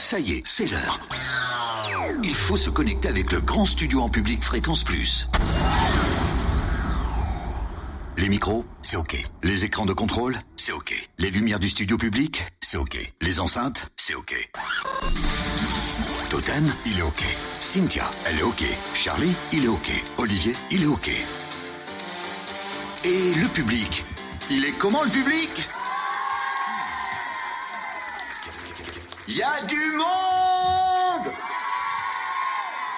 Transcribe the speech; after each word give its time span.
Ça 0.00 0.18
y 0.18 0.32
est, 0.32 0.42
c'est 0.46 0.66
l'heure. 0.66 0.98
Il 2.24 2.34
faut 2.34 2.56
se 2.56 2.70
connecter 2.70 3.08
avec 3.08 3.30
le 3.32 3.40
grand 3.42 3.66
studio 3.66 4.00
en 4.00 4.08
public 4.08 4.42
Fréquence 4.42 4.82
Plus. 4.82 5.28
Les 8.16 8.30
micros, 8.30 8.64
c'est 8.80 8.96
OK. 8.96 9.22
Les 9.42 9.66
écrans 9.66 9.84
de 9.84 9.92
contrôle, 9.92 10.38
c'est 10.56 10.72
OK. 10.72 10.94
Les 11.18 11.30
lumières 11.30 11.60
du 11.60 11.68
studio 11.68 11.98
public, 11.98 12.42
c'est 12.62 12.78
OK. 12.78 12.98
Les 13.20 13.40
enceintes, 13.40 13.92
c'est 13.98 14.14
OK. 14.14 14.34
Totem, 16.30 16.72
il 16.86 16.98
est 16.98 17.02
OK. 17.02 17.22
Cynthia, 17.60 18.10
elle 18.24 18.38
est 18.38 18.42
OK. 18.42 18.64
Charlie, 18.94 19.34
il 19.52 19.66
est 19.66 19.68
OK. 19.68 19.90
Olivier, 20.16 20.56
il 20.70 20.84
est 20.84 20.86
OK. 20.86 21.10
Et 23.04 23.34
le 23.34 23.48
public 23.48 24.04
Il 24.50 24.64
est 24.64 24.72
comment 24.72 25.04
le 25.04 25.10
public? 25.10 25.68
Il 29.32 29.36
y 29.36 29.42
a 29.44 29.64
du 29.64 29.92
monde! 29.92 31.32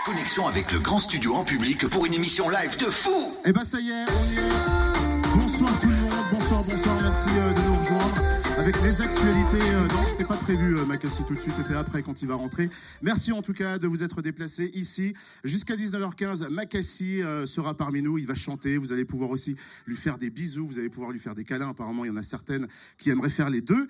Connexion 0.06 0.46
avec 0.46 0.72
le 0.72 0.78
grand 0.78 0.98
studio 0.98 1.34
en 1.34 1.44
public 1.44 1.86
pour 1.88 2.06
une 2.06 2.14
émission 2.14 2.48
live 2.48 2.78
de 2.78 2.86
fou! 2.86 3.36
Eh 3.44 3.52
ben 3.52 3.66
ça 3.66 3.78
y 3.78 3.90
est, 3.90 4.04
on 4.08 4.22
y 4.22 4.38
est. 4.38 5.36
Bonsoir 5.36 5.78
tout 5.78 5.88
le 5.88 5.94
monde, 5.94 6.24
bonsoir, 6.32 6.62
bonsoir, 6.64 7.01
merci 7.12 7.28
euh, 7.36 7.52
de 7.52 7.60
nous 7.68 7.76
rejoindre 7.76 8.22
avec 8.56 8.80
les 8.82 9.02
actualités. 9.02 9.60
euh, 9.74 9.86
non, 9.88 10.02
c'était 10.06 10.24
pas 10.24 10.38
prévu, 10.38 10.78
euh, 10.78 10.86
Macassi 10.86 11.22
tout 11.24 11.34
de 11.34 11.40
suite, 11.40 11.52
c'était 11.58 11.74
après 11.74 12.00
quand 12.00 12.22
il 12.22 12.28
va 12.28 12.36
rentrer. 12.36 12.70
Merci 13.02 13.32
en 13.32 13.42
tout 13.42 13.52
cas 13.52 13.76
de 13.76 13.86
vous 13.86 14.02
être 14.02 14.22
déplacé 14.22 14.70
ici. 14.72 15.12
Jusqu'à 15.44 15.76
19h15, 15.76 16.48
Macassi 16.48 17.20
sera 17.44 17.74
parmi 17.74 18.00
nous, 18.00 18.16
il 18.16 18.26
va 18.26 18.34
chanter, 18.34 18.78
vous 18.78 18.94
allez 18.94 19.04
pouvoir 19.04 19.28
aussi 19.28 19.56
lui 19.86 19.96
faire 19.96 20.16
des 20.16 20.30
bisous, 20.30 20.66
vous 20.66 20.78
allez 20.78 20.88
pouvoir 20.88 21.10
lui 21.10 21.18
faire 21.18 21.34
des 21.34 21.44
câlins. 21.44 21.68
Apparemment, 21.68 22.06
il 22.06 22.08
y 22.08 22.10
en 22.10 22.16
a 22.16 22.22
certaines 22.22 22.66
qui 22.96 23.10
aimeraient 23.10 23.28
faire 23.28 23.50
les 23.50 23.60
deux. 23.60 23.86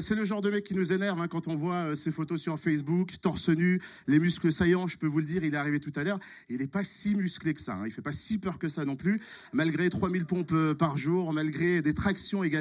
C'est 0.00 0.14
le 0.14 0.24
genre 0.24 0.40
de 0.40 0.50
mec 0.50 0.62
qui 0.62 0.74
nous 0.74 0.92
énerve 0.92 1.20
hein, 1.20 1.28
quand 1.28 1.48
on 1.48 1.56
voit 1.56 1.96
ses 1.96 2.12
photos 2.12 2.40
sur 2.40 2.58
Facebook, 2.60 3.10
torse 3.20 3.48
nu, 3.48 3.80
les 4.06 4.20
muscles 4.20 4.52
saillants, 4.52 4.86
je 4.86 4.98
peux 4.98 5.08
vous 5.08 5.18
le 5.18 5.24
dire, 5.24 5.42
il 5.42 5.54
est 5.54 5.58
arrivé 5.58 5.80
tout 5.80 5.92
à 5.96 6.04
l'heure, 6.04 6.20
il 6.48 6.58
n'est 6.58 6.68
pas 6.68 6.84
si 6.84 7.16
musclé 7.16 7.54
que 7.54 7.60
ça, 7.60 7.74
hein, 7.74 7.82
il 7.86 7.90
fait 7.90 8.02
pas 8.02 8.12
si 8.12 8.38
peur 8.38 8.58
que 8.58 8.68
ça 8.68 8.84
non 8.84 8.96
plus, 8.96 9.20
malgré 9.52 9.88
3000 9.88 10.26
pompes 10.26 10.72
par 10.74 10.96
jour, 10.96 11.32
malgré 11.32 11.82
des 11.82 11.94
tractions 11.94 12.44
également. 12.44 12.51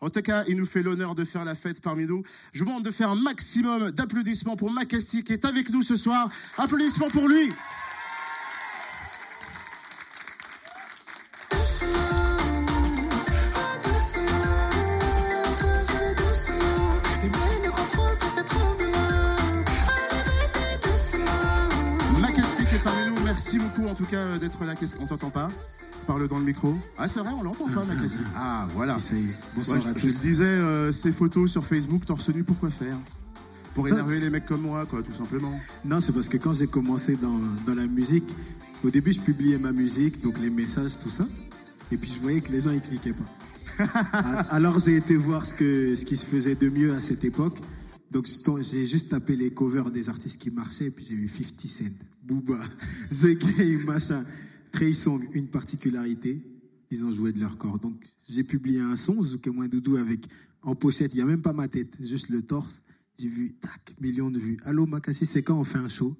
En 0.00 0.10
tout 0.10 0.22
cas, 0.22 0.44
il 0.48 0.56
nous 0.56 0.66
fait 0.66 0.82
l'honneur 0.82 1.14
de 1.14 1.24
faire 1.24 1.44
la 1.44 1.54
fête 1.54 1.80
parmi 1.80 2.06
nous. 2.06 2.22
Je 2.52 2.60
vous 2.60 2.66
demande 2.66 2.84
de 2.84 2.90
faire 2.90 3.10
un 3.10 3.16
maximum 3.16 3.90
d'applaudissements 3.90 4.56
pour 4.56 4.70
Macassi 4.70 5.24
qui 5.24 5.32
est 5.32 5.44
avec 5.44 5.70
nous 5.70 5.82
ce 5.82 5.96
soir. 5.96 6.28
Applaudissements 6.56 7.10
pour 7.10 7.28
lui. 7.28 7.50
Merci 23.56 23.58
beaucoup 23.58 23.88
en 23.88 23.94
tout 23.94 24.04
cas 24.04 24.16
euh, 24.18 24.38
d'être 24.38 24.64
là. 24.64 24.74
Qu'est-ce 24.74 24.94
qu'on 24.94 25.06
t'entend 25.06 25.30
pas? 25.30 25.48
Parle 26.06 26.28
dans 26.28 26.38
le 26.38 26.44
micro. 26.44 26.74
Ah 26.98 27.08
c'est 27.08 27.20
vrai, 27.20 27.30
on 27.36 27.42
l'entend 27.42 27.68
pas 27.68 27.84
Macassi. 27.84 28.20
Ah 28.36 28.68
voilà. 28.74 28.98
Si. 28.98 29.14
Bonsoir 29.54 29.78
Ouais, 29.78 29.86
à 29.86 29.88
je, 29.94 30.00
tous. 30.00 30.14
je 30.14 30.20
disais, 30.20 30.44
euh, 30.44 30.92
ces 30.92 31.12
photos 31.12 31.50
sur 31.50 31.64
Facebook, 31.64 32.04
torse 32.06 32.28
nu, 32.28 32.44
pourquoi 32.44 32.70
faire? 32.70 32.96
Pour 33.74 33.86
Ça, 33.86 33.94
énerver 33.94 34.20
les 34.20 34.30
mecs 34.30 34.46
comme 34.46 34.62
moi, 34.62 34.86
quoi, 34.86 35.02
tout 35.02 35.12
simplement. 35.12 35.52
Non, 35.84 36.00
c'est 36.00 36.12
parce 36.12 36.28
que 36.28 36.36
quand 36.36 36.52
j'ai 36.52 36.66
commencé 36.66 37.16
dans, 37.16 37.38
dans 37.66 37.74
la 37.74 37.86
musique, 37.86 38.28
au 38.84 38.90
début, 38.90 39.12
je 39.12 39.20
publiais 39.20 39.58
ma 39.58 39.72
musique, 39.72 40.20
donc 40.22 40.38
les 40.38 40.50
messages, 40.50 40.98
tout 40.98 41.10
ça. 41.10 41.26
Et 41.90 41.96
puis, 41.96 42.10
je 42.14 42.20
voyais 42.20 42.40
que 42.40 42.52
les 42.52 42.60
gens, 42.62 42.70
ils 42.70 42.80
cliquaient 42.80 43.14
pas. 43.14 43.84
Alors, 44.50 44.78
j'ai 44.78 44.96
été 44.96 45.16
voir 45.16 45.44
ce, 45.44 45.52
que, 45.54 45.94
ce 45.94 46.04
qui 46.04 46.16
se 46.16 46.24
faisait 46.24 46.54
de 46.54 46.68
mieux 46.70 46.94
à 46.94 47.00
cette 47.00 47.24
époque. 47.24 47.58
Donc, 48.10 48.26
je 48.26 48.62
j'ai 48.62 48.86
juste 48.86 49.08
tapé 49.08 49.36
les 49.36 49.50
covers 49.50 49.90
des 49.90 50.08
artistes 50.08 50.40
qui 50.40 50.50
marchaient, 50.50 50.90
puis 50.90 51.04
j'ai 51.04 51.14
vu 51.14 51.28
50 51.28 51.60
Cent, 51.66 51.84
Booba, 52.22 52.60
The 53.10 53.36
Game, 53.58 53.84
machin. 53.84 54.24
Trey 54.70 54.92
Song, 54.92 55.26
une 55.32 55.48
particularité, 55.48 56.42
ils 56.90 57.04
ont 57.04 57.10
joué 57.10 57.32
de 57.32 57.40
leur 57.40 57.56
corps. 57.56 57.78
Donc, 57.78 58.04
j'ai 58.28 58.44
publié 58.44 58.80
un 58.80 58.94
son, 58.96 59.22
Zouké 59.22 59.50
Doudou, 59.50 59.96
avec 59.96 60.26
en 60.62 60.74
pochette, 60.74 61.12
il 61.14 61.16
n'y 61.16 61.22
a 61.22 61.26
même 61.26 61.42
pas 61.42 61.52
ma 61.52 61.68
tête, 61.68 61.96
juste 62.00 62.28
le 62.28 62.42
torse. 62.42 62.82
J'ai 63.18 63.28
vu, 63.28 63.54
tac, 63.54 63.94
millions 64.00 64.30
de 64.30 64.38
vues. 64.38 64.58
Allô, 64.64 64.84
Makassi, 64.84 65.24
c'est 65.24 65.42
quand 65.42 65.58
on 65.58 65.64
fait 65.64 65.78
un 65.78 65.88
show? 65.88 66.16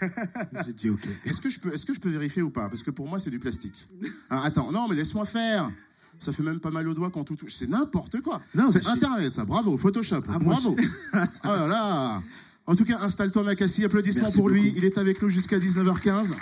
J'ai 0.66 0.72
dit, 0.72 0.90
ok. 0.90 1.08
Est-ce 1.24 1.40
que, 1.40 1.48
je 1.48 1.58
peux, 1.58 1.72
est-ce 1.72 1.86
que 1.86 1.94
je 1.94 2.00
peux 2.00 2.10
vérifier 2.10 2.42
ou 2.42 2.50
pas? 2.50 2.68
Parce 2.68 2.82
que 2.82 2.90
pour 2.90 3.08
moi, 3.08 3.18
c'est 3.18 3.30
du 3.30 3.38
plastique. 3.38 3.88
Ah, 4.28 4.44
attends, 4.44 4.70
non, 4.70 4.86
mais 4.88 4.96
laisse-moi 4.96 5.24
faire. 5.24 5.72
Ça 6.18 6.32
fait 6.32 6.42
même 6.42 6.60
pas 6.60 6.70
mal 6.70 6.88
aux 6.88 6.94
doigts 6.94 7.10
quand 7.10 7.24
tout 7.24 7.36
touche. 7.36 7.54
C'est 7.54 7.68
n'importe 7.68 8.20
quoi. 8.20 8.40
Non, 8.54 8.70
c'est 8.70 8.86
Internet, 8.86 9.34
ça. 9.34 9.44
Bravo, 9.44 9.76
Photoshop. 9.76 10.22
Ah, 10.28 10.38
Bravo. 10.38 10.76
oh 11.14 11.18
là 11.44 11.66
là. 11.66 12.22
En 12.66 12.74
tout 12.74 12.84
cas, 12.84 12.98
installe-toi, 13.00 13.42
Macassi. 13.42 13.84
Applaudissements 13.84 14.22
Merci 14.22 14.38
pour 14.38 14.48
lui. 14.48 14.72
Il 14.76 14.84
est 14.84 14.98
avec 14.98 15.22
nous 15.22 15.28
jusqu'à 15.28 15.58
19h15. 15.58 16.34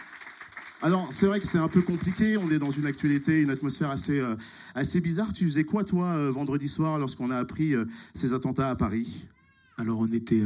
Alors, 0.82 1.08
c'est 1.10 1.26
vrai 1.26 1.40
que 1.40 1.46
c'est 1.46 1.58
un 1.58 1.68
peu 1.68 1.82
compliqué. 1.82 2.36
On 2.36 2.50
est 2.50 2.58
dans 2.58 2.70
une 2.70 2.86
actualité, 2.86 3.40
une 3.40 3.50
atmosphère 3.50 3.90
assez, 3.90 4.20
euh, 4.20 4.36
assez 4.74 5.00
bizarre. 5.00 5.32
Tu 5.32 5.44
faisais 5.46 5.64
quoi, 5.64 5.82
toi, 5.82 6.08
euh, 6.08 6.30
vendredi 6.30 6.68
soir, 6.68 6.98
lorsqu'on 6.98 7.30
a 7.30 7.36
appris 7.36 7.74
euh, 7.74 7.86
ces 8.14 8.34
attentats 8.34 8.70
à 8.70 8.76
Paris? 8.76 9.26
Alors, 9.78 9.98
on 9.98 10.12
était, 10.12 10.42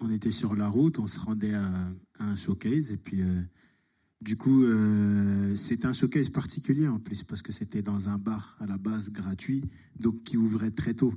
on 0.00 0.10
était 0.10 0.32
sur 0.32 0.56
la 0.56 0.68
route, 0.68 0.98
on 0.98 1.06
se 1.06 1.20
rendait 1.20 1.54
à, 1.54 1.70
à 2.18 2.24
un 2.24 2.34
showcase, 2.34 2.90
et 2.90 2.96
puis, 2.96 3.22
du 4.20 4.36
coup, 4.36 4.64
euh, 4.64 5.54
c'était 5.54 5.86
un 5.86 5.92
showcase 5.92 6.30
particulier 6.30 6.88
en 6.88 6.98
plus, 6.98 7.22
parce 7.22 7.42
que 7.42 7.52
c'était 7.52 7.82
dans 7.82 8.08
un 8.08 8.18
bar 8.18 8.56
à 8.58 8.66
la 8.66 8.76
base 8.78 9.10
gratuit, 9.10 9.62
donc 9.98 10.24
qui 10.24 10.36
ouvrait 10.36 10.72
très 10.72 10.94
tôt. 10.94 11.14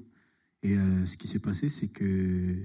Et 0.63 0.77
euh, 0.77 1.05
ce 1.05 1.17
qui 1.17 1.27
s'est 1.27 1.39
passé, 1.39 1.69
c'est 1.69 1.87
que 1.87 2.55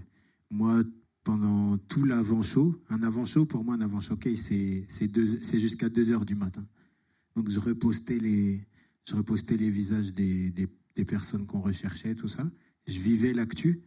moi, 0.51 0.83
pendant 1.25 1.79
tout 1.79 2.05
l'avant-show, 2.05 2.81
un 2.91 3.03
avant-show, 3.03 3.47
pour 3.47 3.65
moi, 3.65 3.75
un 3.75 3.81
avant-showcase, 3.81 4.39
c'est 4.39 4.85
c'est 4.89 5.09
deux- 5.09 5.43
jusqu'à 5.55 5.89
2 5.89 6.11
heures 6.13 6.27
du 6.27 6.35
matin. 6.35 6.67
Donc, 7.35 7.49
je 7.51 7.59
repostais 7.59 8.19
les, 8.19 8.61
je 9.09 9.15
repostais 9.17 9.57
les 9.57 9.71
visages 9.71 10.13
des, 10.13 10.51
des 10.51 11.05
personnes 11.05 11.47
qu'on 11.47 11.61
recherchait, 11.61 12.15
tout 12.15 12.29
ça. 12.29 12.51
Je 12.87 12.99
vivais 13.01 13.33
l'actu. 13.33 13.81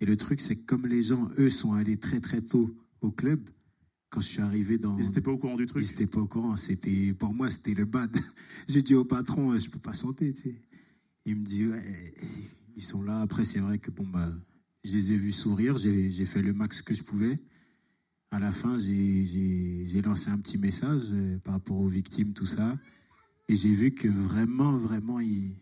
Et 0.00 0.06
le 0.06 0.16
truc, 0.16 0.40
c'est 0.40 0.56
que 0.56 0.64
comme 0.66 0.86
les 0.86 1.02
gens, 1.02 1.28
eux, 1.38 1.50
sont 1.50 1.72
allés 1.72 1.96
très, 1.96 2.20
très 2.20 2.42
tôt 2.42 2.76
au 3.00 3.10
club, 3.10 3.48
quand 4.16 4.22
je 4.22 4.28
suis 4.28 4.40
arrivé 4.40 4.78
dans. 4.78 4.96
Ils 4.96 5.04
n'étaient 5.04 5.20
pas 5.20 5.30
au 5.30 5.36
courant 5.36 5.56
du 5.56 5.66
truc. 5.66 5.84
Ils 5.84 5.90
n'étaient 5.90 6.06
pas 6.06 6.20
au 6.20 6.26
courant. 6.26 6.56
C'était, 6.56 7.12
pour 7.12 7.34
moi, 7.34 7.50
c'était 7.50 7.74
le 7.74 7.84
bad. 7.84 8.16
J'ai 8.66 8.80
dit 8.80 8.94
au 8.94 9.04
patron, 9.04 9.52
euh, 9.52 9.58
je 9.58 9.68
peux 9.68 9.78
pas 9.78 9.92
chanter, 9.92 10.32
tu 10.32 10.42
sais. 10.42 10.62
Il 11.26 11.36
me 11.36 11.44
dit, 11.44 11.66
ouais, 11.66 12.14
ils 12.76 12.82
sont 12.82 13.02
là. 13.02 13.20
Après, 13.20 13.44
c'est 13.44 13.58
vrai 13.58 13.78
que, 13.78 13.90
bon, 13.90 14.06
bah, 14.06 14.32
je 14.84 14.92
les 14.96 15.12
ai 15.12 15.16
vus 15.18 15.32
sourire. 15.32 15.76
J'ai, 15.76 16.24
fait 16.24 16.40
le 16.40 16.54
max 16.54 16.80
que 16.80 16.94
je 16.94 17.02
pouvais. 17.02 17.38
À 18.30 18.38
la 18.38 18.52
fin, 18.52 18.78
j'ai, 18.78 20.00
lancé 20.02 20.30
un 20.30 20.38
petit 20.38 20.56
message 20.56 21.02
euh, 21.10 21.36
par 21.40 21.52
rapport 21.52 21.78
aux 21.78 21.88
victimes, 21.88 22.32
tout 22.32 22.46
ça. 22.46 22.74
Et 23.50 23.54
j'ai 23.54 23.74
vu 23.74 23.90
que 23.90 24.08
vraiment, 24.08 24.78
vraiment, 24.78 25.20
ils, 25.20 25.58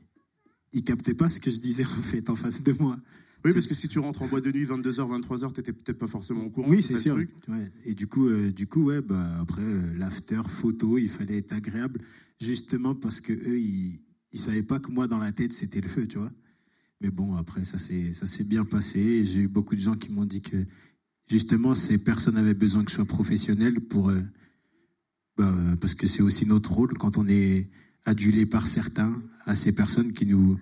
ils 0.73 0.85
captaient 0.85 1.15
pas 1.15 1.29
ce 1.29 1.41
que 1.41 1.51
je 1.51 1.59
disais, 1.59 1.85
en 1.99 2.03
fait, 2.03 2.31
en 2.31 2.37
face 2.37 2.63
de 2.63 2.73
moi. 2.75 2.97
Oui, 3.45 3.53
parce 3.53 3.67
que 3.67 3.75
si 3.75 3.89
tu 3.89 3.99
rentres 3.99 4.23
en 4.23 4.27
boîte 4.27 4.45
de 4.45 4.53
nuit 4.53 4.65
22h, 4.65 5.21
23h, 5.21 5.53
t'étais 5.53 5.73
peut-être 5.73 5.99
pas 5.99 6.07
forcément 6.07 6.45
au 6.45 6.51
courant. 6.51 6.69
Oui, 6.69 6.81
c'est 6.81 6.97
sûr. 6.97 7.17
Ouais. 7.17 7.73
Et 7.85 7.95
du 7.95 8.07
coup, 8.07 8.27
euh, 8.27 8.51
du 8.51 8.67
coup, 8.67 8.85
ouais, 8.85 9.03
bah 9.03 9.37
après 9.39 9.63
euh, 9.63 9.95
l'after 9.99 10.41
photo, 10.49 10.97
il 10.97 11.11
fallait 11.11 11.39
être 11.39 11.53
agréable, 11.53 12.01
justement 12.41 12.95
parce 12.95 13.21
que 13.21 13.35
eux, 13.35 13.59
ils, 13.59 14.01
ils 14.33 14.41
savaient 14.41 14.63
pas 14.63 14.79
que 14.79 14.91
moi 14.91 15.09
dans 15.09 15.19
la 15.19 15.31
tête 15.33 15.53
c'était 15.53 15.83
le 15.83 15.89
feu, 15.89 16.07
tu 16.07 16.19
vois. 16.19 16.33
Mais 17.03 17.11
bon, 17.11 17.37
après 17.37 17.65
ça 17.65 17.79
s'est 17.79 18.13
ça 18.13 18.27
s'est 18.27 18.45
bien 18.45 18.65
passé. 18.65 19.25
J'ai 19.25 19.43
eu 19.43 19.49
beaucoup 19.49 19.75
de 19.75 19.81
gens 19.81 19.97
qui 19.97 20.11
m'ont 20.11 20.25
dit 20.25 20.41
que 20.41 20.57
justement 21.29 21.75
ces 21.75 21.99
personnes 21.99 22.39
avaient 22.39 22.55
besoin 22.55 22.83
que 22.83 22.91
je 22.91 22.97
sois 22.97 23.05
professionnel 23.05 23.79
pour 23.81 24.09
euh, 24.09 24.21
bah, 25.37 25.55
parce 25.81 25.95
que 25.95 26.07
c'est 26.07 26.23
aussi 26.23 26.47
notre 26.47 26.73
rôle 26.73 26.95
quand 26.95 27.19
on 27.19 27.29
est 27.29 27.69
adulé 28.07 28.47
par 28.47 28.67
certains 28.67 29.23
à 29.45 29.55
ces 29.55 29.73
personnes 29.73 30.13
qui 30.13 30.25
nous 30.25 30.59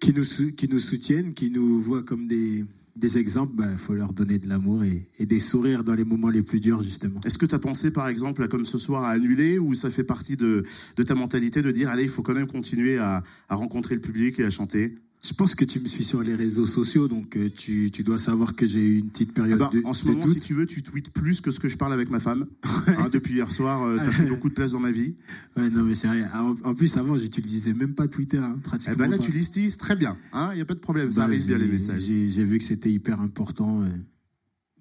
qui 0.00 0.12
nous, 0.12 0.52
qui 0.52 0.68
nous 0.68 0.78
soutiennent, 0.78 1.34
qui 1.34 1.50
nous 1.50 1.80
voient 1.80 2.02
comme 2.02 2.26
des, 2.26 2.64
des 2.96 3.18
exemples, 3.18 3.52
il 3.58 3.64
bah, 3.64 3.76
faut 3.76 3.94
leur 3.94 4.12
donner 4.12 4.38
de 4.38 4.48
l'amour 4.48 4.82
et, 4.84 5.26
des 5.26 5.38
sourires 5.38 5.84
dans 5.84 5.94
les 5.94 6.04
moments 6.04 6.30
les 6.30 6.42
plus 6.42 6.60
durs, 6.60 6.82
justement. 6.82 7.20
Est-ce 7.24 7.38
que 7.38 7.46
tu 7.46 7.54
as 7.54 7.58
pensé, 7.58 7.90
par 7.90 8.08
exemple, 8.08 8.46
comme 8.48 8.64
ce 8.64 8.78
soir, 8.78 9.04
à 9.04 9.10
annuler 9.10 9.58
ou 9.58 9.74
ça 9.74 9.90
fait 9.90 10.04
partie 10.04 10.36
de, 10.36 10.64
de 10.96 11.02
ta 11.02 11.14
mentalité 11.14 11.62
de 11.62 11.70
dire, 11.70 11.90
allez, 11.90 12.04
il 12.04 12.08
faut 12.08 12.22
quand 12.22 12.34
même 12.34 12.46
continuer 12.46 12.98
à, 12.98 13.22
à 13.48 13.54
rencontrer 13.54 13.94
le 13.94 14.00
public 14.00 14.38
et 14.40 14.44
à 14.44 14.50
chanter? 14.50 14.96
Je 15.26 15.34
pense 15.34 15.56
que 15.56 15.64
tu 15.64 15.80
me 15.80 15.86
suis 15.88 16.04
sur 16.04 16.22
les 16.22 16.34
réseaux 16.34 16.66
sociaux, 16.66 17.08
donc 17.08 17.36
euh, 17.36 17.48
tu, 17.48 17.90
tu 17.90 18.04
dois 18.04 18.18
savoir 18.18 18.54
que 18.54 18.64
j'ai 18.64 18.80
eu 18.80 18.98
une 18.98 19.08
petite 19.08 19.30
Ah 19.32 19.40
période 19.40 19.58
bah, 19.58 19.70
de, 19.72 19.82
En 19.84 19.92
ce 19.92 20.04
de 20.04 20.12
moment, 20.12 20.26
si 20.26 20.38
tu 20.38 20.54
veux, 20.54 20.66
tu 20.66 20.82
tweets 20.82 21.10
plus 21.10 21.40
que 21.40 21.50
ce 21.50 21.58
que 21.58 21.68
je 21.68 21.76
parle 21.76 21.92
avec 21.92 22.10
ma 22.10 22.20
femme. 22.20 22.46
Hein, 22.86 23.08
depuis 23.12 23.34
hier 23.34 23.50
soir, 23.50 23.82
tu 23.98 24.00
as 24.00 24.10
pris 24.10 24.26
beaucoup 24.26 24.48
de 24.48 24.54
place 24.54 24.72
dans 24.72 24.80
ma 24.80 24.92
vie. 24.92 25.14
Ouais, 25.56 25.70
non, 25.70 25.84
mais 25.84 25.94
c'est 25.94 26.08
rien. 26.08 26.30
En, 26.64 26.74
plus, 26.74 26.96
avant, 26.96 27.16
j'utilisais 27.16 27.72
même 27.72 27.94
pas 27.94 28.08
Twitter, 28.08 28.38
hein, 28.38 28.56
pratiquement. 28.62 28.94
Eh 28.94 28.98
ben 28.98 29.10
là, 29.10 29.16
pas. 29.16 29.22
tu 29.22 29.32
listises 29.32 29.78
très 29.78 29.96
bien. 29.96 30.16
Il 30.52 30.54
n'y 30.54 30.60
a 30.60 30.64
pas 30.64 30.74
de 30.74 30.80
problème, 30.80 31.10
ça 31.10 31.20
Bah, 31.20 31.24
arrive 31.24 31.46
bien 31.46 31.58
les 31.58 31.66
messages. 31.66 32.02
J'ai 32.02 32.44
vu 32.44 32.58
que 32.58 32.64
c'était 32.64 32.92
hyper 32.92 33.20
important, 33.20 33.82
euh, 33.82 33.88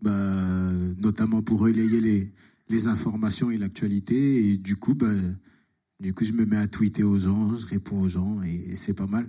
bah, 0.01 0.71
notamment 1.01 1.42
pour 1.42 1.59
relayer 1.62 2.01
les, 2.01 2.31
les 2.69 2.88
informations 2.88 3.51
et 3.51 3.57
l'actualité. 3.57 4.50
Et 4.50 4.57
du 4.57 4.75
coup, 4.75 4.94
bah, 4.94 5.07
du 6.00 6.13
coup, 6.13 6.25
je 6.25 6.33
me 6.33 6.45
mets 6.45 6.57
à 6.57 6.68
tweeter 6.68 7.03
aux 7.03 7.18
gens, 7.18 7.56
je 7.56 7.65
réponds 7.65 8.01
aux 8.01 8.07
gens 8.09 8.42
et, 8.44 8.71
et 8.71 8.75
c'est 8.75 8.94
pas 8.94 9.07
mal. 9.07 9.27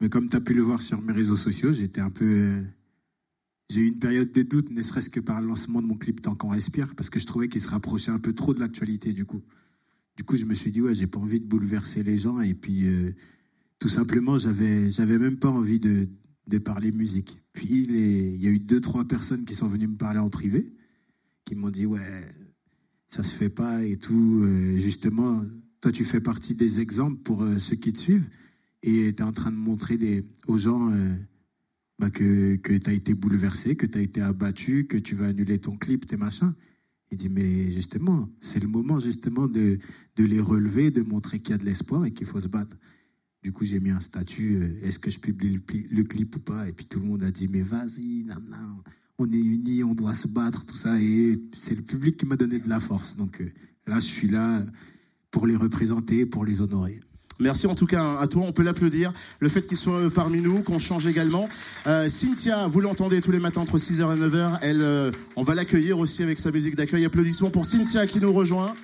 Mais 0.00 0.08
comme 0.08 0.28
tu 0.28 0.36
as 0.36 0.40
pu 0.40 0.54
le 0.54 0.62
voir 0.62 0.80
sur 0.80 1.02
mes 1.02 1.12
réseaux 1.12 1.36
sociaux, 1.36 1.72
j'étais 1.72 2.00
un 2.00 2.10
peu, 2.10 2.24
euh, 2.24 2.62
j'ai 3.70 3.80
eu 3.80 3.88
une 3.88 3.98
période 3.98 4.32
de 4.32 4.42
doute, 4.42 4.70
ne 4.70 4.82
serait-ce 4.82 5.10
que 5.10 5.20
par 5.20 5.40
le 5.40 5.48
lancement 5.48 5.82
de 5.82 5.86
mon 5.86 5.96
clip 5.96 6.20
Tant 6.20 6.34
qu'on 6.34 6.50
respire, 6.50 6.94
parce 6.94 7.10
que 7.10 7.18
je 7.18 7.26
trouvais 7.26 7.48
qu'il 7.48 7.60
se 7.60 7.68
rapprochait 7.68 8.12
un 8.12 8.18
peu 8.18 8.32
trop 8.32 8.54
de 8.54 8.60
l'actualité 8.60 9.12
du 9.12 9.24
coup. 9.24 9.42
Du 10.16 10.24
coup, 10.24 10.36
je 10.36 10.44
me 10.44 10.54
suis 10.54 10.72
dit, 10.72 10.80
ouais, 10.80 10.94
j'ai 10.94 11.06
pas 11.06 11.20
envie 11.20 11.40
de 11.40 11.46
bouleverser 11.46 12.02
les 12.02 12.16
gens. 12.16 12.40
Et 12.40 12.54
puis, 12.54 12.88
euh, 12.88 13.12
tout 13.78 13.88
simplement, 13.88 14.36
j'avais, 14.36 14.90
j'avais 14.90 15.18
même 15.18 15.36
pas 15.36 15.48
envie 15.48 15.78
de, 15.78 16.08
de 16.48 16.58
parler 16.58 16.90
musique. 16.90 17.40
Puis, 17.52 17.86
il 17.88 18.42
y 18.42 18.48
a 18.48 18.50
eu 18.50 18.58
deux, 18.58 18.80
trois 18.80 19.04
personnes 19.04 19.44
qui 19.44 19.54
sont 19.54 19.68
venues 19.68 19.86
me 19.86 19.96
parler 19.96 20.18
en 20.18 20.28
privé, 20.28 20.72
qui 21.44 21.54
m'ont 21.54 21.70
dit, 21.70 21.86
ouais, 21.86 22.00
ça 23.08 23.22
se 23.22 23.32
fait 23.32 23.48
pas 23.48 23.84
et 23.84 23.96
tout. 23.96 24.42
Euh, 24.42 24.76
justement, 24.76 25.44
toi, 25.80 25.92
tu 25.92 26.04
fais 26.04 26.20
partie 26.20 26.56
des 26.56 26.80
exemples 26.80 27.22
pour 27.22 27.46
ceux 27.58 27.76
qui 27.76 27.92
te 27.92 27.98
suivent. 27.98 28.28
Et 28.82 29.14
tu 29.14 29.22
es 29.22 29.24
en 29.24 29.32
train 29.32 29.50
de 29.50 29.56
montrer 29.56 30.24
aux 30.46 30.58
gens 30.58 30.92
bah, 31.98 32.10
que, 32.10 32.56
que 32.56 32.72
tu 32.74 32.90
as 32.90 32.92
été 32.92 33.14
bouleversé, 33.14 33.74
que 33.74 33.86
tu 33.86 33.98
as 33.98 34.00
été 34.00 34.20
abattu, 34.20 34.86
que 34.86 34.96
tu 34.96 35.14
vas 35.14 35.26
annuler 35.26 35.58
ton 35.58 35.76
clip, 35.76 36.06
tes 36.06 36.16
machins. 36.16 36.54
Il 37.10 37.16
dit, 37.16 37.28
mais 37.28 37.70
justement, 37.70 38.28
c'est 38.40 38.60
le 38.60 38.68
moment 38.68 39.00
justement 39.00 39.48
de, 39.48 39.78
les 40.18 40.40
relever, 40.40 40.90
de 40.90 41.02
montrer 41.02 41.40
qu'il 41.40 41.52
y 41.52 41.54
a 41.54 41.58
de 41.58 41.64
l'espoir 41.64 42.04
et 42.04 42.12
qu'il 42.12 42.26
faut 42.26 42.40
se 42.40 42.48
battre. 42.48 42.76
Du 43.42 43.52
coup, 43.52 43.64
j'ai 43.64 43.80
mis 43.80 43.90
un 43.90 44.00
statut, 44.00 44.56
euh, 44.56 44.86
est-ce 44.86 44.98
que 44.98 45.10
je 45.10 45.18
publie 45.18 45.54
le, 45.54 45.62
le, 45.90 46.02
clip 46.02 46.36
ou 46.36 46.40
pas? 46.40 46.68
Et 46.68 46.72
puis 46.72 46.86
tout 46.86 46.98
le 46.98 47.06
monde 47.06 47.22
a 47.22 47.30
dit, 47.30 47.48
mais 47.48 47.62
vas-y, 47.62 48.24
non, 48.24 48.34
non, 48.50 48.82
on 49.16 49.30
est 49.30 49.40
unis, 49.40 49.84
on 49.84 49.94
doit 49.94 50.14
se 50.14 50.28
battre, 50.28 50.66
tout 50.66 50.76
ça. 50.76 51.00
Et 51.00 51.40
c'est 51.56 51.76
le 51.76 51.82
public 51.82 52.16
qui 52.16 52.26
m'a 52.26 52.36
donné 52.36 52.58
de 52.58 52.68
la 52.68 52.80
force. 52.80 53.16
Donc 53.16 53.40
euh, 53.40 53.48
là, 53.86 54.00
je 54.00 54.06
suis 54.06 54.28
là 54.28 54.64
pour 55.30 55.46
les 55.46 55.56
représenter, 55.56 56.26
pour 56.26 56.44
les 56.44 56.60
honorer. 56.60 57.00
Merci 57.40 57.68
en 57.68 57.74
tout 57.74 57.86
cas 57.86 58.16
à 58.18 58.26
toi, 58.26 58.42
on 58.46 58.52
peut 58.52 58.64
l'applaudir. 58.64 59.12
Le 59.38 59.48
fait 59.48 59.62
qu'il 59.62 59.76
soit 59.76 60.10
parmi 60.12 60.40
nous, 60.40 60.62
qu'on 60.62 60.78
change 60.78 61.06
également. 61.06 61.48
Euh, 61.86 62.08
Cynthia, 62.08 62.66
vous 62.66 62.80
l'entendez 62.80 63.20
tous 63.20 63.30
les 63.30 63.38
matins 63.38 63.60
entre 63.60 63.78
6h 63.78 64.16
et 64.16 64.20
9h. 64.20 64.58
Elle, 64.60 64.82
euh, 64.82 65.12
on 65.36 65.44
va 65.44 65.54
l'accueillir 65.54 65.98
aussi 65.98 66.22
avec 66.22 66.40
sa 66.40 66.50
musique 66.50 66.74
d'accueil. 66.74 67.04
Applaudissements 67.04 67.50
pour 67.50 67.64
Cynthia 67.64 68.06
qui 68.06 68.20
nous 68.20 68.32
rejoint. 68.32 68.74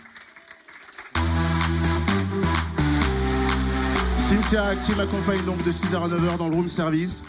Cynthia 4.20 4.76
qui 4.76 4.92
m'accompagne 4.94 5.44
donc 5.44 5.62
de 5.64 5.72
6h 5.72 5.96
à 5.96 6.08
9h 6.08 6.38
dans 6.38 6.48
le 6.48 6.54
room 6.54 6.68
service. 6.68 7.24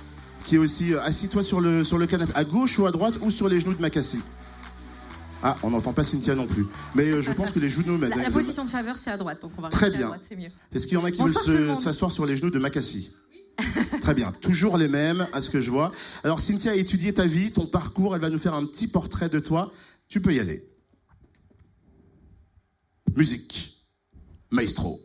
Qui 0.45 0.55
est 0.55 0.59
aussi 0.59 0.93
euh, 0.93 1.01
assis-toi 1.01 1.41
sur 1.41 1.59
le, 1.59 1.83
sur 1.83 1.97
le 1.97 2.05
canapé, 2.05 2.33
à 2.35 2.43
gauche 2.43 2.77
ou 2.77 2.85
à 2.85 2.91
droite 2.91 3.15
ou 3.21 3.31
sur 3.31 3.49
les 3.49 3.59
genoux 3.59 3.73
de 3.73 3.81
Macassi. 3.81 4.19
Ah, 5.47 5.55
on 5.61 5.69
n'entend 5.69 5.93
pas 5.93 6.03
Cynthia 6.03 6.33
non 6.33 6.47
plus. 6.47 6.65
Mais 6.95 7.03
euh, 7.03 7.21
je 7.21 7.31
pense 7.31 7.51
que 7.51 7.59
les 7.59 7.69
genoux. 7.69 7.99
La, 7.99 8.07
la 8.07 8.31
position 8.31 8.65
de 8.65 8.69
faveur, 8.69 8.97
c'est 8.97 9.11
à 9.11 9.17
droite, 9.17 9.43
donc 9.43 9.51
on 9.59 9.61
va 9.61 9.69
Très 9.69 9.91
bien. 9.91 9.99
à 9.99 10.03
droite, 10.05 10.21
c'est 10.27 10.35
mieux. 10.35 10.49
Est-ce 10.73 10.87
qu'il 10.87 10.95
y 10.95 10.97
en 10.97 11.03
a 11.03 11.11
qui 11.11 11.21
veulent 11.21 11.75
s'asseoir 11.75 12.11
sur 12.11 12.25
les 12.25 12.35
genoux 12.35 12.49
de 12.49 12.57
Macassi 12.57 13.11
Très 14.01 14.15
bien, 14.15 14.31
toujours 14.41 14.75
les 14.75 14.87
mêmes 14.87 15.27
à 15.33 15.41
ce 15.41 15.51
que 15.51 15.61
je 15.61 15.69
vois. 15.69 15.91
Alors 16.23 16.39
Cynthia 16.39 16.71
a 16.71 16.75
étudié 16.75 17.13
ta 17.13 17.27
vie, 17.27 17.51
ton 17.51 17.67
parcours, 17.67 18.15
elle 18.15 18.21
va 18.21 18.31
nous 18.31 18.39
faire 18.39 18.55
un 18.55 18.65
petit 18.65 18.87
portrait 18.87 19.29
de 19.29 19.37
toi. 19.37 19.71
Tu 20.07 20.19
peux 20.19 20.33
y 20.33 20.39
aller. 20.39 20.67
Musique. 23.15 23.85
Maestro. 24.49 24.99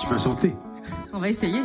Tu 0.00 0.06
vas 0.08 0.18
chanter 0.18 0.54
On 1.12 1.18
va 1.18 1.28
essayer. 1.28 1.60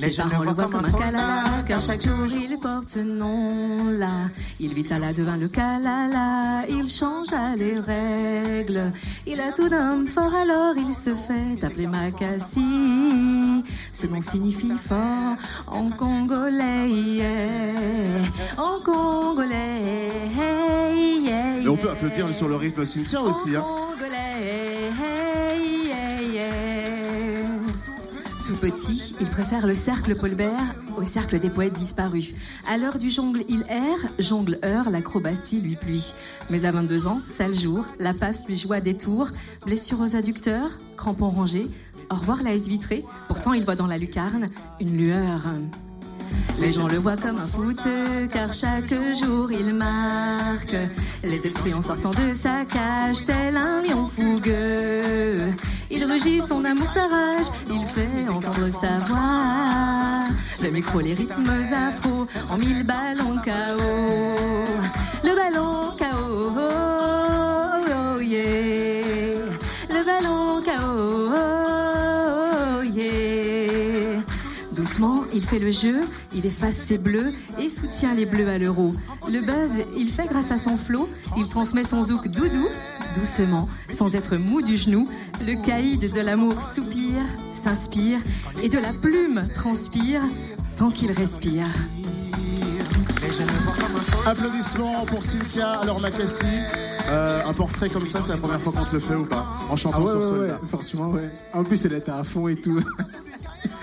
Les 0.00 0.10
gens 0.10 0.28
le 0.28 0.36
voient 0.36 0.54
comme 0.54 0.74
un 0.74 0.92
kalala, 0.92 1.44
car 1.66 1.80
chaque 1.80 2.02
jour 2.02 2.26
il 2.28 2.58
porte 2.58 2.88
ce 2.88 2.98
nom-là. 2.98 4.30
Il 4.60 4.74
vit 4.74 4.86
à 4.92 4.98
la 4.98 5.12
devant 5.12 5.36
le 5.36 5.48
kalala, 5.48 6.64
il 6.68 6.86
change 6.86 7.32
à 7.32 7.56
les 7.56 7.78
règles. 7.78 8.92
Il 9.26 9.40
a 9.40 9.52
tout 9.52 9.68
d'homme 9.68 10.06
fort, 10.06 10.34
alors 10.34 10.74
il 10.76 10.94
se 10.94 11.14
fait 11.14 11.64
appeler 11.64 11.86
Makassi. 11.86 13.64
Ce 13.92 14.06
nom 14.06 14.20
signifie 14.20 14.72
fort 14.84 15.36
en 15.66 15.90
congolais, 15.90 16.90
yeah. 16.90 17.26
en 18.58 18.80
congolais. 18.84 20.12
Yeah, 20.36 21.62
Et 21.62 21.68
on 21.68 21.76
peut 21.76 21.90
applaudir 21.90 22.32
sur 22.34 22.48
le 22.48 22.56
rythme 22.56 22.84
Cynthia 22.84 23.22
aussi. 23.22 23.56
Hein. 23.56 23.64
Petit, 28.60 29.14
il 29.20 29.26
préfère 29.26 29.66
le 29.66 29.74
cercle 29.74 30.14
Paulbert 30.14 30.74
au 30.96 31.04
cercle 31.04 31.38
des 31.38 31.50
poètes 31.50 31.74
disparus. 31.74 32.32
À 32.66 32.78
l'heure 32.78 32.98
du 32.98 33.10
jongle, 33.10 33.44
il 33.48 33.64
erre, 33.68 34.10
jongle 34.18 34.58
heure, 34.64 34.88
l'acrobatie 34.88 35.60
lui 35.60 35.76
pluie. 35.76 36.14
Mais 36.48 36.64
à 36.64 36.72
22 36.72 37.06
ans, 37.06 37.20
sale 37.28 37.54
jour, 37.54 37.84
la 37.98 38.14
passe 38.14 38.46
lui 38.46 38.56
joue 38.56 38.74
des 38.80 38.96
tours, 38.96 39.28
blessure 39.66 40.00
aux 40.00 40.16
adducteurs, 40.16 40.70
crampons 40.96 41.28
rangés, 41.28 41.66
au 42.10 42.14
revoir 42.14 42.42
la 42.42 42.54
S 42.54 42.66
vitrée, 42.66 43.04
pourtant 43.28 43.52
il 43.52 43.64
voit 43.64 43.76
dans 43.76 43.86
la 43.86 43.98
lucarne 43.98 44.50
une 44.80 44.96
lueur. 44.96 45.42
Les 46.58 46.72
gens 46.72 46.88
le 46.88 46.98
voient 46.98 47.16
comme 47.16 47.38
un 47.38 47.46
foot, 47.46 47.80
car 48.32 48.52
chaque 48.52 48.92
jour 49.22 49.52
il 49.52 49.74
marque 49.74 50.76
les 51.22 51.46
esprits 51.46 51.74
en 51.74 51.82
sortant 51.82 52.10
de 52.10 52.34
sa 52.34 52.64
cage, 52.64 53.24
tel 53.26 53.56
un 53.56 53.82
lion 53.82 54.06
fougueux. 54.06 55.52
Il 55.90 56.04
rugit 56.04 56.40
son 56.46 56.64
amour, 56.64 56.88
sa 56.92 57.06
rage, 57.08 57.46
il 57.68 57.86
fait 57.86 58.28
entendre 58.28 58.68
sa 58.80 58.98
voix. 59.06 60.24
Le 60.62 60.70
micro, 60.70 61.00
les 61.00 61.14
rythmes 61.14 61.50
afro, 61.72 62.26
en 62.50 62.58
mille 62.58 62.84
ballons 62.84 63.36
KO. 63.44 63.82
Le 65.24 65.34
ballon 65.34 65.96
KO, 65.98 66.52
oh, 66.56 68.16
oh, 68.16 68.20
yeah. 68.20 68.75
Il 75.36 75.44
fait 75.44 75.58
le 75.58 75.70
jeu, 75.70 76.00
il 76.34 76.46
efface 76.46 76.76
ses 76.76 76.96
bleus 76.96 77.32
et 77.60 77.68
soutient 77.68 78.14
les 78.14 78.24
bleus 78.24 78.48
à 78.48 78.56
l'euro. 78.56 78.92
Le 79.28 79.40
buzz, 79.40 79.84
il 79.96 80.08
fait 80.08 80.26
grâce 80.26 80.50
à 80.50 80.56
son 80.56 80.78
flot, 80.78 81.08
il 81.36 81.46
transmet 81.46 81.84
son 81.84 82.02
zouk 82.02 82.28
doudou, 82.28 82.66
doucement, 83.14 83.68
sans 83.92 84.14
être 84.14 84.36
mou 84.36 84.62
du 84.62 84.78
genou. 84.78 85.06
Le 85.46 85.62
caïd 85.62 86.10
de 86.10 86.20
l'amour 86.20 86.54
soupire, 86.58 87.22
s'inspire, 87.52 88.18
et 88.62 88.70
de 88.70 88.78
la 88.78 88.94
plume 88.94 89.46
transpire, 89.54 90.22
tant 90.76 90.90
qu'il 90.90 91.12
respire. 91.12 91.66
Applaudissements 94.24 95.04
pour 95.04 95.22
Cynthia. 95.22 95.72
Alors 95.80 96.00
Macassi, 96.00 96.44
euh, 97.08 97.42
un 97.46 97.52
portrait 97.52 97.90
comme 97.90 98.06
ça, 98.06 98.20
c'est 98.22 98.32
la 98.32 98.38
première 98.38 98.60
fois 98.60 98.72
qu'on 98.72 98.84
te 98.84 98.94
le 98.94 99.00
fait 99.00 99.14
ou 99.14 99.26
pas? 99.26 99.46
En 99.68 99.76
chantant 99.76 99.98
ah 99.98 100.02
ouais, 100.02 100.10
sur 100.12 100.32
ouais, 100.32 100.38
ouais, 100.48 100.54
forcément, 100.70 101.10
ouais. 101.10 101.30
En 101.52 101.62
plus, 101.62 101.84
elle 101.84 101.92
était 101.92 102.10
à 102.10 102.24
fond 102.24 102.48
et 102.48 102.56
tout. 102.56 102.82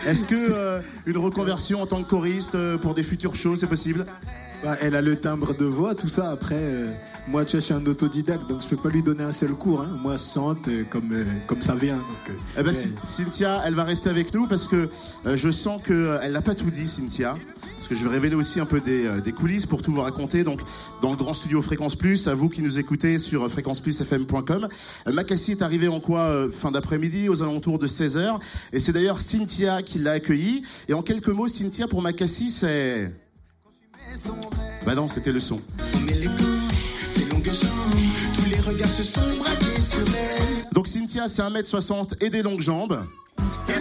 Est-ce 0.05 0.25
que 0.25 0.51
euh, 0.51 0.81
une 1.05 1.17
reconversion 1.17 1.81
en 1.81 1.85
tant 1.85 2.03
que 2.03 2.09
choriste 2.09 2.55
euh, 2.55 2.77
pour 2.77 2.93
des 2.93 3.03
futurs 3.03 3.35
shows, 3.35 3.55
c'est 3.55 3.67
possible? 3.67 4.05
Bah, 4.63 4.77
elle 4.81 4.95
a 4.95 5.01
le 5.01 5.17
timbre 5.17 5.53
de 5.53 5.65
voix, 5.65 5.93
tout 5.93 6.07
ça. 6.07 6.29
Après, 6.31 6.55
euh, 6.55 6.89
moi, 7.27 7.43
tu 7.43 7.51
vois, 7.51 7.59
je 7.59 7.65
suis 7.65 7.73
un 7.73 7.85
autodidacte, 7.85 8.47
donc 8.47 8.61
je 8.61 8.67
peux 8.67 8.77
pas 8.77 8.89
lui 8.89 9.03
donner 9.03 9.23
un 9.23 9.33
seul 9.33 9.51
cours. 9.51 9.81
Hein. 9.81 9.97
Moi, 10.01 10.15
je 10.15 10.23
chante 10.23 10.67
euh, 10.69 10.83
comme, 10.89 11.11
euh, 11.11 11.25
comme 11.47 11.61
ça 11.61 11.75
vient. 11.75 11.97
Donc, 11.97 12.29
euh, 12.29 12.59
Eh 12.59 12.63
ben, 12.63 12.73
Cynthia, 13.03 13.61
elle 13.65 13.75
va 13.75 13.83
rester 13.83 14.09
avec 14.09 14.33
nous 14.33 14.47
parce 14.47 14.67
que 14.67 14.89
euh, 15.25 15.35
je 15.35 15.49
sens 15.49 15.81
qu'elle 15.85 16.31
n'a 16.31 16.41
pas 16.41 16.55
tout 16.55 16.69
dit, 16.69 16.87
Cynthia. 16.87 17.35
Parce 17.75 17.89
que 17.89 17.95
je 17.95 18.03
vais 18.05 18.09
révéler 18.11 18.35
aussi 18.35 18.61
un 18.61 18.65
peu 18.65 18.79
des, 18.79 19.05
euh, 19.05 19.19
des 19.19 19.33
coulisses 19.33 19.65
pour 19.65 19.81
tout 19.81 19.91
vous 19.91 19.99
raconter. 19.99 20.45
Donc, 20.45 20.61
dans 21.01 21.11
le 21.11 21.17
grand 21.17 21.33
studio 21.33 21.61
Fréquence 21.61 21.97
Plus, 21.97 22.29
à 22.29 22.33
vous 22.33 22.47
qui 22.47 22.61
nous 22.61 22.79
écoutez 22.79 23.19
sur 23.19 23.43
euh, 23.43 23.49
fréquenceplusfm.com. 23.49 24.69
Euh, 25.07 25.11
Macassi 25.11 25.51
est 25.51 25.61
arrivé 25.61 25.89
en 25.89 25.99
quoi 25.99 26.21
euh, 26.21 26.49
Fin 26.49 26.71
d'après-midi, 26.71 27.27
aux 27.27 27.43
alentours 27.43 27.79
de 27.79 27.87
16h. 27.87 28.39
Et 28.71 28.79
c'est 28.79 28.93
d'ailleurs 28.93 29.19
Cynthia 29.19 29.81
qui 29.81 29.99
l'a 29.99 30.13
accueilli. 30.13 30.61
Et 30.87 30.93
en 30.93 31.01
quelques 31.01 31.27
mots, 31.27 31.49
Cynthia, 31.49 31.89
pour 31.89 32.01
Macassi, 32.01 32.49
c'est... 32.49 33.11
Bah 34.85 34.95
non, 34.95 35.07
c'était 35.09 35.31
le 35.31 35.39
son. 35.39 35.59
Donc 40.71 40.87
Cynthia, 40.87 41.27
c'est 41.27 41.41
1m60 41.41 42.15
et 42.21 42.29
des 42.29 42.41
longues 42.41 42.61
jambes. 42.61 42.99
Et 43.69 43.73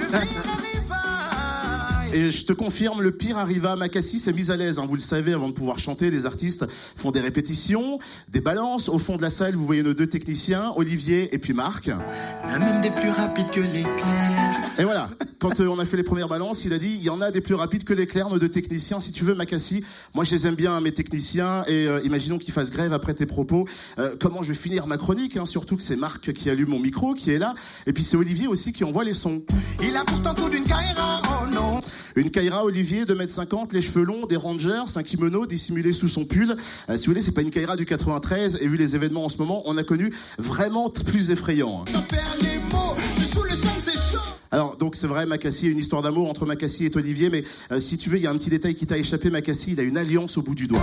je 2.13 2.45
te 2.45 2.53
confirme, 2.53 3.01
le 3.03 3.11
pire 3.11 3.39
arriva. 3.39 3.77
Macassi 3.77 4.19
s'est 4.19 4.33
mise 4.33 4.51
à 4.51 4.57
l'aise. 4.57 4.79
hein. 4.79 4.87
Vous 4.87 4.95
le 4.95 5.01
savez, 5.01 5.33
avant 5.33 5.49
de 5.49 5.55
pouvoir 5.55 5.79
chanter, 5.79 6.11
les 6.11 6.27
artistes 6.27 6.67
font 6.97 7.11
des 7.11 7.21
répétitions, 7.21 7.99
des 8.29 8.41
balances. 8.41 8.89
Au 8.89 8.99
fond 8.99 9.17
de 9.17 9.23
la 9.23 9.31
salle, 9.31 9.55
vous 9.55 9.67
voyez 9.67 9.83
nos 9.83 9.95
deux 9.95 10.07
techniciens, 10.07 10.73
Olivier 10.77 11.35
et 11.35 11.39
puis 11.39 11.53
Marc. 11.53 11.87
L'un 11.87 12.59
même 12.59 12.81
des 12.81 12.91
plus 12.91 13.11
rapides 13.11 13.51
que 13.51 13.61
l'éclair. 13.61 14.57
Et 14.79 14.85
voilà. 14.85 15.11
quand 15.39 15.61
euh, 15.61 15.67
on 15.67 15.79
a 15.79 15.85
fait 15.85 15.97
les 15.97 16.03
premières 16.03 16.29
balances, 16.29 16.65
il 16.65 16.73
a 16.73 16.79
dit 16.79 16.97
il 16.99 17.03
y 17.03 17.11
en 17.11 17.21
a 17.21 17.31
des 17.31 17.41
plus 17.41 17.55
rapides 17.55 17.85
que 17.85 17.93
l'éclair, 17.93 18.29
nos 18.31 18.39
deux 18.39 18.49
techniciens. 18.49 19.01
Si 19.01 19.13
tu 19.13 19.25
veux, 19.25 19.35
Macassi, 19.35 19.85
moi 20.15 20.25
je 20.25 20.31
les 20.35 20.47
aime 20.47 20.55
bien, 20.55 20.81
mes 20.81 20.93
techniciens, 20.93 21.65
et 21.67 21.87
euh, 21.87 22.01
imaginons 22.05 22.39
qu'ils 22.39 22.55
fassent 22.55 22.71
grève 22.71 22.93
après 22.93 23.15
tes 23.15 23.27
propos. 23.27 23.67
Euh, 23.99 24.15
comment 24.21 24.43
je 24.43 24.49
vais 24.49 24.55
finir 24.59 24.87
ma 24.87 24.97
chronique 24.97 25.37
hein, 25.37 25.47
Surtout 25.47 25.77
que 25.77 25.83
c'est 25.83 25.97
Marc 25.97 26.33
qui 26.33 26.49
allume 26.49 26.71
mon 26.71 26.79
micro, 26.79 27.15
qui 27.15 27.33
est 27.33 27.39
là, 27.39 27.55
et 27.87 27.93
puis 27.93 28.03
c'est 28.03 28.17
Olivier 28.17 28.47
aussi 28.47 28.73
qui 28.73 28.85
envoie 28.85 29.05
les 29.05 29.15
sons. 29.15 29.43
Il 29.83 29.97
a 29.97 30.05
pourtant 30.05 30.35
tout 30.35 30.49
d'une 30.49 30.65
carrière, 30.65 31.23
oh 31.25 31.47
non. 31.53 31.81
Une 32.17 32.31
Kaira 32.31 32.65
Olivier, 32.65 33.05
2m50, 33.05 33.73
les 33.73 33.83
cheveux 33.83 34.05
longs, 34.05 34.27
des 34.27 34.37
Rangers, 34.37 34.83
un 34.97 35.03
kimono 35.03 35.47
dissimulé 35.47 35.93
sous 35.93 36.09
son 36.09 36.25
pull. 36.25 36.57
Euh, 36.89 36.97
si 36.97 37.07
vous 37.07 37.13
voulez, 37.13 37.23
c'est 37.23 37.33
pas 37.33 37.43
une 37.43 37.51
Kaira 37.51 37.77
du 37.77 37.85
93, 37.85 38.59
et 38.61 38.69
vu 38.69 38.77
les 38.77 38.95
événements 38.95 39.25
en 39.25 39.29
ce 39.29 39.39
moment, 39.39 39.63
on 39.67 39.77
a 39.77 39.83
connu 39.85 40.13
vraiment 40.39 40.91
plus 40.91 41.31
effrayant. 41.31 41.81
hein. 41.83 41.85
J'en 41.93 42.03
perds 42.03 42.37
les 42.41 42.59
mots, 42.71 42.95
je 42.97 43.21
suis 43.21 43.27
sous 43.27 43.43
le 43.45 43.51
sang, 43.51 43.75
c'est 43.79 43.93
chaud. 43.93 44.23
Alors 44.51 44.77
donc 44.77 44.97
c'est 44.97 45.07
vrai, 45.07 45.25
Macassi 45.25 45.67
a 45.67 45.71
une 45.71 45.79
histoire 45.79 46.03
d'amour 46.03 46.29
entre 46.29 46.45
Macassi 46.45 46.85
et 46.85 46.97
Olivier, 46.97 47.31
mais 47.31 47.43
euh, 47.71 47.79
si 47.79 47.97
tu 47.97 48.11
veux, 48.11 48.17
il 48.17 48.23
y 48.23 48.27
a 48.27 48.31
un 48.31 48.37
petit 48.37 48.51
détail 48.51 48.75
qui 48.75 48.87
t'a 48.87 48.99
échappé, 48.99 49.31
Macassi, 49.31 49.73
il 49.73 49.81
a 49.81 49.83
une 49.83 49.97
alliance 49.97 50.37
au 50.37 50.43
bout 50.43 50.55
du 50.55 50.67
doigt. 50.67 50.83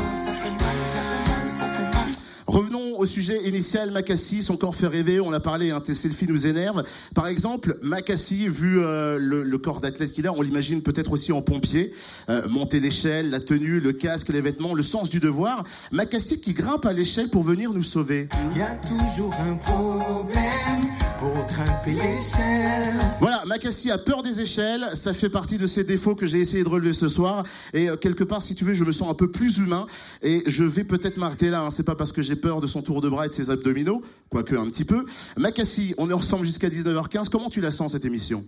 Au 3.00 3.06
sujet 3.06 3.48
initial, 3.48 3.92
Macassi, 3.92 4.44
son 4.44 4.58
corps 4.58 4.76
fait 4.76 4.88
rêver, 4.88 5.22
on 5.22 5.32
a 5.32 5.40
parlé, 5.40 5.72
hein, 5.72 5.80
tes 5.80 5.94
selfies 5.94 6.28
nous 6.28 6.46
énervent. 6.46 6.84
Par 7.16 7.28
exemple, 7.28 7.78
Macassi, 7.82 8.50
vu 8.50 8.82
euh, 8.82 9.18
le, 9.18 9.44
le 9.44 9.58
corps 9.58 9.80
d'athlète 9.80 10.12
qu'il 10.12 10.28
a, 10.28 10.34
on 10.34 10.42
l'imagine 10.42 10.82
peut-être 10.82 11.14
aussi 11.14 11.32
en 11.32 11.42
pompier, 11.42 11.94
euh, 12.30 12.48
monter 12.50 12.82
l'échelle, 12.82 13.30
la 13.30 13.40
tenue, 13.40 13.80
le 13.80 13.94
casque, 13.94 14.28
les 14.30 14.42
vêtements, 14.42 14.74
le 14.74 14.84
sens 14.84 15.10
du 15.10 15.22
devoir. 15.22 15.64
Macassi 15.94 16.42
qui 16.42 16.54
grimpe 16.54 16.86
à 16.86 16.92
l'échelle 16.92 17.30
pour 17.30 17.44
venir 17.44 17.72
nous 17.72 17.84
sauver. 17.84 18.28
Il 18.52 18.58
y 18.58 18.62
a 18.62 18.76
toujours 18.76 19.34
un 19.50 19.56
problème 19.56 20.82
pour 21.20 21.46
grimper 21.46 21.92
l'échelle. 21.92 22.96
Voilà, 23.20 23.44
Macassi 23.46 23.92
a 23.92 23.98
peur 23.98 24.24
des 24.24 24.40
échelles, 24.40 24.92
ça 24.94 25.14
fait 25.14 25.30
partie 25.30 25.58
de 25.58 25.68
ses 25.68 25.84
défauts 25.84 26.16
que 26.16 26.26
j'ai 26.26 26.40
essayé 26.40 26.64
de 26.64 26.70
relever 26.70 26.94
ce 26.94 27.10
soir. 27.10 27.44
Et 27.74 27.90
euh, 27.90 27.98
quelque 27.98 28.24
part, 28.24 28.42
si 28.42 28.56
tu 28.56 28.64
veux, 28.64 28.74
je 28.74 28.86
me 28.86 28.92
sens 28.92 29.10
un 29.10 29.14
peu 29.14 29.30
plus 29.30 29.58
humain. 29.58 29.86
Et 30.22 30.44
je 30.48 30.64
vais 30.64 30.86
peut-être 30.86 31.18
m'arrêter 31.18 31.50
là, 31.50 31.64
hein. 31.64 31.70
c'est 31.72 31.84
pas 31.84 31.96
parce 31.96 32.14
que 32.14 32.22
j'ai 32.22 32.38
peur 32.38 32.62
de 32.62 32.68
son 32.68 32.82
tour 32.82 33.02
de 33.02 33.10
bras 33.10 33.26
et 33.26 33.30
de 33.30 33.34
ses 33.34 33.50
abdominaux, 33.50 34.02
quoique 34.30 34.56
un 34.56 34.68
petit 34.68 34.86
peu. 34.86 35.06
Macassi, 35.38 35.94
on 35.98 36.10
est 36.10 36.14
ensemble 36.14 36.46
jusqu'à 36.46 36.70
19h15, 36.70 37.28
comment 37.30 37.50
tu 37.50 37.60
la 37.60 37.72
sens 37.72 37.92
cette 37.92 38.06
émission? 38.06 38.46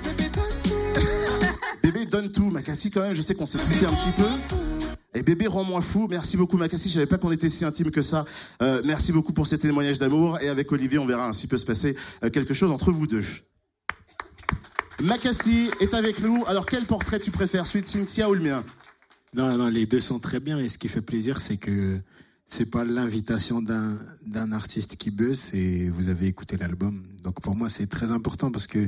Bébé 1.84 2.06
donne 2.06 2.32
tout, 2.32 2.50
Macassi 2.50 2.90
quand 2.90 3.02
même, 3.02 3.14
je 3.14 3.22
sais 3.22 3.36
qu'on 3.36 3.46
s'est 3.46 3.60
quitté 3.60 3.86
un 3.86 3.90
petit 3.90 4.12
peu. 4.18 4.71
Et 5.14 5.24
bébé 5.24 5.48
rend 5.48 5.64
moins 5.64 5.82
fou. 5.82 6.08
Merci 6.10 6.38
beaucoup 6.38 6.58
Macassi. 6.58 6.88
Je 6.90 6.94
savais 6.96 7.06
pas 7.06 7.18
qu'on 7.18 7.32
était 7.32 7.50
si 7.50 7.66
intime 7.66 7.92
que 7.92 8.02
ça. 8.02 8.26
Euh, 8.62 8.82
merci 8.86 9.12
beaucoup 9.12 9.34
pour 9.34 9.46
ces 9.46 9.58
témoignages 9.58 10.00
d'amour. 10.00 10.40
Et 10.42 10.48
avec 10.48 10.72
Olivier, 10.72 11.00
on 11.00 11.06
verra 11.06 11.28
ainsi 11.28 11.48
peut 11.48 11.58
se 11.58 11.66
passer 11.66 11.98
euh, 12.24 12.30
quelque 12.30 12.54
chose 12.54 12.72
entre 12.72 12.92
vous 12.92 13.08
deux. 13.08 13.26
Macassi 15.02 15.70
est 15.82 15.94
avec 15.94 16.22
nous. 16.22 16.44
Alors 16.48 16.66
quel 16.66 16.86
portrait 16.86 17.20
tu 17.20 17.32
préfères, 17.32 17.68
celui 17.68 17.82
de 17.82 17.88
Cynthia 17.88 18.30
ou 18.30 18.34
le 18.34 18.42
mien? 18.42 18.64
Non, 19.34 19.58
non, 19.58 19.68
les 19.68 19.86
deux 19.86 20.00
sont 20.00 20.20
très 20.20 20.40
bien. 20.40 20.60
Et 20.60 20.70
ce 20.70 20.78
qui 20.78 20.88
fait 20.88 21.02
plaisir, 21.02 21.42
c'est 21.42 21.58
que 21.58 22.00
c'est 22.46 22.70
pas 22.70 22.86
l'invitation 22.86 23.62
d'un 23.62 24.00
d'un 24.26 24.52
artiste 24.52 24.96
qui 24.98 25.12
buzz, 25.12 25.40
c'est 25.40 25.90
vous 25.90 26.10
avez 26.10 26.28
écouté 26.28 26.56
l'album. 26.56 27.04
Donc 27.22 27.42
pour 27.42 27.56
moi, 27.56 27.68
c'est 27.68 27.88
très 27.88 28.12
important 28.12 28.52
parce 28.52 28.68
que 28.68 28.88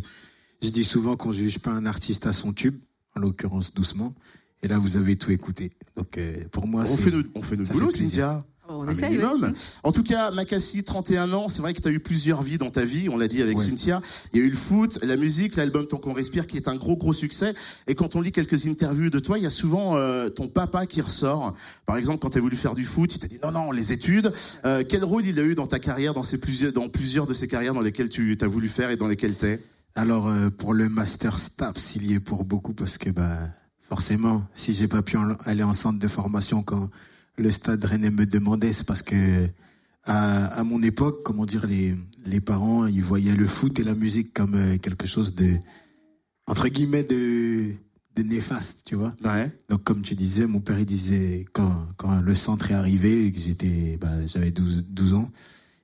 je 0.62 0.70
dis 0.70 0.84
souvent 0.86 1.18
qu'on 1.18 1.34
juge 1.34 1.60
pas 1.60 1.72
un 1.72 1.86
artiste 1.86 2.28
à 2.28 2.34
son 2.34 2.54
tube, 2.54 2.80
en 3.16 3.20
l'occurrence 3.20 3.74
doucement. 3.74 4.14
Et 4.64 4.68
là, 4.68 4.78
vous 4.78 4.98
avez 4.98 5.16
tout 5.16 5.32
écouté. 5.32 5.72
Donc 5.96 6.18
euh, 6.18 6.44
pour 6.52 6.68
moi, 6.68 6.84
On 6.88 6.98
fait 6.98 7.12
notre, 7.12 7.30
on 7.36 7.42
fait 7.42 7.58
notre 7.58 7.72
boulot, 7.72 7.92
fait. 7.92 8.00
Cynthia. 8.00 8.44
On 8.70 8.84
Un 8.84 8.92
essaye, 8.92 9.10
minimum. 9.10 9.54
En 9.84 9.92
tout 9.92 10.04
cas, 10.04 10.32
Macassi, 10.32 10.84
31 10.84 11.34
ans, 11.34 11.50
c'est 11.50 11.62
vrai 11.62 11.74
que 11.74 11.82
tu 11.82 11.88
as 11.90 11.92
eu 11.92 12.00
plusieurs 12.00 12.42
vies 12.42 12.58
dans 12.58 12.72
ta 12.72 12.86
vie, 12.86 13.10
on 13.10 13.18
l'a 13.18 13.28
dit 13.28 13.42
avec 13.42 13.58
Ouais. 13.58 13.64
Cynthia. 13.64 14.02
Il 14.32 14.40
y 14.40 14.42
a 14.42 14.46
eu 14.46 14.50
le 14.50 14.56
foot, 14.56 15.00
la 15.04 15.18
musique, 15.18 15.58
l'album 15.58 15.86
Tant 15.86 15.98
qu'on 15.98 16.14
respire, 16.14 16.48
qui 16.48 16.56
est 16.56 16.70
un 16.70 16.78
gros, 16.78 16.96
gros 16.96 17.12
succès. 17.12 17.56
Et 17.88 17.96
quand 17.96 18.16
on 18.16 18.22
lit 18.22 18.32
quelques 18.32 18.66
interviews 18.66 19.10
de 19.10 19.20
toi, 19.20 19.38
il 19.38 19.44
y 19.44 19.48
a 19.48 19.50
souvent 19.50 19.98
euh, 19.98 20.30
ton 20.30 20.48
papa 20.48 20.86
qui 20.86 21.02
ressort. 21.02 21.56
Par 21.86 21.98
exemple, 21.98 22.20
quand 22.20 22.30
tu 22.30 22.38
as 22.38 22.42
voulu 22.42 22.56
faire 22.56 22.74
du 22.74 22.86
foot, 22.86 23.14
il 23.14 23.20
t'a 23.20 23.28
dit 23.28 23.40
non, 23.44 23.52
non, 23.52 23.72
les 23.72 23.92
études. 23.92 24.32
Euh, 24.64 24.86
quel 24.88 25.04
rôle 25.04 25.26
il 25.26 25.38
a 25.40 25.44
eu 25.44 25.56
dans 25.56 25.68
ta 25.68 25.80
carrière, 25.80 26.14
dans, 26.14 26.24
ces 26.24 26.38
plusieurs, 26.38 26.72
dans 26.72 26.88
plusieurs 26.88 27.28
de 27.28 27.34
ces 27.34 27.50
carrières 27.50 27.74
dans 27.74 27.82
lesquelles 27.82 28.10
tu 28.10 28.38
as 28.40 28.48
voulu 28.48 28.70
faire 28.70 28.92
et 28.92 28.96
dans 28.96 29.08
lesquelles 29.10 29.36
t'es? 29.36 29.60
Alors 29.96 30.30
euh, 30.30 30.50
pour 30.50 30.74
le 30.74 30.88
master 30.88 31.38
STAPS, 31.38 31.98
il 31.98 32.08
y 32.08 32.14
est 32.14 32.20
pour 32.22 32.46
beaucoup 32.46 32.74
parce 32.74 32.98
que 32.98 33.10
bah 33.10 33.50
forcément, 33.94 34.44
si 34.56 34.74
j'ai 34.74 34.88
pas 34.88 35.04
pu 35.04 35.18
aller 35.46 35.62
en 35.62 35.74
centre 35.74 36.00
de 36.00 36.08
formation 36.08 36.64
quand 36.64 36.90
le 37.38 37.52
Stade 37.52 37.86
Rennais 37.86 38.10
me 38.10 38.26
demandait, 38.26 38.74
c'est 38.74 38.88
parce 38.88 39.04
que 39.04 39.48
à, 40.06 40.46
à 40.46 40.64
mon 40.64 40.82
époque, 40.82 41.22
comment 41.24 41.46
dire, 41.46 41.68
les 41.68 41.96
les 42.26 42.42
parents 42.42 42.88
ils 42.88 43.04
voyaient 43.04 43.36
le 43.36 43.46
foot 43.46 43.78
et 43.78 43.84
la 43.84 43.94
musique 43.94 44.34
comme 44.34 44.56
euh, 44.56 44.78
quelque 44.80 45.06
chose 45.06 45.36
de 45.36 45.52
entre 46.48 46.70
guillemets 46.70 47.04
de 47.04 47.74
de 48.16 48.24
néfaste, 48.24 48.82
tu 48.84 48.96
vois. 48.96 49.14
Ouais. 49.24 49.52
Donc 49.70 49.84
comme 49.84 50.02
tu 50.02 50.16
disais, 50.16 50.48
mon 50.48 50.60
père 50.60 50.80
il 50.80 50.86
disait 50.86 51.46
quand 51.54 51.88
quand 51.96 52.20
le 52.20 52.34
centre 52.34 52.72
est 52.72 52.74
arrivé 52.74 53.28
et 53.28 53.32
que 53.32 53.40
j'étais 53.40 54.00
bah, 54.02 54.26
j'avais 54.26 54.50
12 54.50 54.88
12 54.90 55.14
ans, 55.14 55.32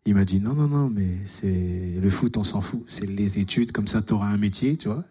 il 0.07 0.15
m'a 0.15 0.25
dit 0.25 0.39
non 0.39 0.55
non 0.55 0.67
non 0.67 0.89
mais 0.89 1.11
c'est 1.27 1.99
le 2.01 2.09
foot 2.09 2.37
on 2.37 2.43
s'en 2.43 2.61
fout, 2.61 2.83
c'est 2.87 3.05
les 3.05 3.37
études 3.37 3.71
comme 3.71 3.87
ça 3.87 4.01
tu 4.01 4.13
auras 4.13 4.29
un 4.29 4.37
métier, 4.37 4.77
tu 4.77 4.87
vois. 4.87 5.05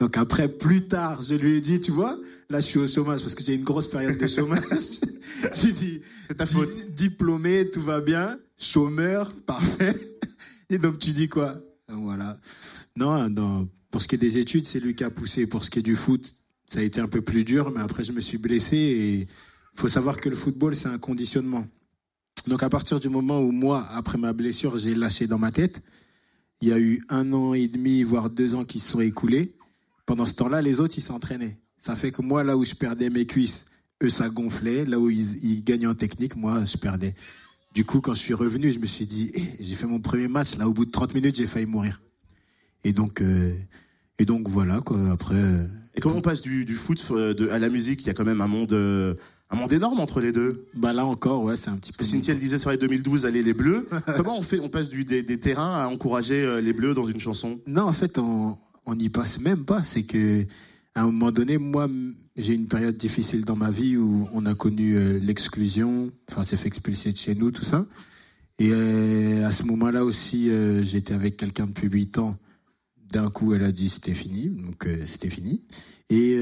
Donc 0.00 0.16
après 0.16 0.48
plus 0.48 0.86
tard, 0.88 1.22
je 1.22 1.34
lui 1.34 1.56
ai 1.56 1.60
dit, 1.60 1.80
tu 1.80 1.92
vois, 1.92 2.18
là 2.50 2.60
je 2.60 2.66
suis 2.66 2.78
au 2.78 2.86
chômage 2.88 3.20
parce 3.22 3.34
que 3.34 3.42
j'ai 3.42 3.54
une 3.54 3.64
grosse 3.64 3.88
période 3.88 4.18
de 4.18 4.26
chômage. 4.26 4.62
J'ai 5.54 5.72
dit 5.72 6.00
C'est 6.28 6.36
ta 6.36 6.44
di- 6.46 6.54
faute. 6.54 6.94
diplômé, 6.94 7.70
tout 7.70 7.82
va 7.82 8.00
bien, 8.00 8.38
chômeur, 8.58 9.32
parfait. 9.46 9.94
Et 10.70 10.78
donc 10.78 10.98
tu 10.98 11.10
dis 11.12 11.28
quoi? 11.28 11.58
Voilà. 11.88 12.40
Non, 12.96 13.28
non, 13.28 13.68
pour 13.90 14.00
ce 14.00 14.08
qui 14.08 14.14
est 14.14 14.18
des 14.18 14.38
études, 14.38 14.64
c'est 14.64 14.80
lui 14.80 14.94
qui 14.94 15.04
a 15.04 15.10
poussé. 15.10 15.46
Pour 15.46 15.62
ce 15.64 15.70
qui 15.70 15.80
est 15.80 15.82
du 15.82 15.96
foot, 15.96 16.32
ça 16.66 16.78
a 16.78 16.82
été 16.82 17.00
un 17.00 17.08
peu 17.08 17.20
plus 17.20 17.44
dur, 17.44 17.70
mais 17.74 17.80
après 17.80 18.04
je 18.04 18.12
me 18.12 18.20
suis 18.20 18.38
blessé 18.38 18.76
et 18.76 19.26
faut 19.74 19.88
savoir 19.88 20.16
que 20.16 20.28
le 20.30 20.36
football 20.36 20.74
c'est 20.76 20.88
un 20.88 20.98
conditionnement. 20.98 21.66
Donc 22.46 22.62
à 22.62 22.68
partir 22.70 22.98
du 23.00 23.08
moment 23.08 23.40
où 23.40 23.50
moi, 23.52 23.86
après 23.92 24.16
ma 24.18 24.32
blessure, 24.32 24.76
j'ai 24.78 24.94
lâché 24.94 25.26
dans 25.26 25.38
ma 25.38 25.50
tête, 25.50 25.82
il 26.62 26.68
y 26.68 26.72
a 26.72 26.78
eu 26.78 27.04
un 27.10 27.32
an 27.34 27.52
et 27.54 27.68
demi, 27.68 28.02
voire 28.02 28.30
deux 28.30 28.54
ans 28.54 28.64
qui 28.64 28.80
se 28.80 28.92
sont 28.92 29.00
écoulés. 29.00 29.56
Pendant 30.06 30.24
ce 30.26 30.34
temps-là, 30.34 30.62
les 30.62 30.80
autres, 30.80 30.94
ils 30.96 31.02
s'entraînaient. 31.02 31.58
Ça 31.84 31.96
fait 31.96 32.10
que 32.12 32.22
moi, 32.22 32.42
là 32.44 32.56
où 32.56 32.64
je 32.64 32.74
perdais 32.74 33.10
mes 33.10 33.26
cuisses, 33.26 33.66
eux, 34.02 34.08
ça 34.08 34.30
gonflait. 34.30 34.86
Là 34.86 34.98
où 34.98 35.10
ils, 35.10 35.36
ils 35.44 35.62
gagnaient 35.62 35.86
en 35.86 35.94
technique, 35.94 36.34
moi, 36.34 36.64
je 36.64 36.78
perdais. 36.78 37.14
Du 37.74 37.84
coup, 37.84 38.00
quand 38.00 38.14
je 38.14 38.20
suis 38.20 38.32
revenu, 38.32 38.70
je 38.70 38.78
me 38.78 38.86
suis 38.86 39.06
dit, 39.06 39.30
eh, 39.34 39.42
j'ai 39.60 39.74
fait 39.74 39.86
mon 39.86 39.98
premier 40.00 40.26
match. 40.28 40.56
Là, 40.56 40.66
au 40.66 40.72
bout 40.72 40.86
de 40.86 40.90
30 40.90 41.14
minutes, 41.14 41.36
j'ai 41.36 41.46
failli 41.46 41.66
mourir. 41.66 42.00
Et 42.84 42.94
donc, 42.94 43.20
euh, 43.20 43.54
et 44.18 44.24
donc 44.24 44.48
voilà, 44.48 44.80
quoi. 44.80 45.10
Après, 45.10 45.34
euh, 45.34 45.66
Et 45.94 46.00
comment 46.00 46.16
on 46.16 46.20
passe 46.22 46.40
du, 46.40 46.64
du 46.64 46.72
foot 46.72 47.04
euh, 47.10 47.34
de- 47.34 47.48
à 47.50 47.58
la 47.58 47.68
musique? 47.68 48.00
Il 48.02 48.06
y 48.06 48.10
a 48.10 48.14
quand 48.14 48.24
même 48.24 48.40
un 48.40 48.46
monde, 48.48 48.72
euh, 48.72 49.14
un 49.50 49.56
monde 49.56 49.70
énorme 49.72 50.00
entre 50.00 50.20
les 50.22 50.32
deux. 50.32 50.64
bah 50.74 50.94
là 50.94 51.04
encore, 51.04 51.42
ouais, 51.44 51.56
c'est 51.56 51.68
un 51.68 51.76
petit 51.76 51.92
peu. 51.92 51.98
Que 51.98 52.04
Cynthia 52.04 52.32
le 52.32 52.40
disait 52.40 52.58
sur 52.58 52.70
les 52.70 52.78
2012, 52.78 53.26
allez 53.26 53.42
les 53.42 53.52
Bleus. 53.52 53.86
Comment 54.16 54.38
on 54.38 54.42
fait 54.42 54.58
On 54.58 54.70
passe 54.70 54.88
du, 54.88 55.04
des, 55.04 55.22
des 55.22 55.38
terrains 55.38 55.82
à 55.82 55.88
encourager 55.88 56.62
les 56.62 56.72
Bleus 56.72 56.94
dans 56.94 57.06
une 57.06 57.20
chanson? 57.20 57.60
Non, 57.66 57.82
en 57.82 57.92
fait, 57.92 58.16
on 58.18 58.56
on 58.86 58.94
n'y 58.94 59.10
passe 59.10 59.38
même 59.40 59.64
pas. 59.66 59.82
C'est 59.82 60.04
que 60.04 60.46
à 60.94 61.02
un 61.02 61.06
moment 61.06 61.32
donné, 61.32 61.58
moi, 61.58 61.88
j'ai 62.36 62.54
une 62.54 62.66
période 62.66 62.96
difficile 62.96 63.44
dans 63.44 63.56
ma 63.56 63.70
vie 63.70 63.96
où 63.96 64.28
on 64.32 64.46
a 64.46 64.54
connu 64.54 64.96
euh, 64.96 65.18
l'exclusion. 65.18 66.12
Enfin, 66.30 66.42
on 66.42 66.44
s'est 66.44 66.56
fait 66.56 66.68
expulser 66.68 67.12
de 67.12 67.16
chez 67.16 67.34
nous, 67.34 67.50
tout 67.50 67.64
ça. 67.64 67.86
Et 68.58 68.70
euh, 68.72 69.46
à 69.46 69.52
ce 69.52 69.64
moment-là 69.64 70.04
aussi, 70.04 70.50
euh, 70.50 70.82
j'étais 70.82 71.14
avec 71.14 71.36
quelqu'un 71.36 71.66
depuis 71.66 71.88
8 71.88 72.18
ans. 72.18 72.36
D'un 73.10 73.28
coup, 73.28 73.54
elle 73.54 73.64
a 73.64 73.72
dit 73.72 73.88
c'était 73.88 74.14
fini, 74.14 74.48
donc 74.48 74.88
c'était 75.04 75.30
fini. 75.30 75.62
Et 76.10 76.36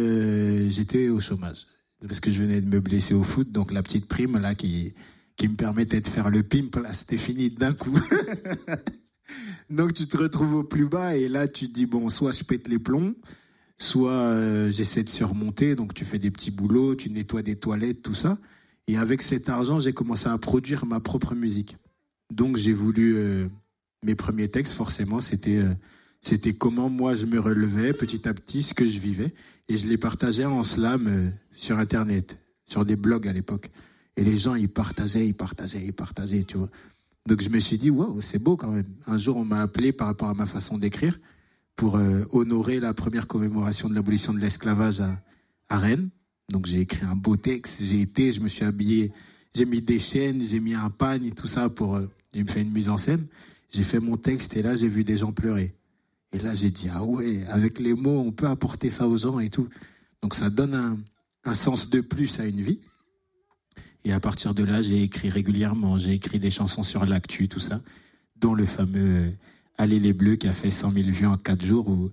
j'étais 0.71 1.11
au 1.11 1.21
chômage 1.21 1.66
parce 2.06 2.21
que 2.21 2.30
je 2.30 2.40
venais 2.40 2.61
de 2.62 2.68
me 2.68 2.80
blesser 2.80 3.12
au 3.14 3.23
foot, 3.23 3.50
donc 3.52 3.73
la 3.73 3.82
petite 3.82 4.06
prime 4.06 4.38
là 4.38 4.54
qui 4.54 4.94
qui 5.37 5.49
me 5.49 5.54
permettait 5.54 6.00
de 6.00 6.09
faire 6.09 6.30
le 6.30 6.42
pimp 6.42 6.76
là, 6.76 6.92
c'était 6.92 7.18
fini 7.18 7.50
d'un 7.50 7.73
coup. 7.73 7.99
Donc 9.71 9.94
tu 9.94 10.06
te 10.06 10.16
retrouves 10.16 10.54
au 10.54 10.64
plus 10.64 10.87
bas 10.87 11.16
et 11.16 11.28
là 11.28 11.49
tu 11.49 11.68
te 11.68 11.73
dis 11.73 11.87
bon 11.87 12.11
soit 12.11 12.32
je 12.32 12.44
pète 12.44 12.68
les 12.68 12.78
plombs, 12.78 13.14
soit 13.83 14.12
euh, 14.12 14.71
j'essaie 14.71 15.03
de 15.03 15.09
surmonter. 15.09 15.75
Donc 15.75 15.95
tu 15.95 16.05
fais 16.05 16.19
des 16.19 16.31
petits 16.31 16.51
boulots, 16.51 16.95
tu 16.95 17.11
nettoies 17.11 17.43
des 17.43 17.57
toilettes, 17.57 18.03
tout 18.03 18.15
ça. 18.15 18.39
Et 18.87 18.97
avec 18.97 19.23
cet 19.23 19.49
argent 19.49 19.81
j'ai 19.81 19.93
commencé 19.93 20.29
à 20.29 20.39
produire 20.39 20.87
ma 20.87 21.01
propre 21.01 21.35
musique. 21.35 21.77
Donc 22.33 22.57
j'ai 22.57 22.73
voulu 22.73 23.17
euh, 23.17 23.49
mes 24.05 24.15
premiers 24.15 24.49
textes 24.49 24.73
forcément 24.73 25.21
c'était 25.21 25.59
euh, 25.59 25.75
c'était 26.21 26.53
comment 26.53 26.89
moi 26.89 27.15
je 27.15 27.27
me 27.27 27.39
relevais 27.39 27.93
petit 27.93 28.29
à 28.29 28.35
petit 28.35 28.62
ce 28.62 28.75
que 28.75 28.85
je 28.85 28.99
vivais 28.99 29.35
et 29.69 29.77
je 29.77 29.89
les 29.89 29.99
partageais 29.99 30.45
en 30.45 30.62
slam 30.62 31.33
sur 31.53 31.79
internet, 31.79 32.39
sur 32.65 32.85
des 32.85 32.97
blogs 32.97 33.27
à 33.27 33.33
l'époque. 33.33 33.71
Et 34.17 34.23
les 34.23 34.37
gens 34.37 34.55
ils 34.55 34.69
partageaient, 34.69 35.27
ils 35.27 35.35
partageaient, 35.35 35.85
ils 35.85 35.93
partageaient, 35.93 36.45
tu 36.45 36.59
vois. 36.59 36.71
Donc 37.27 37.41
je 37.41 37.49
me 37.49 37.59
suis 37.59 37.79
dit, 37.79 37.91
waouh, 37.91 38.21
c'est 38.21 38.39
beau 38.39 38.57
quand 38.57 38.71
même. 38.71 38.87
Un 39.07 39.17
jour, 39.17 39.37
on 39.37 39.45
m'a 39.45 39.61
appelé 39.61 39.93
par 39.93 40.09
rapport 40.09 40.29
à 40.29 40.35
ma 40.35 40.47
façon 40.47 40.77
d'écrire 40.77 41.19
pour 41.76 41.97
euh, 41.97 42.25
honorer 42.31 42.81
la 42.81 42.95
première 42.95 43.26
commémoration 43.26 43.88
de 43.88 43.95
l'abolition 43.95 44.33
de 44.33 44.38
l'esclavage 44.38 45.00
à, 45.00 45.21
à 45.69 45.79
Rennes. 45.79 46.11
Donc 46.50 46.67
j'ai 46.67 46.81
écrit 46.81 47.05
un 47.05 47.17
beau 47.17 47.37
texte, 47.37 47.83
j'ai 47.83 48.00
été, 48.00 48.33
je 48.33 48.41
me 48.41 48.49
suis 48.49 48.64
habillé, 48.64 49.12
j'ai 49.55 49.64
mis 49.64 49.81
des 49.81 49.99
chaînes, 49.99 50.41
j'ai 50.43 50.61
mis 50.61 50.75
un 50.75 50.91
pagne, 50.91 51.33
tout 51.33 51.49
ça 51.49 51.69
pour... 51.69 51.97
Euh, 51.97 52.09
j'ai 52.35 52.45
fait 52.47 52.62
une 52.62 52.73
mise 52.73 52.88
en 52.88 52.97
scène. 52.97 53.26
J'ai 53.71 53.85
fait 53.85 54.00
mon 54.00 54.17
texte 54.17 54.57
et 54.57 54.62
là, 54.62 54.75
j'ai 54.75 54.88
vu 54.88 55.05
des 55.05 55.19
gens 55.19 55.33
pleurer. 55.33 55.75
Et 56.33 56.38
là, 56.38 56.55
j'ai 56.55 56.71
dit, 56.71 56.88
ah 56.91 57.05
ouais, 57.05 57.45
avec 57.49 57.79
les 57.79 57.93
mots, 57.95 58.21
on 58.21 58.33
peut 58.33 58.47
apporter 58.47 58.88
ça 58.88 59.07
aux 59.07 59.19
gens 59.19 59.38
et 59.38 59.50
tout. 59.50 59.69
Donc 60.23 60.35
ça 60.35 60.49
donne 60.49 60.75
un, 60.75 60.99
un 61.45 61.55
sens 61.55 61.91
de 61.91 62.00
plus 62.00 62.41
à 62.41 62.47
une 62.47 62.62
vie. 62.62 62.81
Et 64.05 64.12
à 64.12 64.21
partir 64.21 64.55
de 64.55 64.64
là, 64.64 64.81
j'ai 64.81 65.02
écrit 65.02 65.29
régulièrement. 65.29 65.97
J'ai 65.97 66.12
écrit 66.12 66.38
des 66.38 66.50
chansons 66.50 66.83
sur 66.83 67.05
l'actu, 67.05 67.49
tout 67.49 67.61
ça, 67.61 67.83
dont 68.37 68.55
le 68.55 68.64
fameux 68.64 69.33
Allez 69.83 69.99
les 69.99 70.12
Bleus 70.12 70.37
qui 70.37 70.47
a 70.47 70.53
fait 70.53 70.71
100 70.71 70.93
000 70.93 71.09
vues 71.11 71.27
en 71.27 71.37
4 71.37 71.65
jours, 71.67 71.89
où, 71.89 72.11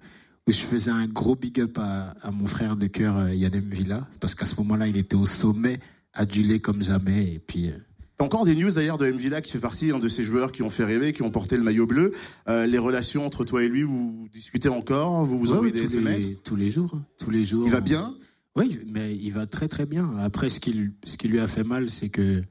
où 0.48 0.52
je 0.52 0.58
faisais 0.58 0.90
un 0.90 1.06
gros 1.06 1.36
big 1.36 1.62
up 1.62 1.78
à, 1.78 2.16
à 2.24 2.32
mon 2.32 2.48
frère 2.48 2.76
de 2.76 2.88
cœur, 2.88 3.16
euh, 3.18 3.32
Yadem 3.36 3.70
Villa, 3.70 4.08
parce 4.20 4.34
qu'à 4.34 4.46
ce 4.46 4.56
moment-là, 4.56 4.88
il 4.88 4.98
était 4.98 5.16
au 5.16 5.28
sommet, 5.28 5.80
adulé 6.14 6.60
comme 6.60 6.82
jamais. 6.84 7.34
Et 7.36 7.38
puis. 7.40 7.70
euh, 7.70 7.78
encore 8.18 8.44
des 8.46 8.56
news 8.56 8.72
d'ailleurs 8.72 8.98
de 8.98 9.06
M. 9.06 9.16
Villa 9.16 9.42
qui 9.42 9.52
fait 9.52 9.60
partie 9.60 9.90
de 9.92 10.08
ces 10.08 10.24
joueurs 10.24 10.52
qui 10.52 10.64
ont 10.64 10.70
fait 10.72 10.84
rêver, 10.84 11.14
qui 11.14 11.22
ont 11.22 11.30
porté 11.30 11.58
le 11.58 11.64
maillot 11.64 11.86
bleu. 11.86 12.12
Euh, 12.48 12.66
les 12.66 12.80
relations 12.80 13.24
entre 13.24 13.46
toi 13.46 13.64
et 13.64 13.70
lui, 13.70 13.84
vous 13.84 14.28
discutez 14.34 14.68
encore, 14.70 15.24
vous 15.24 15.38
vous 15.38 15.52
ouais, 15.52 15.58
envoyez 15.58 15.72
des 15.74 15.82
tous, 15.82 15.94
SMS? 15.94 16.28
les, 16.30 16.36
tous 16.38 16.56
les 16.56 16.72
jours. 16.72 16.92
hein. 16.96 17.06
Tous 17.20 17.30
les 17.30 17.46
jours. 17.46 17.68
Il 17.68 17.72
va 17.72 17.82
bien? 17.82 18.16
Oui, 18.56 18.80
mais 18.88 19.16
il 19.16 19.30
va 19.32 19.46
très 19.46 19.68
très 19.68 19.86
bien. 19.86 20.10
Après, 20.24 20.50
ce 20.50 20.60
qui, 20.60 20.90
ce 21.04 21.18
qui 21.18 21.28
lui 21.28 21.40
a 21.40 21.48
fait 21.48 21.64
mal, 21.64 21.92
c'est 21.92 22.10
que 22.10 22.42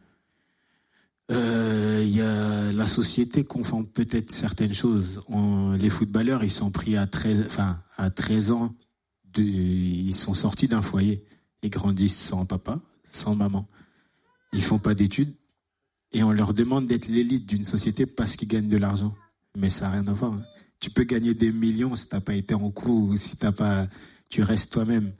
euh, 1.30 2.72
la 2.72 2.86
société 2.86 3.44
confond 3.44 3.84
peut-être 3.84 4.32
certaines 4.32 4.74
choses. 4.74 5.22
Les 5.78 5.90
footballeurs, 5.90 6.44
ils 6.44 6.50
sont 6.50 6.70
pris 6.70 6.96
à 6.96 7.06
13, 7.06 7.44
enfin, 7.46 7.82
à 7.96 8.10
13 8.10 8.52
ans, 8.52 8.74
ils 9.36 10.14
sont 10.14 10.34
sortis 10.34 10.68
d'un 10.68 10.82
foyer. 10.82 11.24
Ils 11.62 11.70
grandissent 11.70 12.20
sans 12.20 12.46
papa, 12.46 12.80
sans 13.04 13.34
maman. 13.34 13.68
Ils 14.52 14.62
font 14.62 14.78
pas 14.78 14.94
d'études. 14.94 15.34
Et 16.12 16.22
on 16.22 16.32
leur 16.32 16.54
demande 16.54 16.86
d'être 16.86 17.08
l'élite 17.08 17.46
d'une 17.46 17.64
société 17.64 18.06
parce 18.06 18.36
qu'ils 18.36 18.48
gagnent 18.48 18.68
de 18.68 18.78
l'argent. 18.78 19.14
Mais 19.56 19.68
ça 19.68 19.86
n'a 19.86 19.92
rien 19.92 20.06
à 20.06 20.12
voir. 20.12 20.32
hein. 20.32 20.42
Tu 20.80 20.90
peux 20.90 21.02
gagner 21.02 21.34
des 21.34 21.50
millions 21.52 21.96
si 21.96 22.08
t'as 22.08 22.20
pas 22.20 22.34
été 22.34 22.54
en 22.54 22.70
cours 22.70 23.10
ou 23.10 23.16
si 23.16 23.36
t'as 23.36 23.52
pas, 23.52 23.88
tu 24.30 24.42
restes 24.42 24.72
toi-même. 24.72 25.12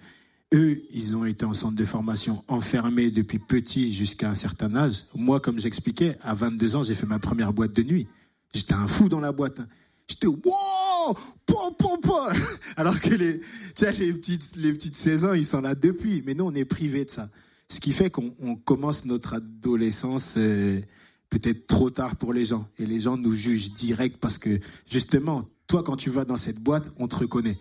Eux, 0.55 0.81
ils 0.93 1.15
ont 1.17 1.27
été 1.27 1.45
en 1.45 1.53
centre 1.53 1.75
de 1.75 1.85
formation 1.85 2.43
enfermés 2.49 3.11
depuis 3.11 3.39
petit 3.39 3.93
jusqu'à 3.93 4.31
un 4.31 4.35
certain 4.35 4.75
âge. 4.77 5.05
Moi, 5.15 5.41
comme 5.41 5.59
j'expliquais, 5.61 6.17
à 6.23 6.33
22 6.35 6.77
ans, 6.77 6.83
j'ai 6.83 6.95
fait 6.95 7.07
ma 7.07 7.19
première 7.19 7.53
boîte 7.53 7.73
de 7.73 7.83
nuit. 7.83 8.07
J'étais 8.55 8.73
un 8.73 8.87
fou 8.87 9.11
dans 9.11 9.21
la 9.21 9.33
boîte. 9.33 9.61
hein. 9.61 9.69
J'étais 10.09 10.27
wow, 10.27 11.15
pom 11.45 11.75
pom 11.79 12.01
pom. 12.01 12.33
Alors 12.77 12.99
que 12.99 13.11
les, 13.15 13.41
tu 13.77 13.85
vois, 13.85 13.91
les 13.93 14.13
petites, 14.15 14.57
les 14.57 14.73
petites 14.73 14.97
16 14.97 15.25
ans, 15.27 15.35
ils 15.35 15.45
sont 15.45 15.61
là 15.61 15.75
depuis. 15.75 16.23
Mais 16.25 16.33
nous, 16.33 16.45
on 16.47 16.55
est 16.55 16.65
privés 16.65 17.05
de 17.05 17.11
ça. 17.11 17.29
Ce 17.69 17.79
qui 17.79 17.93
fait 17.93 18.09
qu'on 18.09 18.35
on 18.41 18.57
commence 18.57 19.05
notre 19.05 19.35
adolescence 19.35 20.37
euh, 20.39 20.81
peut-être 21.29 21.67
trop 21.67 21.91
tard 21.91 22.17
pour 22.17 22.33
les 22.33 22.47
gens. 22.47 22.67
Et 22.79 22.87
les 22.87 23.01
gens 23.01 23.19
nous 23.19 23.35
jugent 23.35 23.75
direct 23.75 24.17
parce 24.19 24.39
que 24.39 24.59
justement, 24.87 25.47
toi, 25.67 25.83
quand 25.83 25.97
tu 25.97 26.09
vas 26.09 26.25
dans 26.25 26.39
cette 26.39 26.59
boîte, 26.59 26.91
on 26.99 27.07
te 27.07 27.17
reconnaît. 27.17 27.59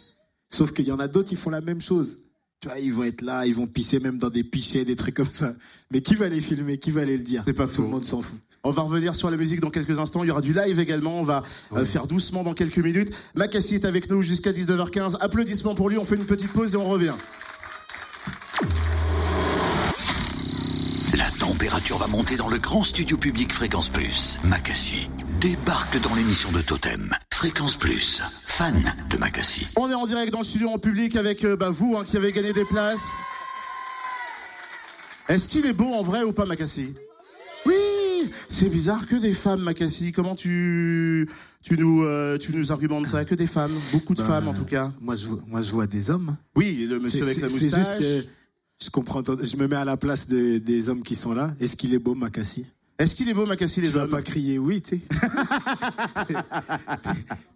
Sauf 0.50 0.72
qu'il 0.72 0.86
y 0.86 0.91
en 0.94 1.00
a 1.00 1.10
d'autres 1.10 1.27
qui 1.27 1.36
font 1.36 1.50
la 1.50 1.60
même 1.60 1.82
chose. 1.82 2.20
Tu 2.59 2.69
vois, 2.69 2.79
ils 2.79 2.91
vont 2.91 3.03
être 3.03 3.21
là, 3.21 3.45
ils 3.45 3.53
vont 3.53 3.67
pisser 3.67 3.99
même 3.99 4.17
dans 4.17 4.29
des 4.29 4.43
pichets, 4.43 4.83
des 4.83 4.95
trucs 4.95 5.15
comme 5.15 5.29
ça. 5.31 5.53
Mais 5.91 6.01
qui 6.01 6.15
va 6.15 6.27
les 6.27 6.41
filmer? 6.41 6.79
Qui 6.79 6.89
va 6.91 7.05
les 7.05 7.15
le 7.17 7.23
dire? 7.23 7.43
C'est 7.45 7.53
pas 7.53 7.67
Tout 7.67 7.75
faux. 7.75 7.81
le 7.83 7.89
monde 7.89 8.05
s'en 8.05 8.21
fout. 8.21 8.39
On 8.63 8.71
va 8.71 8.81
revenir 8.81 9.15
sur 9.15 9.29
la 9.29 9.37
musique 9.37 9.59
dans 9.59 9.69
quelques 9.69 9.99
instants. 9.99 10.23
Il 10.23 10.27
y 10.27 10.31
aura 10.31 10.41
du 10.41 10.53
live 10.53 10.79
également. 10.79 11.19
On 11.19 11.23
va 11.23 11.43
euh, 11.73 11.85
faire 11.85 12.07
doucement 12.07 12.43
dans 12.43 12.53
quelques 12.55 12.79
minutes. 12.79 13.13
Macassi 13.35 13.75
est 13.75 13.85
avec 13.85 14.09
nous 14.09 14.21
jusqu'à 14.23 14.51
19h15. 14.51 15.17
Applaudissements 15.21 15.75
pour 15.75 15.87
lui. 15.89 15.97
On 15.99 16.05
fait 16.05 16.15
une 16.15 16.25
petite 16.25 16.51
pause 16.51 16.73
et 16.73 16.77
on 16.77 16.85
revient. 16.85 17.13
La 21.15 21.29
température 21.39 21.97
va 21.97 22.07
monter 22.07 22.35
dans 22.35 22.49
le 22.49 22.57
grand 22.57 22.83
studio 22.83 23.17
public 23.17 23.53
Fréquence 23.53 23.89
Plus. 23.89 24.39
Macassi 24.43 25.09
débarque 25.39 26.00
dans 26.01 26.15
l'émission 26.15 26.51
de 26.51 26.62
Totem. 26.62 27.13
Fréquence 27.32 27.75
Plus, 27.75 28.22
fan 28.46 28.94
de 29.10 29.17
Macassi. 29.17 29.67
On 29.75 29.89
est 29.89 29.94
en 29.94 30.06
direct 30.08 30.32
dans 30.32 30.39
le 30.39 30.44
studio 30.46 30.70
en 30.70 30.79
public 30.79 31.15
avec 31.15 31.44
euh, 31.44 31.56
bah, 31.56 31.70
vous 31.70 31.96
hein, 31.98 32.03
qui 32.06 32.17
avez 32.17 32.32
gagné 32.32 32.53
des 32.53 32.65
places. 32.65 33.12
Est-ce 35.29 35.48
qu'il 35.48 35.65
est 35.65 35.74
beau 35.74 35.94
en 35.94 36.01
vrai 36.03 36.24
ou 36.24 36.32
pas, 36.32 36.46
Macassi 36.46 36.94
Oui 37.65 37.75
C'est 38.50 38.70
bizarre 38.70 39.06
que 39.06 39.15
des 39.15 39.34
femmes, 39.34 39.62
Macassi. 39.62 40.12
Comment 40.12 40.36
tu, 40.36 41.29
tu, 41.62 41.77
nous, 41.77 42.03
euh, 42.03 42.38
tu 42.38 42.53
nous 42.56 42.72
argumentes 42.72 43.08
ça? 43.08 43.25
Que 43.25 43.36
des 43.36 43.48
femmes 43.48 43.74
Beaucoup 43.91 44.15
de 44.15 44.22
Bah, 44.22 44.27
femmes 44.27 44.48
en 44.48 44.53
tout 44.53 44.65
cas. 44.65 44.91
Moi, 45.01 45.15
je 45.15 45.25
vois, 45.27 45.39
moi, 45.48 45.62
je 45.62 45.72
vois 45.72 45.86
des 45.88 46.10
hommes. 46.10 46.38
Oui, 46.56 46.88
le 46.89 47.00
monsieur 47.00 47.24
avec 47.24 47.38
la 47.41 47.48
c'est- 47.48 47.58
c'est 47.60 47.65
moustache. 47.65 47.88
juste, 48.00 48.01
euh, 48.01 48.22
je 48.82 48.89
comprends. 48.89 49.22
ton- 49.22 49.38
Je 49.44 49.58
me 49.58 49.67
mets 49.67 49.75
à 49.75 49.86
la 49.86 49.98
place 49.98 50.27
de- 50.27 50.58
des 50.58 50.89
hommes 50.89 51.03
qui 51.03 51.15
sont 51.15 51.34
là. 51.34 51.53
Est-ce 51.60 51.75
qu'il 51.75 51.94
est 51.94 52.00
beau, 52.00 52.15
Makassi 52.15 52.65
Est-ce 52.99 53.15
qu'il 53.15 53.29
est 53.29 53.33
beau, 53.35 53.45
Macassi, 53.45 53.79
les 53.79 53.87
Tu 53.89 53.93
vas 53.93 54.03
hommes 54.03 54.09
pas 54.09 54.23
crier 54.23 54.57
oui, 54.57 54.81
tu 54.81 54.95
sais. 54.97 55.01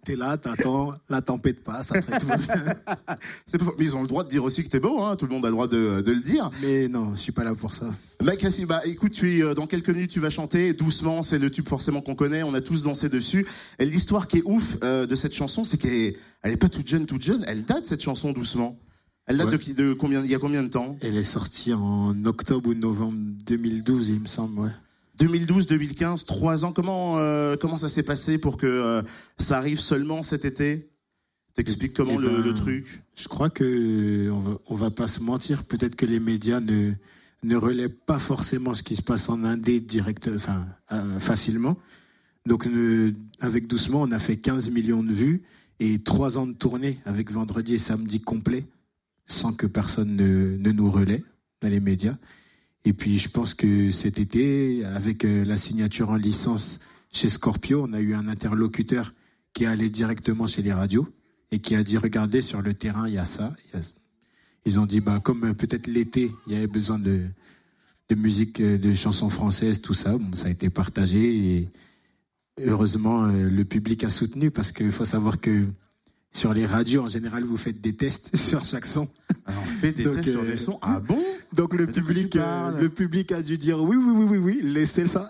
T'es 0.04 0.16
là, 0.16 0.36
t'attends, 0.36 0.92
la 1.08 1.20
tempête 1.20 1.62
passe, 1.64 1.92
après 1.94 2.18
tout 2.18 2.26
va 2.26 2.36
bien. 2.36 2.54
Mais 3.78 3.84
ils 3.84 3.96
ont 3.96 4.02
le 4.02 4.08
droit 4.08 4.22
de 4.24 4.28
dire 4.28 4.42
aussi 4.44 4.62
que 4.64 4.68
t'es 4.68 4.78
beau, 4.80 5.00
hein. 5.02 5.16
tout 5.16 5.26
le 5.26 5.32
monde 5.32 5.44
a 5.44 5.48
le 5.48 5.52
droit 5.54 5.66
de, 5.68 6.00
de 6.00 6.12
le 6.12 6.20
dire. 6.20 6.50
Mais 6.60 6.86
non, 6.88 7.12
je 7.16 7.20
suis 7.20 7.32
pas 7.32 7.42
là 7.44 7.54
pour 7.54 7.74
ça. 7.74 7.86
Makassi, 8.22 8.66
bah 8.66 8.82
écoute, 8.84 9.12
tu 9.12 9.38
es, 9.38 9.42
euh, 9.42 9.54
dans 9.54 9.66
quelques 9.66 9.90
minutes 9.90 10.10
tu 10.12 10.20
vas 10.20 10.30
chanter 10.30 10.74
doucement, 10.74 11.22
c'est 11.24 11.38
le 11.38 11.50
tube 11.50 11.68
forcément 11.68 12.02
qu'on 12.02 12.14
connaît, 12.14 12.42
on 12.44 12.54
a 12.54 12.60
tous 12.60 12.84
dansé 12.84 13.08
dessus. 13.08 13.46
Et 13.80 13.86
l'histoire 13.86 14.28
qui 14.28 14.38
est 14.38 14.42
ouf 14.44 14.76
euh, 14.84 15.06
de 15.06 15.14
cette 15.16 15.34
chanson, 15.34 15.64
c'est 15.64 15.76
qu'elle 15.76 15.92
est, 15.94 16.16
elle 16.42 16.52
est 16.52 16.56
pas 16.56 16.68
toute 16.68 16.86
jeune, 16.86 17.06
toute 17.06 17.22
jeune, 17.22 17.44
elle 17.48 17.64
date 17.64 17.86
cette 17.86 18.02
chanson 18.02 18.32
doucement. 18.32 18.78
Elle 19.26 19.38
date 19.38 19.48
Ouais. 19.52 19.72
de, 19.72 19.72
de 19.90 19.92
combien, 19.94 20.24
il 20.24 20.30
y 20.30 20.34
a 20.34 20.38
combien 20.38 20.62
de 20.64 20.68
temps? 20.68 20.96
Elle 21.00 21.16
est 21.16 21.22
sortie 21.24 21.72
en 21.72 22.24
octobre 22.24 22.70
ou 22.70 22.74
novembre 22.74 23.18
2012, 23.46 24.08
il 24.10 24.20
me 24.20 24.26
semble, 24.26 24.60
ouais. 24.60 24.70
2012, 25.18 25.66
2015, 25.66 26.24
trois 26.24 26.64
ans. 26.64 26.72
Comment 26.72 27.18
euh, 27.18 27.56
comment 27.56 27.78
ça 27.78 27.88
s'est 27.88 28.02
passé 28.02 28.38
pour 28.38 28.56
que 28.56 28.66
euh, 28.66 29.02
ça 29.38 29.58
arrive 29.58 29.80
seulement 29.80 30.22
cet 30.22 30.44
été? 30.44 30.88
T'expliques 31.54 31.94
comment 31.94 32.14
Eh 32.14 32.18
le, 32.18 32.28
ben, 32.28 32.42
le 32.42 32.54
truc? 32.54 33.02
Je 33.14 33.28
crois 33.28 33.50
que 33.50 34.30
on 34.30 34.38
va, 34.38 34.58
on 34.66 34.74
va 34.74 34.90
pas 34.90 35.06
se 35.06 35.20
mentir. 35.20 35.64
Peut-être 35.64 35.96
que 35.96 36.06
les 36.06 36.20
médias 36.20 36.60
ne 36.60 36.92
ne 37.44 37.56
relèvent 37.56 37.90
pas 37.90 38.18
forcément 38.18 38.74
ce 38.74 38.82
qui 38.82 38.96
se 38.96 39.02
passe 39.02 39.28
en 39.28 39.44
Indé 39.44 39.80
direct, 39.80 40.30
enfin 40.34 40.66
euh, 40.92 41.18
facilement. 41.18 41.76
Donc 42.46 42.68
avec 43.40 43.66
doucement, 43.66 44.02
on 44.02 44.12
a 44.12 44.18
fait 44.18 44.36
15 44.36 44.70
millions 44.70 45.02
de 45.02 45.12
vues 45.12 45.42
et 45.80 45.98
trois 46.00 46.38
ans 46.38 46.46
de 46.46 46.52
tournée 46.52 46.98
avec 47.04 47.30
vendredi 47.30 47.74
et 47.74 47.78
samedi 47.78 48.20
complet, 48.20 48.64
sans 49.26 49.52
que 49.52 49.66
personne 49.66 50.16
ne, 50.16 50.56
ne 50.56 50.72
nous 50.72 50.90
relaie 50.90 51.22
dans 51.60 51.68
les 51.68 51.80
médias. 51.80 52.16
Et 52.84 52.92
puis 52.92 53.18
je 53.18 53.28
pense 53.28 53.54
que 53.54 53.90
cet 53.90 54.18
été, 54.18 54.84
avec 54.84 55.24
euh, 55.24 55.44
la 55.44 55.56
signature 55.56 56.10
en 56.10 56.16
licence 56.16 56.80
chez 57.12 57.28
Scorpio, 57.28 57.86
on 57.88 57.92
a 57.92 58.00
eu 58.00 58.14
un 58.14 58.26
interlocuteur 58.26 59.14
qui 59.52 59.64
est 59.64 59.66
allé 59.66 59.90
directement 59.90 60.46
chez 60.46 60.62
les 60.62 60.72
radios 60.72 61.08
et 61.50 61.58
qui 61.60 61.74
a 61.76 61.84
dit 61.84 61.96
regardez 61.96 62.40
sur 62.40 62.62
le 62.62 62.74
terrain 62.74 63.06
il 63.06 63.14
y 63.14 63.18
a 63.18 63.24
ça. 63.24 63.54
Ils 64.64 64.80
ont 64.80 64.86
dit 64.86 65.00
bah 65.00 65.20
comme 65.22 65.44
euh, 65.44 65.54
peut-être 65.54 65.86
l'été 65.86 66.32
il 66.46 66.54
y 66.54 66.56
avait 66.56 66.66
besoin 66.66 66.98
de 66.98 67.22
de 68.08 68.14
musique, 68.16 68.60
euh, 68.60 68.78
de 68.78 68.92
chansons 68.92 69.30
françaises, 69.30 69.80
tout 69.80 69.94
ça. 69.94 70.18
Bon, 70.18 70.34
ça 70.34 70.48
a 70.48 70.50
été 70.50 70.68
partagé 70.68 71.58
et 71.58 71.68
heureusement 72.66 73.26
le 73.26 73.64
public 73.64 74.04
a 74.04 74.10
soutenu 74.10 74.50
parce 74.50 74.72
qu'il 74.72 74.92
faut 74.92 75.06
savoir 75.06 75.40
que 75.40 75.66
sur 76.32 76.54
les 76.54 76.64
radios 76.66 77.02
en 77.02 77.08
général 77.08 77.44
vous 77.44 77.56
faites 77.56 77.80
des 77.80 77.94
tests 77.94 78.36
sur 78.36 78.64
chaque 78.64 78.86
son. 78.86 79.08
Alors, 79.44 79.62
on 79.62 79.66
fait 79.66 79.92
des 79.92 80.04
Donc, 80.04 80.14
tests 80.16 80.30
sur 80.30 80.40
euh, 80.40 80.46
des 80.46 80.56
sons. 80.56 80.78
Ah 80.82 81.00
bon? 81.00 81.22
Donc 81.52 81.74
le 81.74 81.86
public, 81.86 82.36
euh, 82.36 82.80
le 82.80 82.88
public 82.88 83.32
a 83.32 83.42
dû 83.42 83.58
dire 83.58 83.82
oui, 83.82 83.96
oui, 83.96 84.12
oui, 84.14 84.26
oui, 84.30 84.38
oui, 84.38 84.60
laissez 84.62 85.06
ça. 85.06 85.28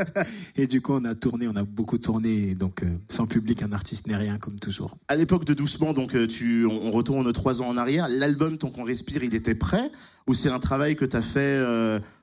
et 0.56 0.66
du 0.66 0.80
coup, 0.80 0.92
on 0.92 1.04
a 1.04 1.14
tourné, 1.14 1.48
on 1.48 1.56
a 1.56 1.64
beaucoup 1.64 1.98
tourné. 1.98 2.54
Donc, 2.54 2.82
euh, 2.82 2.86
sans 3.08 3.26
public, 3.26 3.62
un 3.62 3.72
artiste 3.72 4.06
n'est 4.06 4.16
rien, 4.16 4.38
comme 4.38 4.58
toujours. 4.58 4.96
À 5.08 5.16
l'époque 5.16 5.44
de 5.44 5.54
Doucement, 5.54 5.92
donc 5.92 6.16
tu, 6.28 6.66
on 6.66 6.90
retourne 6.90 7.32
trois 7.32 7.62
ans 7.62 7.68
en 7.68 7.76
arrière. 7.76 8.08
L'album 8.08 8.58
Tant 8.58 8.70
qu'on 8.70 8.84
respire, 8.84 9.24
il 9.24 9.34
était 9.34 9.54
prêt 9.54 9.90
ou 10.26 10.34
c'est 10.34 10.50
un 10.50 10.60
travail 10.60 10.96
que 10.96 11.04
tu 11.04 11.16
as 11.16 11.22
fait 11.22 11.62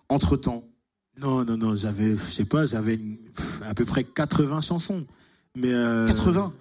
entre 0.10 0.38
temps 0.38 0.66
Non, 1.20 1.44
non, 1.46 1.58
non, 1.58 1.76
j'avais, 1.76 2.16
je 2.16 2.32
sais 2.32 2.46
pas, 2.46 2.66
j'avais 2.66 3.00
à 3.68 3.74
peu 3.74 3.86
près 3.86 4.04
80 4.04 4.62
chansons. 4.62 5.06
Mais 5.56 5.74
euh, 5.74 6.08
80 6.08 6.54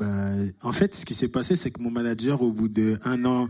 bah, 0.00 0.32
En 0.62 0.72
fait, 0.72 0.94
ce 0.94 1.04
qui 1.04 1.14
s'est 1.14 1.28
passé, 1.28 1.54
c'est 1.54 1.70
que 1.70 1.80
mon 1.80 1.90
manager, 1.90 2.42
au 2.42 2.52
bout 2.52 2.68
de 2.68 2.98
un 3.04 3.24
an, 3.24 3.48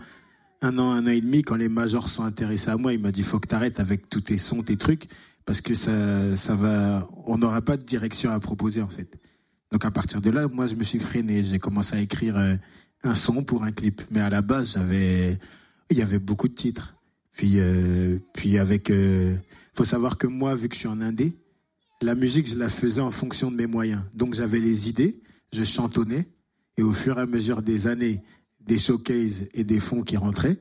un 0.60 0.78
an, 0.78 0.92
un 0.92 1.06
an 1.06 1.10
et 1.10 1.20
demi, 1.20 1.42
quand 1.42 1.56
les 1.56 1.68
majors 1.68 2.08
sont 2.08 2.24
intéressés 2.24 2.70
à 2.70 2.76
moi, 2.76 2.92
il 2.92 3.00
m'a 3.00 3.12
dit 3.12 3.22
faut 3.22 3.40
que 3.40 3.48
t'arrêtes 3.48 3.80
avec 3.80 4.10
tous 4.10 4.20
tes 4.20 4.38
sons, 4.38 4.62
tes 4.62 4.76
trucs, 4.76 5.08
parce 5.46 5.60
que 5.60 5.74
ça, 5.74 6.36
ça 6.36 6.54
va, 6.54 7.08
on 7.24 7.38
n'aura 7.38 7.62
pas 7.62 7.76
de 7.76 7.82
direction 7.82 8.30
à 8.30 8.40
proposer 8.40 8.82
en 8.82 8.88
fait. 8.88 9.18
Donc 9.72 9.84
à 9.84 9.90
partir 9.90 10.20
de 10.20 10.30
là, 10.30 10.48
moi, 10.48 10.66
je 10.66 10.74
me 10.74 10.84
suis 10.84 10.98
freiné. 10.98 11.42
J'ai 11.42 11.58
commencé 11.58 11.96
à 11.96 12.00
écrire 12.00 12.36
euh, 12.36 12.56
un 13.04 13.14
son 13.14 13.42
pour 13.44 13.62
un 13.62 13.72
clip, 13.72 14.02
mais 14.10 14.20
à 14.20 14.28
la 14.28 14.42
base, 14.42 14.74
j'avais, 14.74 15.38
il 15.90 15.98
y 15.98 16.02
avait 16.02 16.18
beaucoup 16.18 16.48
de 16.48 16.54
titres. 16.54 16.94
Puis, 17.32 17.54
euh, 17.56 18.18
puis 18.34 18.58
avec, 18.58 18.90
euh, 18.90 19.34
faut 19.74 19.84
savoir 19.84 20.18
que 20.18 20.26
moi, 20.26 20.54
vu 20.54 20.68
que 20.68 20.74
je 20.74 20.80
suis 20.80 20.88
en 20.88 21.00
indé, 21.00 21.36
la 22.02 22.14
musique, 22.14 22.48
je 22.48 22.56
la 22.56 22.68
faisais 22.68 23.00
en 23.00 23.10
fonction 23.10 23.50
de 23.50 23.56
mes 23.56 23.66
moyens. 23.66 24.02
Donc 24.14 24.34
j'avais 24.34 24.58
les 24.58 24.88
idées, 24.88 25.22
je 25.52 25.64
chantonnais, 25.64 26.28
et 26.76 26.82
au 26.82 26.92
fur 26.92 27.18
et 27.18 27.22
à 27.22 27.26
mesure 27.26 27.62
des 27.62 27.86
années, 27.86 28.22
des 28.60 28.78
showcases 28.78 29.48
et 29.54 29.64
des 29.64 29.80
fonds 29.80 30.02
qui 30.02 30.16
rentraient, 30.16 30.58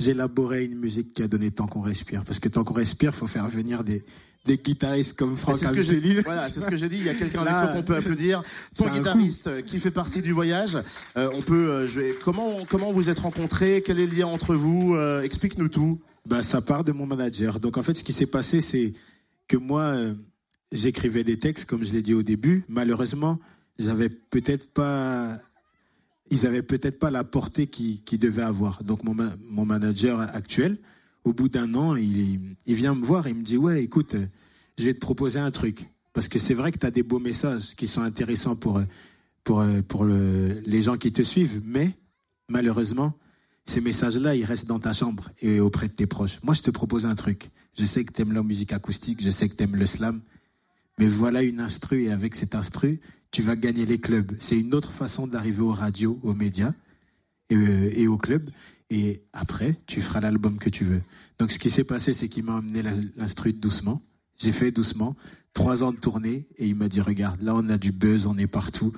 j'ai 0.00 0.10
élaboré 0.12 0.64
une 0.64 0.78
musique 0.78 1.12
qui 1.14 1.22
a 1.22 1.28
donné 1.28 1.50
Tant 1.50 1.66
qu'on 1.66 1.80
respire. 1.80 2.24
Parce 2.24 2.40
que 2.40 2.48
Tant 2.48 2.64
qu'on 2.64 2.74
respire, 2.74 3.14
faut 3.14 3.26
faire 3.28 3.48
venir 3.48 3.84
des, 3.84 4.04
des 4.44 4.56
guitaristes 4.56 5.16
comme 5.16 5.36
Franck 5.36 5.56
C'est 5.56 5.66
ce 5.66 5.72
que 5.72 5.82
j'ai 5.82 6.00
dit. 6.00 6.08
Amseli. 6.10 6.22
Voilà, 6.24 6.42
c'est 6.42 6.60
ce 6.60 6.66
que 6.66 6.76
j'ai 6.76 6.88
dit. 6.88 6.96
Il 6.96 7.04
y 7.04 7.08
a 7.08 7.14
quelqu'un 7.14 7.44
Là, 7.44 7.60
avec 7.60 7.72
qui 7.74 7.78
on 7.78 7.82
peut 7.84 7.96
applaudir. 7.96 8.42
Ton 8.76 8.92
guitariste 8.92 9.46
euh, 9.46 9.62
qui 9.62 9.78
fait 9.78 9.90
partie 9.92 10.20
du 10.22 10.32
voyage. 10.32 10.76
Euh, 11.16 11.30
on 11.34 11.42
peut. 11.42 11.70
euh, 11.70 11.86
je 11.88 12.00
vais. 12.00 12.14
Comment 12.24 12.64
comment 12.68 12.90
vous 12.92 13.08
êtes 13.10 13.20
rencontrés? 13.20 13.82
Quel 13.86 14.00
est 14.00 14.06
le 14.06 14.16
lien 14.16 14.26
entre 14.26 14.54
vous? 14.56 14.94
Euh, 14.96 15.22
Explique-nous 15.22 15.68
tout. 15.68 16.00
Bah, 16.26 16.42
ça 16.42 16.60
part 16.60 16.82
de 16.84 16.90
mon 16.92 17.06
manager. 17.06 17.60
Donc 17.60 17.76
en 17.78 17.82
fait, 17.82 17.94
ce 17.94 18.02
qui 18.02 18.12
s'est 18.12 18.26
passé, 18.26 18.60
c'est 18.60 18.92
que 19.46 19.56
moi, 19.56 19.94
j'écrivais 20.72 21.22
des 21.24 21.38
textes, 21.38 21.66
comme 21.68 21.84
je 21.84 21.92
l'ai 21.92 22.02
dit 22.02 22.14
au 22.14 22.22
début. 22.22 22.64
Malheureusement, 22.68 23.38
j'avais 23.78 24.08
peut-être 24.08 24.68
pas, 24.70 25.38
ils 26.30 26.46
avaient 26.46 26.62
peut-être 26.62 26.98
pas 26.98 27.10
la 27.10 27.24
portée 27.24 27.66
qu'ils 27.66 28.02
qu'ils 28.02 28.18
devaient 28.18 28.42
avoir. 28.42 28.82
Donc 28.84 29.04
mon, 29.04 29.14
mon 29.48 29.64
manager 29.64 30.20
actuel, 30.20 30.78
au 31.24 31.32
bout 31.32 31.48
d'un 31.48 31.74
an, 31.74 31.96
il, 31.96 32.56
il 32.66 32.74
vient 32.74 32.94
me 32.94 33.04
voir 33.04 33.26
et 33.26 33.30
il 33.30 33.36
me 33.36 33.42
dit 33.42 33.56
ouais, 33.56 33.82
écoute, 33.82 34.16
je 34.78 34.84
vais 34.84 34.94
te 34.94 35.00
proposer 35.00 35.38
un 35.40 35.50
truc 35.50 35.86
parce 36.12 36.28
que 36.28 36.38
c'est 36.38 36.54
vrai 36.54 36.72
que 36.72 36.78
tu 36.78 36.86
as 36.86 36.90
des 36.90 37.02
beaux 37.02 37.18
messages 37.20 37.74
qui 37.74 37.86
sont 37.86 38.02
intéressants 38.02 38.56
pour 38.56 38.82
pour 39.44 39.64
pour 39.88 40.04
le- 40.04 40.60
les 40.66 40.82
gens 40.82 40.96
qui 40.96 41.12
te 41.12 41.22
suivent, 41.22 41.60
mais 41.64 41.90
malheureusement 42.48 43.14
ces 43.64 43.80
messages-là, 43.80 44.34
ils 44.34 44.44
restent 44.44 44.66
dans 44.66 44.80
ta 44.80 44.92
chambre 44.92 45.30
et 45.40 45.60
auprès 45.60 45.86
de 45.86 45.92
tes 45.92 46.06
proches. 46.08 46.40
Moi, 46.42 46.52
je 46.52 46.62
te 46.62 46.70
propose 46.72 47.06
un 47.06 47.14
truc. 47.14 47.50
Je 47.78 47.84
sais 47.84 48.04
que 48.04 48.12
tu 48.12 48.20
aimes 48.22 48.32
la 48.32 48.42
musique 48.42 48.72
acoustique, 48.72 49.22
je 49.22 49.30
sais 49.30 49.48
que 49.48 49.54
tu 49.54 49.62
aimes 49.62 49.76
le 49.76 49.86
slam, 49.86 50.20
mais 50.98 51.06
voilà 51.06 51.42
une 51.42 51.60
instru 51.60 52.02
et 52.02 52.10
avec 52.10 52.34
cette 52.34 52.56
instru, 52.56 52.98
tu 53.32 53.42
vas 53.42 53.56
gagner 53.56 53.86
les 53.86 53.98
clubs. 53.98 54.32
C'est 54.38 54.58
une 54.58 54.74
autre 54.74 54.92
façon 54.92 55.26
d'arriver 55.26 55.62
aux 55.62 55.72
radios, 55.72 56.20
aux 56.22 56.34
médias 56.34 56.72
et, 57.50 57.56
euh, 57.56 57.90
et 57.94 58.06
aux 58.06 58.18
clubs. 58.18 58.48
Et 58.90 59.22
après, 59.32 59.80
tu 59.86 60.02
feras 60.02 60.20
l'album 60.20 60.58
que 60.58 60.68
tu 60.68 60.84
veux. 60.84 61.00
Donc, 61.38 61.50
ce 61.50 61.58
qui 61.58 61.70
s'est 61.70 61.82
passé, 61.82 62.12
c'est 62.12 62.28
qu'il 62.28 62.44
m'a 62.44 62.56
emmené 62.56 62.82
l'instru 63.16 63.54
doucement. 63.54 64.02
J'ai 64.36 64.52
fait 64.52 64.70
doucement. 64.70 65.16
Trois 65.54 65.82
ans 65.82 65.92
de 65.92 65.96
tournée 65.96 66.46
et 66.58 66.66
il 66.66 66.74
m'a 66.76 66.88
dit, 66.88 67.00
regarde, 67.00 67.40
là, 67.42 67.54
on 67.54 67.68
a 67.70 67.78
du 67.78 67.90
buzz, 67.90 68.26
on 68.26 68.36
est 68.36 68.46
partout. 68.46 68.92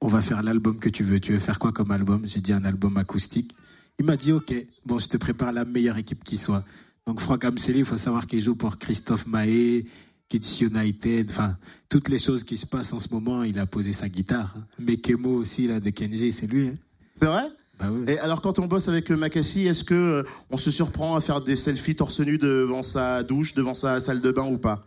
On 0.00 0.08
va 0.08 0.20
faire 0.20 0.42
l'album 0.42 0.78
que 0.78 0.90
tu 0.90 1.04
veux. 1.04 1.20
Tu 1.20 1.32
veux 1.32 1.38
faire 1.38 1.58
quoi 1.58 1.72
comme 1.72 1.90
album? 1.90 2.22
J'ai 2.26 2.40
dit 2.40 2.52
un 2.52 2.64
album 2.64 2.98
acoustique. 2.98 3.54
Il 3.98 4.04
m'a 4.04 4.16
dit, 4.16 4.32
OK, 4.32 4.54
bon, 4.84 4.98
je 4.98 5.08
te 5.08 5.16
prépare 5.16 5.52
la 5.52 5.64
meilleure 5.64 5.96
équipe 5.96 6.22
qui 6.22 6.36
soit. 6.36 6.64
Donc, 7.06 7.20
Franck 7.20 7.44
Amseli, 7.44 7.78
il 7.78 7.84
faut 7.86 7.96
savoir 7.96 8.26
qu'il 8.26 8.42
joue 8.42 8.54
pour 8.54 8.76
Christophe 8.76 9.26
Mahé, 9.26 9.86
Kids 10.28 10.62
United, 10.64 11.30
enfin, 11.30 11.56
toutes 11.88 12.08
les 12.08 12.18
choses 12.18 12.44
qui 12.44 12.56
se 12.56 12.66
passent 12.66 12.92
en 12.92 12.98
ce 12.98 13.08
moment, 13.12 13.42
il 13.44 13.58
a 13.58 13.66
posé 13.66 13.92
sa 13.92 14.08
guitare. 14.08 14.54
Mais 14.78 14.96
Kemo 14.98 15.30
aussi, 15.30 15.66
là, 15.66 15.80
de 15.80 15.90
Kenji, 15.90 16.32
c'est 16.32 16.46
lui. 16.46 16.68
hein. 16.68 16.74
C'est 17.16 17.26
vrai? 17.26 17.44
Bah 17.80 17.86
oui. 17.90 18.04
Et 18.08 18.18
alors, 18.18 18.40
quand 18.42 18.58
on 18.58 18.66
bosse 18.66 18.88
avec 18.88 19.10
euh, 19.10 19.16
Makassi, 19.16 19.66
est-ce 19.66 19.84
que 19.84 19.94
euh, 19.94 20.22
on 20.50 20.56
se 20.56 20.70
surprend 20.70 21.14
à 21.16 21.20
faire 21.20 21.40
des 21.40 21.56
selfies 21.56 21.94
torse 21.96 22.20
nu 22.20 22.36
devant 22.36 22.82
sa 22.82 23.22
douche, 23.22 23.54
devant 23.54 23.72
sa 23.74 24.00
salle 24.00 24.20
de 24.20 24.30
bain 24.32 24.44
ou 24.46 24.58
pas? 24.58 24.84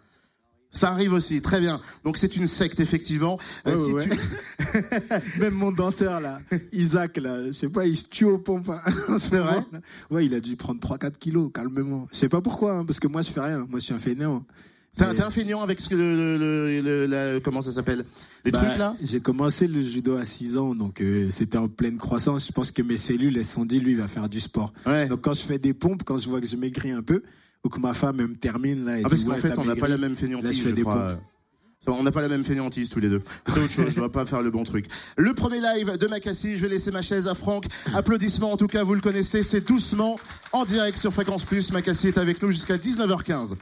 Ça 0.73 0.89
arrive 0.91 1.12
aussi, 1.13 1.41
très 1.41 1.60
bien. 1.60 1.82
Donc 2.06 2.17
c'est 2.17 2.36
une 2.38 2.47
secte 2.47 2.80
effectivement. 2.80 3.38
Euh, 3.67 3.71
Ouais, 3.75 3.77
si 3.77 3.91
ouais, 3.93 4.08
tu- 4.10 5.39
Même 5.39 5.54
mon 5.54 5.71
danseur, 5.71 6.21
là, 6.21 6.39
Isaac, 6.71 7.17
là, 7.17 7.45
je 7.47 7.51
sais 7.51 7.67
pas, 7.69 7.86
il 7.86 7.95
se 7.97 8.08
tue 8.08 8.23
au 8.25 8.38
pompe. 8.38 8.69
hein, 8.69 8.80
en 9.10 9.17
ce 9.17 9.30
C'est 9.30 9.38
vrai? 9.39 9.56
moment, 9.56 9.65
là. 9.73 9.80
Ouais, 10.12 10.25
il 10.25 10.34
a 10.34 10.39
dû 10.39 10.56
prendre 10.56 10.80
3-4 10.80 11.17
kilos, 11.17 11.49
calmement. 11.54 12.08
Je 12.12 12.17
sais 12.17 12.30
pas 12.30 12.41
pourquoi, 12.41 12.73
hein, 12.77 12.86
parce 12.86 12.99
que 12.99 13.08
moi, 13.08 13.21
je 13.21 13.32
fais 13.32 13.41
rien. 13.41 13.65
Moi, 13.69 13.80
je 13.80 13.86
suis 13.86 13.93
un 13.93 13.99
fainéant. 13.99 14.45
T'es 14.97 15.13
t'es 15.15 15.21
un 15.23 15.30
feignant 15.30 15.62
avec 15.62 15.80
ce 15.80 15.88
que 15.89 15.95
le, 15.95 16.38
le- 16.38 16.82
le- 16.82 17.06
la- 17.06 17.39
comment 17.39 17.62
ça 17.62 17.71
s'appelle 17.71 18.04
Les 18.43 18.51
Bah, 18.51 18.60
trucs 18.60 18.77
là 18.77 18.95
J'ai 19.01 19.21
commencé 19.21 19.67
le 19.67 19.82
judo 19.82 20.17
à 20.17 20.25
6 20.25 20.58
ans, 20.58 20.75
donc 20.75 20.99
euh, 21.01 21.30
c'était 21.30 21.58
en 21.58 21.69
pleine 21.69 21.97
croissance. 21.97 22.47
Je 22.47 22.51
pense 22.51 22.71
que 22.71 22.82
mes 22.82 22.97
cellules, 22.97 23.38
elles 23.38 23.45
sont 23.45 23.63
dit, 23.65 23.80
lui, 23.80 23.91
il 23.91 23.97
va 23.97 24.08
faire 24.08 24.27
du 24.27 24.39
sport. 24.41 24.73
Ouais. 24.86 25.08
Donc 25.08 25.21
quand 25.21 25.34
je 25.34 25.41
fais 25.41 25.60
des 25.60 25.73
pompes, 25.73 26.04
quand 26.04 26.17
je 26.17 26.27
vois 26.30 26.41
que 26.41 26.47
je 26.47 26.58
maigris 26.58 26.91
un 26.91 27.01
peu, 27.04 27.23
ou 27.63 27.69
que 27.69 27.80
ma 27.80 27.93
femme 27.93 28.19
elle 28.19 28.27
me 28.27 28.36
termine, 28.36 28.84
là, 28.86 28.97
et 28.99 29.01
Ah, 29.06 29.10
parce 29.10 29.21
dit, 29.21 29.25
qu'en 29.25 29.32
ouais, 29.36 29.38
fait, 29.39 29.58
on 29.58 29.63
n'a 29.63 29.75
pas 29.77 29.88
la 29.88 29.97
même 29.97 30.12
Là, 30.12 30.17
fainéantise, 30.17 30.58
je 30.58 30.62
fais 30.62 30.69
je 30.71 30.75
des 30.75 30.82
crois. 30.82 31.08
pompes. 31.08 31.19
On 31.88 32.04
n'a 32.04 32.12
pas 32.12 32.21
la 32.21 32.27
même 32.30 32.43
fainéantise 32.43 32.89
tous 32.89 32.99
les 32.99 33.10
deux. 33.10 33.21
C'est 33.47 33.60
autre 33.60 33.71
chose, 33.71 33.86
je 33.95 33.99
ne 33.99 34.06
vais 34.06 34.12
pas 34.12 34.25
faire 34.27 34.43
le 34.43 34.51
bon 34.51 34.63
truc. 34.63 34.86
Le 35.17 35.34
premier 35.34 35.60
live 35.62 35.97
de 35.97 36.06
Makassi, 36.08 36.56
je 36.58 36.62
vais 36.62 36.69
laisser 36.69 36.91
ma 36.91 37.01
chaise 37.01 37.27
à 37.27 37.34
Franck. 37.34 37.65
Applaudissements, 37.95 38.51
en 38.51 38.58
tout 38.58 38.67
cas, 38.67 38.84
vous 38.84 38.93
le 38.93 39.01
connaissez, 39.01 39.41
c'est 39.41 39.65
doucement 39.67 40.19
en 40.51 40.63
direct 40.65 40.95
sur 40.97 41.12
Fréquence 41.12 41.43
Plus. 41.43 41.71
Makassi 41.71 42.10
est 42.10 42.19
avec 42.19 42.43
nous 42.43 42.51
jusqu'à 42.51 42.77
19h15. 42.77 43.56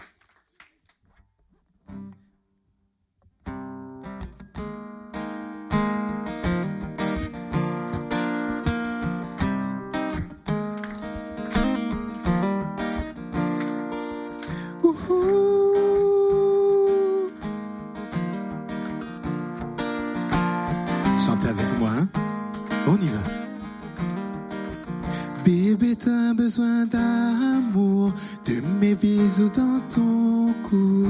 Besoin 26.40 26.86
d'amour, 26.86 28.14
de 28.46 28.62
mes 28.80 28.96
bisous 28.96 29.50
dans 29.50 29.82
ton 29.94 30.54
cou, 30.64 31.06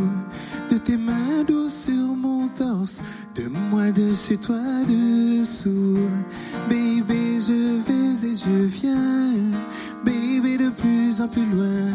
de 0.72 0.78
tes 0.78 0.98
mains 0.98 1.44
douces 1.48 1.84
sur 1.86 2.16
mon 2.16 2.48
torse, 2.48 3.00
de 3.36 3.48
moi 3.70 3.92
de 3.92 4.12
chez 4.14 4.38
toi 4.38 4.64
dessous. 4.88 6.00
Bébé, 6.68 7.40
je 7.48 7.62
vais 7.86 8.28
et 8.28 8.36
je 8.44 8.58
viens, 8.78 9.34
bébé, 10.04 10.58
de 10.58 10.70
plus 10.70 11.22
en 11.22 11.28
plus 11.28 11.46
loin. 11.46 11.94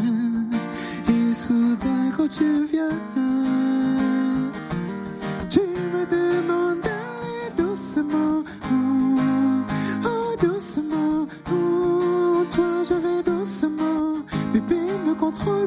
Et 1.09 1.33
soudain, 1.33 2.11
quand 2.15 2.29
tu 2.29 2.65
viens, 2.71 2.97
tu 5.49 5.59
me 5.93 6.03
demandes 6.17 6.79
d'aller 6.87 7.47
doucement, 7.57 8.43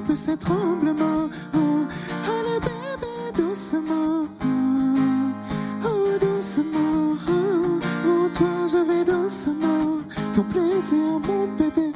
plus 0.05 0.17
ces 0.17 0.37
tremblements, 0.37 1.29
oh, 1.55 1.87
allez 2.27 2.61
bébé 2.61 3.43
doucement, 3.43 4.27
oh, 4.45 5.85
oh, 5.85 6.19
doucement, 6.21 7.17
oh, 7.29 7.81
oh, 8.07 8.29
toi 8.33 8.49
je 8.73 8.79
vais 8.79 9.05
doucement, 9.05 9.99
ton 10.33 10.43
plaisir 10.45 11.21
mon 11.27 11.47
bébé. 11.57 11.93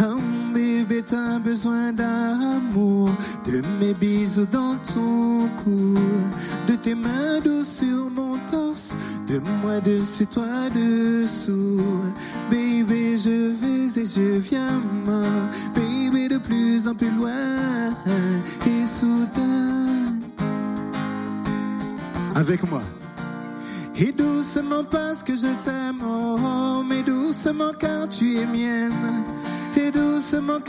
Oh, 0.00 0.20
bébé, 0.54 1.02
t'as 1.02 1.38
besoin 1.38 1.92
d'amour, 1.92 3.10
de 3.44 3.62
mes 3.80 3.94
bisous 3.94 4.46
dans 4.46 4.76
ton 4.76 5.48
cou, 5.62 5.94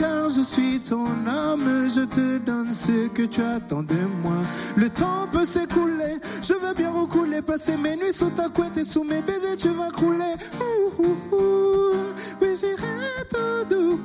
car 0.00 0.30
je 0.30 0.40
suis 0.40 0.80
ton 0.80 1.04
homme, 1.26 1.88
je 1.94 2.04
te 2.06 2.38
donne 2.38 2.72
ce 2.72 3.08
que 3.08 3.22
tu 3.22 3.42
attends 3.42 3.82
de 3.82 4.00
moi. 4.22 4.40
Le 4.76 4.88
temps 4.88 5.28
peut 5.30 5.44
s'écouler, 5.44 6.18
je 6.42 6.54
veux 6.54 6.74
bien 6.74 6.90
recouler, 6.90 7.42
passer 7.42 7.76
mes 7.76 7.96
nuits 7.96 8.12
sous 8.12 8.30
ta 8.30 8.48
couette 8.48 8.78
et 8.78 8.84
sous 8.84 9.04
mes 9.04 9.20
baisers 9.20 9.56
tu 9.58 9.68
vas 9.68 9.90
crouler. 9.90 10.34
Ouh, 10.58 11.02
ouh, 11.02 11.36
ouh, 11.36 11.94
oui 12.40 12.48
j'irai 12.58 12.96
tout 13.30 13.64
doux. 13.68 14.00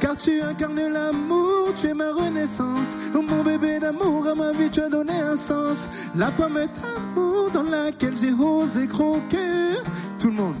Car 0.00 0.16
tu 0.16 0.42
incarnes 0.42 0.88
l'amour, 0.88 1.72
tu 1.76 1.86
es 1.86 1.94
ma 1.94 2.12
renaissance. 2.12 2.96
Oh, 3.14 3.22
mon 3.22 3.44
bébé 3.44 3.78
d'amour, 3.78 4.26
à 4.26 4.34
ma 4.34 4.52
vie 4.52 4.68
tu 4.68 4.80
as 4.80 4.88
donné 4.88 5.12
un 5.12 5.36
sens. 5.36 5.88
La 6.16 6.32
pomme 6.32 6.54
d'amour 6.54 7.50
dans 7.54 7.62
laquelle 7.62 8.16
j'ai 8.16 8.32
osé 8.32 8.88
croquer. 8.88 9.76
Tout 10.18 10.28
le 10.28 10.34
monde. 10.34 10.56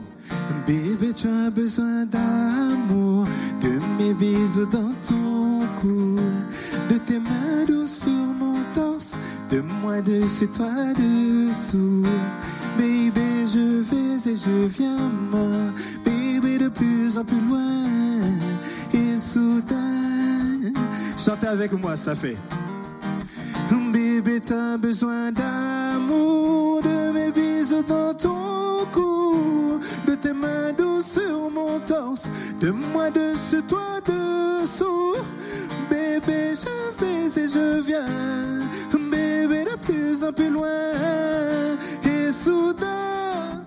Bébé, 0.66 1.12
tu 1.12 1.26
as 1.26 1.50
besoin 1.50 2.06
d'amour, 2.06 2.71
mes 4.12 4.14
bisous 4.14 4.66
dans 4.66 4.92
ton 5.06 5.66
cou, 5.80 6.16
de 6.88 6.98
tes 6.98 7.18
mains 7.18 7.64
douces 7.66 8.02
sur 8.02 8.10
mon 8.10 8.56
torse, 8.74 9.12
de 9.50 9.60
moi 9.60 10.00
dessus, 10.00 10.48
toi 10.48 10.70
dessous. 10.94 12.02
Bébé, 12.76 13.46
je 13.46 13.82
vais 13.82 14.30
et 14.30 14.36
je 14.36 14.66
viens, 14.66 15.10
moi. 15.30 15.72
Bébé, 16.04 16.58
de 16.58 16.68
plus 16.68 17.16
en 17.18 17.24
plus 17.24 17.40
loin, 17.40 17.86
et 18.92 19.18
soudain. 19.18 20.72
Chantez 21.16 21.48
avec 21.48 21.72
moi, 21.72 21.96
ça 21.96 22.14
fait. 22.14 22.36
Bébé, 23.92 24.40
t'as 24.40 24.78
besoin 24.78 25.32
d'amour, 25.32 26.80
de 26.82 27.12
mes 27.12 27.30
bisous 27.30 27.82
dans 27.86 28.14
ton 28.14 28.86
cou, 28.90 29.78
de 30.06 30.14
tes 30.14 30.32
mains 30.32 30.72
douces 30.76 30.91
sur 31.02 31.50
mon 31.50 31.80
torse. 31.80 32.28
De 32.60 32.70
moi 32.70 33.10
dessus, 33.10 33.62
toi 33.62 34.00
dessous. 34.06 35.16
Bébé, 35.90 36.54
je 36.54 37.00
vais 37.00 37.42
et 37.42 37.46
je 37.46 37.80
viens. 37.82 38.68
Bébé, 39.10 39.64
de 39.64 39.76
plus 39.84 40.24
en 40.24 40.32
plus 40.32 40.50
loin. 40.50 40.68
Et 42.04 42.30
soudain, 42.30 43.64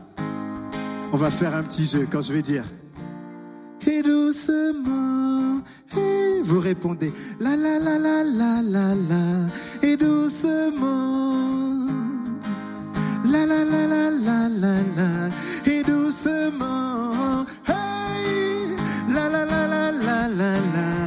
on 1.11 1.17
va 1.17 1.29
faire 1.29 1.55
un 1.55 1.63
petit 1.63 1.85
jeu 1.85 2.07
quand 2.09 2.21
je 2.21 2.33
vais 2.33 2.41
dire. 2.41 2.63
Et 3.87 4.01
doucement, 4.01 5.61
et 5.95 6.41
vous 6.41 6.59
répondez 6.59 7.13
la 7.39 7.55
la 7.55 7.77
la 7.77 7.99
la 7.99 8.23
la 8.23 8.61
la 8.63 8.95
la. 8.95 9.87
Et 9.87 9.95
doucement, 9.95 11.74
la 13.31 13.45
la 13.45 13.63
la 13.63 13.87
la 13.87 14.09
la 14.09 14.49
la 14.49 14.75
la. 14.97 15.09
Et 15.65 15.83
doucement, 15.83 17.45
la 19.15 19.29
la 19.29 19.45
la 19.45 19.67
la 19.67 19.91
la 19.91 20.27
la 20.27 20.51
la. 20.73 21.04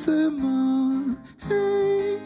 Doucement, 0.00 1.14
hey. 1.50 2.18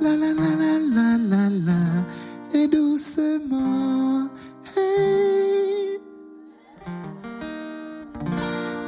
la 0.00 0.16
la 0.16 0.32
la 0.34 0.56
la 0.56 0.78
la 0.78 1.18
la 1.18 1.48
la. 1.48 2.58
Et 2.58 2.66
doucement, 2.66 4.28
hey. 4.76 6.00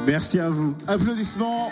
Merci 0.05 0.39
à 0.39 0.49
vous. 0.49 0.75
Applaudissements. 0.87 1.71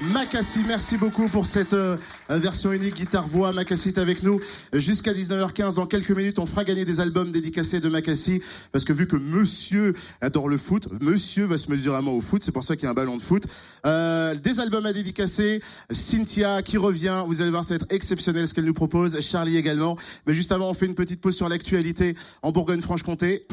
Macassi, 0.00 0.64
merci 0.66 0.96
beaucoup 0.96 1.28
pour 1.28 1.46
cette 1.46 1.74
euh, 1.74 1.96
version 2.38 2.72
unique 2.72 2.96
guitare-voix. 2.96 3.52
Macassi 3.52 3.88
est 3.88 3.98
avec 3.98 4.22
nous 4.22 4.40
jusqu'à 4.72 5.12
19h15. 5.12 5.74
Dans 5.74 5.86
quelques 5.86 6.10
minutes, 6.10 6.38
on 6.38 6.46
fera 6.46 6.64
gagner 6.64 6.84
des 6.84 7.00
albums 7.00 7.32
dédicacés 7.32 7.80
de 7.80 7.88
Macassi. 7.88 8.40
Parce 8.72 8.84
que 8.84 8.92
vu 8.92 9.06
que 9.06 9.16
monsieur 9.16 9.94
adore 10.20 10.48
le 10.48 10.58
foot, 10.58 10.88
monsieur 11.00 11.44
va 11.44 11.58
se 11.58 11.70
mesurer 11.70 11.96
à 11.96 12.00
moi 12.00 12.14
au 12.14 12.20
foot. 12.20 12.42
C'est 12.44 12.52
pour 12.52 12.64
ça 12.64 12.76
qu'il 12.76 12.84
y 12.84 12.86
a 12.86 12.90
un 12.90 12.94
ballon 12.94 13.16
de 13.16 13.22
foot. 13.22 13.44
Euh, 13.86 14.34
des 14.34 14.60
albums 14.60 14.86
à 14.86 14.92
dédicacer. 14.92 15.62
Cynthia 15.90 16.62
qui 16.62 16.76
revient. 16.76 17.24
Vous 17.26 17.42
allez 17.42 17.50
voir, 17.50 17.64
ça 17.64 17.70
va 17.70 17.76
être 17.76 17.92
exceptionnel 17.92 18.48
ce 18.48 18.54
qu'elle 18.54 18.64
nous 18.64 18.74
propose. 18.74 19.20
Charlie 19.20 19.56
également. 19.56 19.96
Mais 20.26 20.34
juste 20.34 20.52
avant, 20.52 20.70
on 20.70 20.74
fait 20.74 20.86
une 20.86 20.94
petite 20.94 21.20
pause 21.20 21.36
sur 21.36 21.48
l'actualité 21.48 22.16
en 22.42 22.52
Bourgogne-Franche-Comté. 22.52 23.46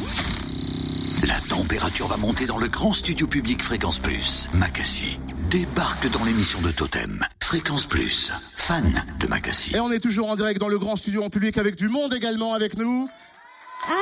La 1.27 1.39
température 1.41 2.07
va 2.07 2.17
monter 2.17 2.45
dans 2.45 2.57
le 2.57 2.67
grand 2.67 2.93
studio 2.93 3.27
public 3.27 3.61
Fréquence 3.61 3.99
Plus. 3.99 4.47
Macassi 4.53 5.19
débarque 5.49 6.07
dans 6.11 6.23
l'émission 6.25 6.61
de 6.61 6.71
Totem. 6.71 7.25
Fréquence 7.41 7.87
Plus, 7.87 8.31
fan 8.55 9.03
de 9.19 9.27
Macassi. 9.27 9.75
Et 9.75 9.79
on 9.79 9.91
est 9.91 9.99
toujours 9.99 10.29
en 10.29 10.35
direct 10.35 10.59
dans 10.59 10.67
le 10.67 10.77
grand 10.77 10.95
studio 10.95 11.23
en 11.23 11.29
public 11.31 11.57
avec 11.57 11.75
du 11.75 11.89
monde 11.89 12.13
également 12.13 12.53
avec 12.53 12.77
nous. 12.77 13.09
Ah 13.87 13.93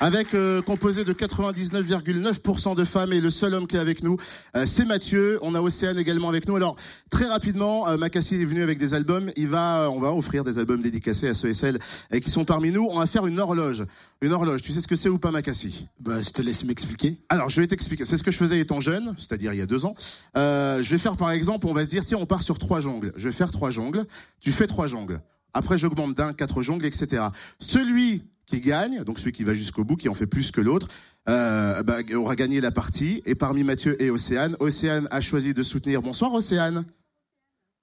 avec 0.00 0.34
euh, 0.34 0.62
composé 0.62 1.04
de 1.04 1.12
99,9% 1.12 2.76
de 2.76 2.84
femmes 2.84 3.12
et 3.12 3.20
le 3.20 3.30
seul 3.30 3.54
homme 3.54 3.66
qui 3.66 3.76
est 3.76 3.80
avec 3.80 4.02
nous, 4.02 4.16
euh, 4.56 4.64
c'est 4.64 4.84
Mathieu. 4.84 5.38
On 5.42 5.54
a 5.54 5.60
Océane 5.60 5.98
également 5.98 6.28
avec 6.28 6.46
nous. 6.46 6.54
Alors 6.56 6.76
très 7.10 7.26
rapidement, 7.26 7.88
euh, 7.88 7.96
Macassi 7.96 8.36
est 8.36 8.44
venu 8.44 8.62
avec 8.62 8.78
des 8.78 8.94
albums. 8.94 9.30
Il 9.36 9.48
va, 9.48 9.84
euh, 9.84 9.88
on 9.88 10.00
va 10.00 10.12
offrir 10.12 10.44
des 10.44 10.58
albums 10.58 10.80
dédicacés 10.80 11.28
à 11.28 11.34
ceux 11.34 11.48
et 11.48 11.54
celles 11.54 11.78
euh, 12.14 12.20
qui 12.20 12.30
sont 12.30 12.44
parmi 12.44 12.70
nous. 12.70 12.86
On 12.88 12.98
va 12.98 13.06
faire 13.06 13.26
une 13.26 13.40
horloge. 13.40 13.84
Une 14.20 14.32
horloge. 14.32 14.62
Tu 14.62 14.72
sais 14.72 14.80
ce 14.80 14.88
que 14.88 14.96
c'est 14.96 15.08
ou 15.08 15.18
pas, 15.18 15.30
Macassi 15.32 15.86
Bah, 16.00 16.20
je 16.22 16.30
te 16.30 16.42
laisse 16.42 16.64
m'expliquer. 16.64 17.18
alors, 17.28 17.50
je 17.50 17.60
vais 17.60 17.66
t'expliquer. 17.66 18.04
C'est 18.04 18.16
ce 18.16 18.22
que 18.22 18.30
je 18.30 18.36
faisais 18.36 18.60
étant 18.60 18.80
jeune, 18.80 19.14
c'est-à-dire 19.16 19.52
il 19.52 19.58
y 19.58 19.62
a 19.62 19.66
deux 19.66 19.84
ans. 19.84 19.94
Euh, 20.36 20.82
je 20.82 20.90
vais 20.90 20.98
faire 20.98 21.16
par 21.16 21.30
exemple, 21.30 21.66
on 21.66 21.72
va 21.72 21.84
se 21.84 21.90
dire, 21.90 22.04
tiens, 22.04 22.18
on 22.20 22.26
part 22.26 22.42
sur 22.42 22.58
trois 22.58 22.80
jongles. 22.80 23.12
Je 23.16 23.28
vais 23.28 23.34
faire 23.34 23.50
trois 23.50 23.70
jongles. 23.70 24.06
Tu 24.40 24.52
fais 24.52 24.66
trois 24.66 24.86
jongles. 24.86 25.20
Après, 25.54 25.78
j'augmente 25.78 26.14
d'un, 26.14 26.32
quatre 26.34 26.62
jongles, 26.62 26.84
etc. 26.84 27.22
Celui 27.58 28.22
qui 28.48 28.60
gagne, 28.60 29.04
donc 29.04 29.18
celui 29.18 29.32
qui 29.32 29.44
va 29.44 29.54
jusqu'au 29.54 29.84
bout, 29.84 29.96
qui 29.96 30.08
en 30.08 30.14
fait 30.14 30.26
plus 30.26 30.50
que 30.50 30.60
l'autre, 30.60 30.88
euh, 31.28 31.82
bah, 31.82 31.98
aura 32.14 32.36
gagné 32.36 32.60
la 32.60 32.70
partie. 32.70 33.22
Et 33.26 33.34
parmi 33.34 33.62
Mathieu 33.62 34.00
et 34.02 34.10
Océane, 34.10 34.56
Océane 34.60 35.06
a 35.10 35.20
choisi 35.20 35.54
de 35.54 35.62
soutenir. 35.62 36.02
Bonsoir, 36.02 36.32
Océane. 36.32 36.84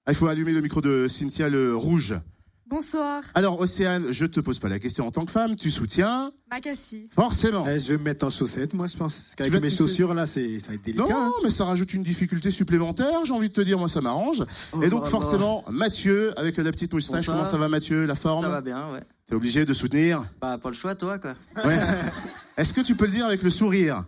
Ah, 0.06 0.12
il 0.12 0.16
faut 0.16 0.28
allumer 0.28 0.54
le 0.54 0.62
micro 0.62 0.82
de 0.82 1.08
Cynthia 1.08 1.50
le 1.50 1.76
rouge. 1.76 2.16
Bonsoir, 2.68 3.22
Alors, 3.36 3.60
Océane, 3.60 4.12
je 4.12 4.26
te 4.26 4.40
pose 4.40 4.58
pas 4.58 4.70
la 4.70 4.80
question 4.80 5.06
en 5.06 5.12
tant 5.12 5.24
que 5.24 5.32
femme. 5.32 5.56
Tu 5.56 5.70
soutiens 5.70 6.32
Macassi. 6.50 7.10
forcément. 7.14 7.64
Eh, 7.68 7.78
je 7.78 7.90
vais 7.90 7.98
me 8.00 8.04
mettre 8.04 8.26
en 8.26 8.32
chaussettes, 8.32 8.74
moi, 8.74 8.88
je 8.88 8.98
pense. 8.98 9.36
Parce 9.38 9.52
te 9.52 9.58
mes 9.58 9.70
chaussures, 9.70 10.16
là, 10.16 10.26
c'est, 10.26 10.58
ça 10.58 10.70
va 10.70 10.74
être 10.74 10.84
délicat. 10.84 11.04
Non, 11.04 11.16
hein. 11.16 11.32
mais 11.44 11.52
ça 11.52 11.66
rajoute 11.66 11.94
une 11.94 12.02
difficulté 12.02 12.50
supplémentaire. 12.50 13.24
J'ai 13.24 13.34
envie 13.34 13.50
de 13.50 13.54
te 13.54 13.62
dire, 13.62 13.78
moi, 13.78 13.88
ça 13.88 14.02
m'arrange. 14.02 14.44
Et 14.82 14.90
donc, 14.90 15.04
là. 15.04 15.10
forcément, 15.10 15.64
Mathieu, 15.70 16.34
avec 16.40 16.58
la 16.58 16.72
petite 16.72 16.92
moustache, 16.92 17.18
Bonsoir. 17.18 17.38
comment 17.38 17.50
ça 17.50 17.58
va, 17.58 17.70
Mathieu 17.70 18.06
La 18.06 18.16
Ça 18.16 18.30
va 18.30 18.42
forme 18.42 18.62
bien, 18.62 18.92
ouais. 18.94 19.02
T'es 19.28 19.36
obligé 19.36 19.66
de 19.66 19.74
soutenir 19.74 20.24
Pas, 20.40 20.58
pas 20.58 20.70
le 20.70 20.76
choix, 20.76 20.96
toi, 20.96 21.18
quoi. 21.18 21.36
Ouais. 21.66 21.78
Est-ce 22.58 22.74
que 22.74 22.82
tu 22.82 22.96
peux 22.96 23.06
le 23.06 23.12
dire 23.12 23.26
avec 23.26 23.42
le 23.42 23.50
sourire? 23.50 24.04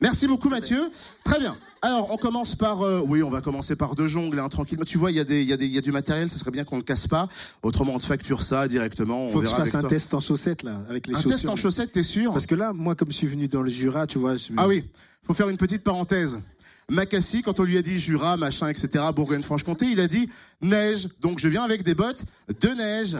Merci 0.00 0.26
beaucoup, 0.26 0.48
Mathieu. 0.48 0.90
Très 1.24 1.38
bien. 1.38 1.56
Alors, 1.80 2.10
on 2.10 2.16
commence 2.16 2.54
par... 2.54 2.82
euh, 2.82 3.00
oui, 3.06 3.22
on 3.22 3.30
va 3.30 3.40
commencer 3.40 3.74
par 3.76 3.94
deux 3.94 4.06
jongles, 4.06 4.38
hein, 4.38 4.48
tranquillement. 4.48 4.84
Tu 4.84 4.98
vois, 4.98 5.10
il 5.10 5.16
y, 5.16 5.20
a 5.20 5.24
des- 5.24 5.42
il 5.42 5.48
y, 5.48 5.52
a 5.52 5.56
des- 5.56 5.66
il 5.66 5.72
y 5.72 5.78
a 5.78 5.80
du 5.80 5.92
matériel, 5.92 6.30
ce 6.30 6.38
serait 6.38 6.50
bien 6.52 6.64
qu'on 6.64 6.76
le 6.76 6.82
casse 6.82 7.06
pas. 7.08 7.28
Autrement, 7.62 7.94
on 7.94 7.98
te 7.98 8.04
facture 8.04 8.42
ça 8.42 8.66
directement. 8.68 9.24
on 9.26 9.28
Faut 9.28 9.40
que 9.40 9.46
je 9.48 9.52
fasse 9.54 9.74
un 9.74 9.80
toi. 9.80 9.88
test 9.88 10.14
en 10.14 10.20
chaussettes, 10.20 10.62
là, 10.62 10.76
avec 10.88 11.06
les 11.08 11.14
Un 11.14 11.16
chaussures. 11.16 11.32
test 11.32 11.48
en 11.48 11.56
chaussettes, 11.56 11.92
t'es 11.92 12.02
sûr? 12.04 12.32
Parce 12.32 12.46
que 12.46 12.54
là, 12.54 12.72
moi, 12.72 12.94
comme 12.94 13.10
je 13.10 13.16
suis 13.16 13.26
venu 13.28 13.46
dans 13.48 13.62
le 13.62 13.70
Jura, 13.70 14.06
tu 14.06 14.18
vois. 14.18 14.36
je- 14.36 14.52
Ah 14.56 14.66
oui, 14.68 14.84
faut 15.24 15.34
faire 15.34 15.48
une 15.48 15.56
petite 15.56 15.82
parenthèse. 15.84 16.40
Macassi, 16.90 17.42
quand 17.42 17.58
on 17.60 17.64
lui 17.64 17.78
a 17.78 17.82
dit 17.82 17.98
Jura, 18.00 18.36
machin, 18.36 18.68
etc., 18.68 19.04
Bourgogne-Franche-Comté, 19.14 19.86
il 19.86 20.00
a 20.00 20.08
dit 20.08 20.28
neige. 20.60 21.08
Donc 21.20 21.38
je 21.38 21.48
viens 21.48 21.62
avec 21.62 21.82
des 21.82 21.94
bottes 21.94 22.24
de 22.60 22.68
neige. 22.68 23.16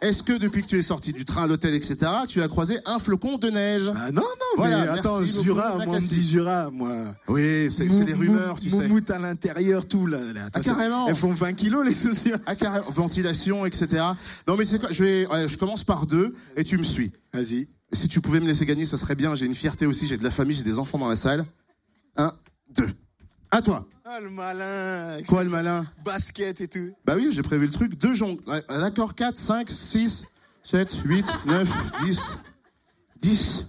Est-ce 0.00 0.22
que 0.24 0.32
depuis 0.32 0.62
que 0.62 0.66
tu 0.66 0.78
es 0.78 0.82
sorti 0.82 1.12
du 1.12 1.24
train 1.24 1.44
à 1.44 1.46
l'hôtel, 1.46 1.74
etc., 1.74 1.96
tu 2.26 2.42
as 2.42 2.48
croisé 2.48 2.80
un 2.86 2.98
flocon 2.98 3.38
de 3.38 3.50
neige? 3.50 3.82
Ah 3.94 4.10
non, 4.10 4.22
non, 4.22 4.26
Voilà, 4.56 4.80
mais 4.82 4.88
attends, 4.98 5.22
Jura, 5.22 5.76
moi, 5.76 5.84
on 5.86 5.92
me 5.94 6.00
dit 6.00 6.28
Jura, 6.28 6.70
moi. 6.72 7.14
Oui, 7.28 7.70
c'est 7.70 7.86
des 7.86 8.12
rumeurs, 8.14 8.58
tu 8.58 8.68
sais. 8.70 8.76
Moumoute 8.76 9.10
à 9.10 9.18
l'intérieur, 9.20 9.86
tout, 9.86 10.06
là. 10.06 10.18
là. 10.32 10.46
Attends, 10.46 10.60
carrément. 10.60 11.06
Elles 11.06 11.14
font 11.14 11.32
20 11.32 11.52
kilos, 11.52 11.86
les 11.86 11.94
chaussures. 11.94 12.38
Ah, 12.46 12.56
carré- 12.56 12.82
ventilation, 12.88 13.64
etc. 13.66 14.02
Non, 14.48 14.56
mais 14.56 14.64
c'est 14.66 14.80
quoi 14.80 14.90
Je 14.90 15.04
vais, 15.04 15.26
ouais, 15.28 15.48
je 15.48 15.56
commence 15.56 15.84
par 15.84 16.06
deux 16.06 16.34
et 16.56 16.64
tu 16.64 16.76
me 16.78 16.82
suis. 16.82 17.12
Vas-y. 17.32 17.68
Si 17.92 18.08
tu 18.08 18.20
pouvais 18.20 18.40
me 18.40 18.46
laisser 18.46 18.66
gagner, 18.66 18.86
ça 18.86 18.96
serait 18.98 19.14
bien. 19.14 19.34
J'ai 19.36 19.46
une 19.46 19.54
fierté 19.54 19.86
aussi. 19.86 20.06
J'ai 20.08 20.16
de 20.16 20.24
la 20.24 20.30
famille, 20.30 20.56
j'ai 20.56 20.62
des 20.64 20.78
enfants 20.78 20.98
dans 20.98 21.08
la 21.08 21.16
salle. 21.16 21.44
Un, 22.16 22.32
deux. 22.74 22.88
À 23.54 23.60
toi. 23.60 23.86
Ah, 24.02 24.18
le 24.18 24.30
malin. 24.30 25.18
Quoi 25.28 25.44
le 25.44 25.50
malin 25.50 25.86
Basket 26.02 26.58
et 26.62 26.68
tout. 26.68 26.90
Bah 27.04 27.14
oui, 27.16 27.28
j'ai 27.32 27.42
prévu 27.42 27.66
le 27.66 27.70
truc. 27.70 27.98
Deux 27.98 28.14
jongles. 28.14 28.42
Ouais, 28.46 28.62
D'accord, 28.66 29.14
4, 29.14 29.36
5, 29.36 29.68
6, 29.68 30.24
7, 30.62 31.00
8, 31.04 31.26
9, 31.44 31.68
10. 32.02 32.30
10. 33.20 33.66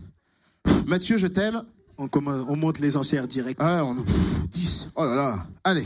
Pff, 0.63 0.85
Mathieu, 0.85 1.17
je 1.17 1.27
t'aime. 1.27 1.63
On, 1.97 2.07
commence, 2.07 2.45
on 2.47 2.55
monte 2.55 2.79
les 2.79 2.95
enchères 2.95 3.27
direct. 3.27 3.59
Ah, 3.61 3.83
on... 3.83 4.01
pff, 4.01 4.47
10. 4.49 4.89
Oh 4.95 5.03
là 5.03 5.15
là. 5.15 5.47
Allez. 5.65 5.85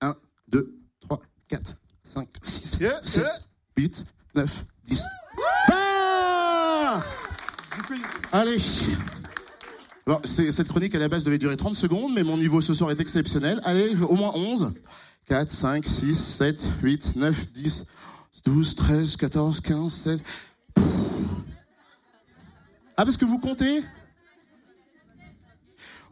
1, 0.00 0.14
2, 0.48 0.74
3, 1.02 1.20
4, 1.48 1.74
5, 2.14 2.28
6, 2.42 2.78
Eh, 2.80 2.88
7, 3.02 3.24
8, 3.76 4.04
9, 4.34 4.64
10. 4.86 5.04
Bah 5.68 7.00
Allez. 8.32 8.58
Cette 10.24 10.68
chronique 10.68 10.94
à 10.94 10.98
la 11.00 11.08
base 11.08 11.24
devait 11.24 11.38
durer 11.38 11.56
30 11.56 11.74
secondes, 11.74 12.12
mais 12.14 12.22
mon 12.22 12.36
niveau 12.38 12.60
ce 12.60 12.74
soir 12.74 12.90
est 12.92 13.00
exceptionnel. 13.00 13.60
Allez, 13.64 13.96
au 14.02 14.14
moins 14.14 14.32
11. 14.34 14.74
4, 15.26 15.50
5, 15.50 15.84
6, 15.84 16.14
7, 16.14 16.68
8, 16.82 17.16
9, 17.16 17.50
10, 17.52 17.84
12, 18.44 18.74
13, 18.76 19.16
14, 19.16 19.60
15, 19.60 19.92
16. 19.92 20.22
Ah, 22.96 23.04
parce 23.04 23.16
que 23.16 23.24
vous 23.24 23.40
comptez? 23.40 23.82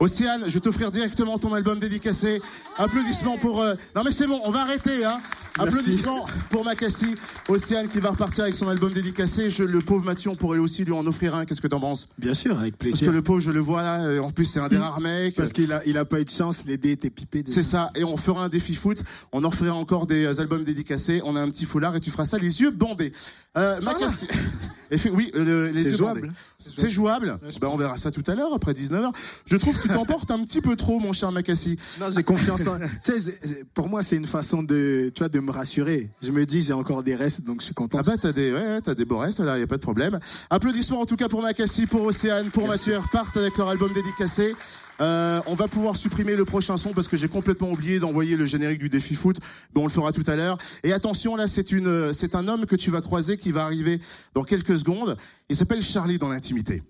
Océane, 0.01 0.43
je 0.49 0.55
vais 0.55 0.61
t'offrir 0.61 0.91
directement 0.91 1.39
ton 1.39 1.55
album 1.55 1.79
dédicacé. 1.79 2.43
Applaudissements 2.77 3.39
pour... 3.39 3.61
euh, 3.63 3.75
Non 3.95 4.03
mais 4.03 4.11
c'est 4.11 4.27
bon, 4.27 4.41
on 4.45 4.51
va 4.51 4.63
arrêter. 4.63 5.05
Hein. 5.05 5.21
Applaudissements 5.59 6.27
pour 6.51 6.65
Macassi. 6.65 7.15
Océane 7.49 7.89
qui 7.89 8.01
va 8.01 8.11
repartir 8.11 8.45
avec 8.45 8.55
son 8.57 8.69
album 8.69 8.93
dédicacé. 8.93 9.51
Je, 9.51 9.63
le 9.63 9.79
pauvre 9.81 10.05
Mathieu, 10.05 10.31
on 10.31 10.35
pourrait 10.35 10.59
aussi 10.59 10.85
lui 10.85 10.93
en 10.93 11.07
offrir 11.07 11.35
un. 11.35 11.45
Qu'est-ce 11.45 11.61
que 11.61 11.67
t'en 11.69 11.81
penses? 11.81 12.09
Bien 12.19 12.35
sûr, 12.35 12.59
avec 12.59 12.77
Parce 12.77 12.91
que 12.93 12.97
plaisir. 12.99 13.13
le 13.13 13.23
pauvre, 13.23 13.41
je 13.41 13.51
le 13.51 13.61
vois 13.61 13.83
là. 13.83 14.05
euh, 14.05 14.19
En 14.21 14.31
plus, 14.31 14.47
c'est 14.47 14.61
un 14.61 14.69
des 14.69 14.79
rares 14.79 15.01
mecs. 15.01 15.37
Parce 15.37 15.53
qu'il 15.53 15.73
a, 15.73 15.81
il 15.87 15.97
a 15.99 16.05
pas 16.05 16.21
eu 16.21 16.25
de 16.25 16.31
chance, 16.31 16.65
les 16.65 16.77
dés 16.77 16.91
étaient 16.93 17.11
pipés. 17.11 17.43
déjà. 17.43 17.55
C'est 17.57 17.63
ça, 17.63 17.91
et 17.95 18.03
on 18.05 18.17
fera 18.17 18.45
un 18.45 18.49
défi 18.49 18.75
foot, 18.75 19.03
on 19.33 19.45
en 19.45 19.51
encore 19.71 20.07
des 20.07 20.25
euh, 20.25 20.41
albums 20.41 20.65
dédicacés, 20.65 21.21
on 21.25 21.37
a 21.37 21.41
un 21.41 21.51
petit 21.51 21.65
foulard 21.65 21.95
et 21.97 22.01
tu 22.01 22.11
feras 22.11 22.25
ça 22.25 22.39
les 22.39 22.61
yeux 22.61 22.71
bandés. 22.71 23.13
Euh, 23.57 23.79
Macassi- 23.81 24.29
oui, 25.13 25.31
euh, 25.37 25.45
le- 25.45 25.69
les 25.69 25.83
C'est 25.85 25.91
yeux 25.91 25.97
jouable. 25.97 26.21
bandés. 26.23 26.33
C'est 26.77 26.91
jouable. 26.91 27.39
Ouais, 27.43 27.51
Ben, 27.61 27.69
on 27.69 27.77
verra 27.77 27.99
ça 27.99 28.11
tout 28.11 28.23
à 28.27 28.35
l'heure, 28.35 28.53
après 28.55 28.73
19h. 28.73 29.13
Je 29.47 29.57
trouve 29.57 29.77
que 29.77 29.83
tu 29.83 29.89
t'emportes 29.89 30.31
un 30.31 30.43
petit 30.45 30.61
peu 30.61 30.77
trop, 30.77 30.99
mon 30.99 31.13
cher 31.13 31.33
Macassi. 31.33 31.77
Non, 32.01 32.07
j'ai 32.15 32.23
confiance 32.23 32.67
en. 32.67 32.79
tu 33.05 33.21
sais, 33.21 33.65
pour 33.75 33.89
moi, 33.89 34.03
c'est 34.03 34.17
une 34.17 34.27
façon 34.27 34.63
de, 34.63 35.11
tu 35.15 35.21
vois, 35.21 35.29
de 35.29 35.41
me 35.41 35.51
rassurer. 35.51 36.11
Je 36.23 36.31
me 36.31 36.45
dis, 36.47 36.63
j'ai 36.63 36.73
encore 36.73 37.03
des 37.03 37.17
restes, 37.17 37.45
donc 37.45 37.61
je 37.61 37.67
suis 37.67 37.75
content. 37.75 37.99
Ah 38.01 38.03
bah 38.03 38.17
t'as 38.21 38.33
des, 38.33 38.53
ouais, 38.53 38.81
t'as 38.81 38.95
des 38.95 39.05
beaux 39.05 39.19
restes, 39.19 39.41
là, 39.41 39.59
y 39.59 39.63
a 39.63 39.67
pas 39.67 39.77
de 39.77 39.83
problème. 39.83 40.19
Applaudissements 40.51 41.01
en 41.01 41.07
tout 41.07 41.17
cas 41.17 41.29
pour 41.29 41.43
Macassi, 41.43 41.87
pour 41.87 42.03
Océane, 42.03 42.51
pour 42.51 42.67
Mathieu 42.67 42.99
partent 43.13 43.37
avec 43.37 43.57
leur 43.57 43.69
album 43.69 43.93
dédicacé. 43.93 44.55
Euh, 45.01 45.41
on 45.47 45.55
va 45.55 45.69
pouvoir 45.69 45.97
supprimer 45.97 46.37
le 46.37 46.45
prochain 46.45 46.77
son 46.77 46.93
parce 46.93 47.09
que 47.09 47.17
j'ai 47.17 47.29
complètement 47.29 47.71
oublié 47.71 47.99
d'envoyer 47.99 48.37
le 48.37 48.47
générique 48.47 48.79
du 48.79 48.89
défi 48.89 49.15
foot. 49.15 49.39
Bon, 49.73 49.83
on 49.83 49.87
le 49.87 49.91
fera 49.91 50.13
tout 50.13 50.25
à 50.27 50.37
l'heure. 50.37 50.59
Et 50.83 50.93
attention, 50.93 51.37
là, 51.37 51.47
c'est 51.47 51.73
une, 51.73 51.87
euh, 51.87 52.13
c'est 52.13 52.35
un 52.35 52.49
homme 52.49 52.67
que 52.67 52.77
tu 52.77 52.91
vas 52.91 53.01
croiser 53.01 53.37
qui 53.37 53.53
va 53.53 53.65
arriver 53.65 54.01
dans 54.35 54.43
quelques 54.45 54.77
secondes. 54.79 55.17
Il 55.49 55.57
s'appelle 55.57 55.83
Charlie 55.83 56.19
dans 56.19 56.29
l'intimité. 56.29 56.83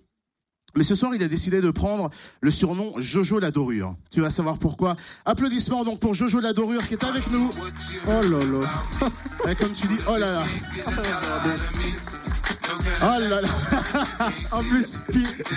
Mais 0.77 0.83
ce 0.83 0.93
soir, 0.93 1.15
il 1.15 1.23
a 1.23 1.29
décidé 1.29 1.61
de 1.61 1.71
prendre 1.71 2.09
le 2.41 2.51
surnom 2.51 2.93
Jojo 2.97 3.39
la 3.39 3.49
Dorure. 3.49 3.95
Tu 4.11 4.19
vas 4.19 4.29
savoir 4.29 4.57
pourquoi. 4.57 4.97
Applaudissements 5.23 5.85
donc 5.85 6.01
pour 6.01 6.13
Jojo 6.13 6.41
la 6.41 6.51
Dorure 6.51 6.85
qui 6.85 6.95
est 6.95 7.03
avec 7.03 7.31
nous. 7.31 7.49
Oh 8.07 8.09
là 8.09 8.39
là. 8.39 9.09
Et 9.51 9.55
comme 9.55 9.71
tu 9.71 9.87
dis, 9.87 9.97
oh 10.07 10.17
là 10.17 10.31
là. 10.31 10.43
Oh 13.01 13.19
là 13.29 13.41
là. 13.41 13.47
En 14.51 14.63
plus, 14.63 14.99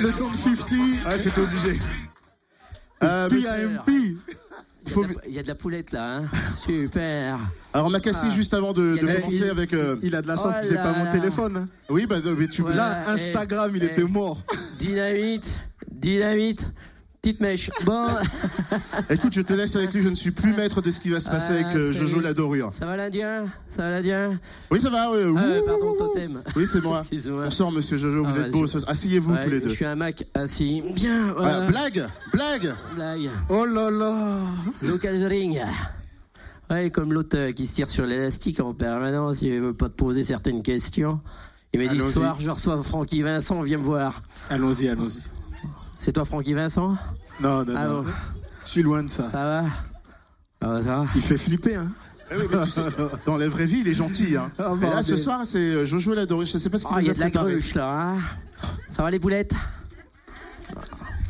le 0.01 0.11
son 0.11 0.31
de 0.31 0.37
50, 0.37 0.71
Ouais, 1.07 1.19
c'était 1.19 1.41
obligé. 1.41 1.79
Euh, 3.03 3.29
PIMP. 3.29 3.89
il 4.87 4.93
faut- 4.93 5.05
Il 5.27 5.35
y 5.35 5.39
a 5.39 5.43
de 5.43 5.49
la 5.49 5.55
poulette 5.55 5.93
là, 5.93 6.17
hein 6.17 6.25
Super. 6.55 7.39
Alors 7.73 7.91
Macassi, 7.91 8.27
Ah. 8.29 8.31
juste 8.31 8.55
avant 8.55 8.73
de, 8.73 8.97
a- 8.97 9.01
commencer 9.01 9.37
il- 9.37 9.51
avec... 9.51 9.73
euh, 9.75 9.97
Il 10.03 10.15
a 10.17 10.23
de 10.23 10.27
la 10.27 10.37
chance 10.37 10.55
Oh 10.57 10.61
que 10.61 10.67
j'ai 10.67 10.75
pas 10.77 10.93
mon 10.93 11.11
téléphone. 11.11 11.57
hein. 11.57 11.69
Oui, 11.89 12.07
bah, 12.07 12.17
mais 12.37 12.49
tu... 12.49 12.63
Ouais. 12.63 12.75
Là, 12.75 13.05
eh, 13.07 13.11
Instagram, 13.13 13.71
il 13.75 13.83
eh. 13.83 13.87
était 13.87 14.03
mort. 14.05 14.43
Dynamite, 14.79 15.61
dynamite, 15.91 16.69
petite 17.33 17.41
mèche. 17.41 17.71
Bon, 17.85 18.05
Écoute, 19.11 19.33
je 19.35 19.41
te 19.41 19.53
laisse 19.53 19.75
avec 19.77 19.93
lui, 19.93 20.03
je 20.03 20.09
ne 20.09 20.15
suis 20.15 20.31
plus 20.31 20.53
maître 20.53 20.81
de 20.83 20.91
ce 20.91 21.01
qui 21.01 21.11
va 21.11 21.21
se 21.21 21.29
passer 21.31 21.53
Ah, 21.57 21.67
avec 21.67 21.77
euh. 21.77 21.93
Jojo 21.93 22.21
la 22.21 22.35
Dorure. 22.35 22.73
ça 22.73 22.87
va 22.87 22.97
l'Indien? 22.97 23.47
Ça 23.71 23.83
va 23.83 23.91
l'Indien? 23.91 24.39
Oui, 24.71 24.81
ça 24.81 24.91
va, 24.91 25.11
ouais, 25.11 25.23
Ah, 25.25 25.31
ouh. 25.31 25.65
Pardon, 25.67 25.95
totem. 25.97 26.43
Oui, 26.57 26.67
c'est 26.71 26.83
moi. 26.83 27.01
Excuse-moi. 27.01 27.45
Bonsoir, 27.45 27.71
monsieur 27.73 27.97
Jojo, 27.99 28.25
vous 28.25 28.37
Ah, 28.37 28.47
êtes 28.47 28.51
beau. 28.53 28.67
ce- 28.67 28.79
Asseyez-vous 28.87 29.33
Ouais, 29.33 29.45
tous 29.45 29.51
les 29.51 29.59
Je 29.59 29.63
deux. 29.65 29.69
suis 29.71 29.85
un 29.85 29.95
Mac 29.95 30.25
assis. 30.35 30.83
Bien, 30.95 31.33
Voilà, 31.37 31.61
blague 31.67 32.07
Blague 32.33 32.75
Blague. 32.95 33.31
Oh 33.49 33.65
là 33.67 33.91
là. 33.91 34.39
Local 34.83 35.25
ring. 35.25 35.61
Ouais, 36.71 36.91
comme 36.91 37.13
l'autre 37.15 37.51
qui 37.53 37.67
se 37.67 37.75
tire 37.75 37.89
sur 37.89 38.05
l'élastique 38.05 38.61
en 38.61 38.75
permanence, 38.75 39.41
il 39.43 39.59
veut 39.61 39.73
pas 39.75 39.89
te 39.89 39.95
poser 39.95 40.23
certaines 40.23 40.63
questions. 40.63 41.21
Il 41.73 41.81
m'a 41.81 41.87
dit 41.93 42.01
ce 42.01 42.11
soir, 42.13 42.37
je 42.41 42.51
reçois 42.51 42.83
Francky 42.83 43.23
Vincent, 43.23 43.63
viens 43.63 43.79
me 43.79 43.85
voir. 43.85 44.23
Allons-y, 44.51 44.89
allons-y. 44.89 45.21
C'est 45.99 46.13
toi 46.13 46.25
Francky 46.25 46.55
Vincent 46.55 46.95
Non, 47.41 47.65
non, 47.65 47.75
Ah 47.77 47.87
non. 47.89 48.03
bon, 48.03 48.11
Je 48.65 48.71
suis 48.71 48.83
loin 48.83 49.03
de 49.03 49.11
ça. 49.11 49.29
ça 49.31 49.45
va 49.45 49.65
Ah 50.61 50.67
bah, 50.67 50.83
ça 50.83 50.97
va 50.99 51.07
Il 51.15 51.21
fait 51.23 51.37
flipper, 51.37 51.75
hein. 51.77 51.91
Eh 52.31 52.37
oui, 52.37 52.43
mais 52.51 52.63
tu 52.65 52.71
sais, 52.71 52.83
Dans 53.27 53.37
la 53.39 53.49
vraie 53.49 53.65
vie, 53.67 53.81
il 53.81 53.89
est 53.89 53.95
gentil. 53.95 54.37
Hein. 54.37 54.51
Ah, 54.59 54.75
Et 54.81 54.85
là, 54.85 55.03
ce 55.03 55.17
soir, 55.17 55.41
c'est 55.45 55.59
euh, 55.59 55.85
Jojo 55.87 56.13
la 56.13 56.27
Dorure. 56.27 56.47
Je 56.47 56.59
sais 56.59 56.69
pas 56.69 56.79
ce 56.79 56.85
qu'il 56.85 56.95
Ah, 56.95 57.01
il 57.01 57.05
nous 57.05 57.07
y 57.07 57.23
a 57.23 57.27
a 57.27 57.31
de 57.31 57.35
la 57.35 57.43
gruche 57.45 57.75
là, 57.75 57.91
hein 57.91 58.17
Ça 58.91 59.03
va 59.03 59.11
les 59.11 59.19
poulettes 59.19 59.55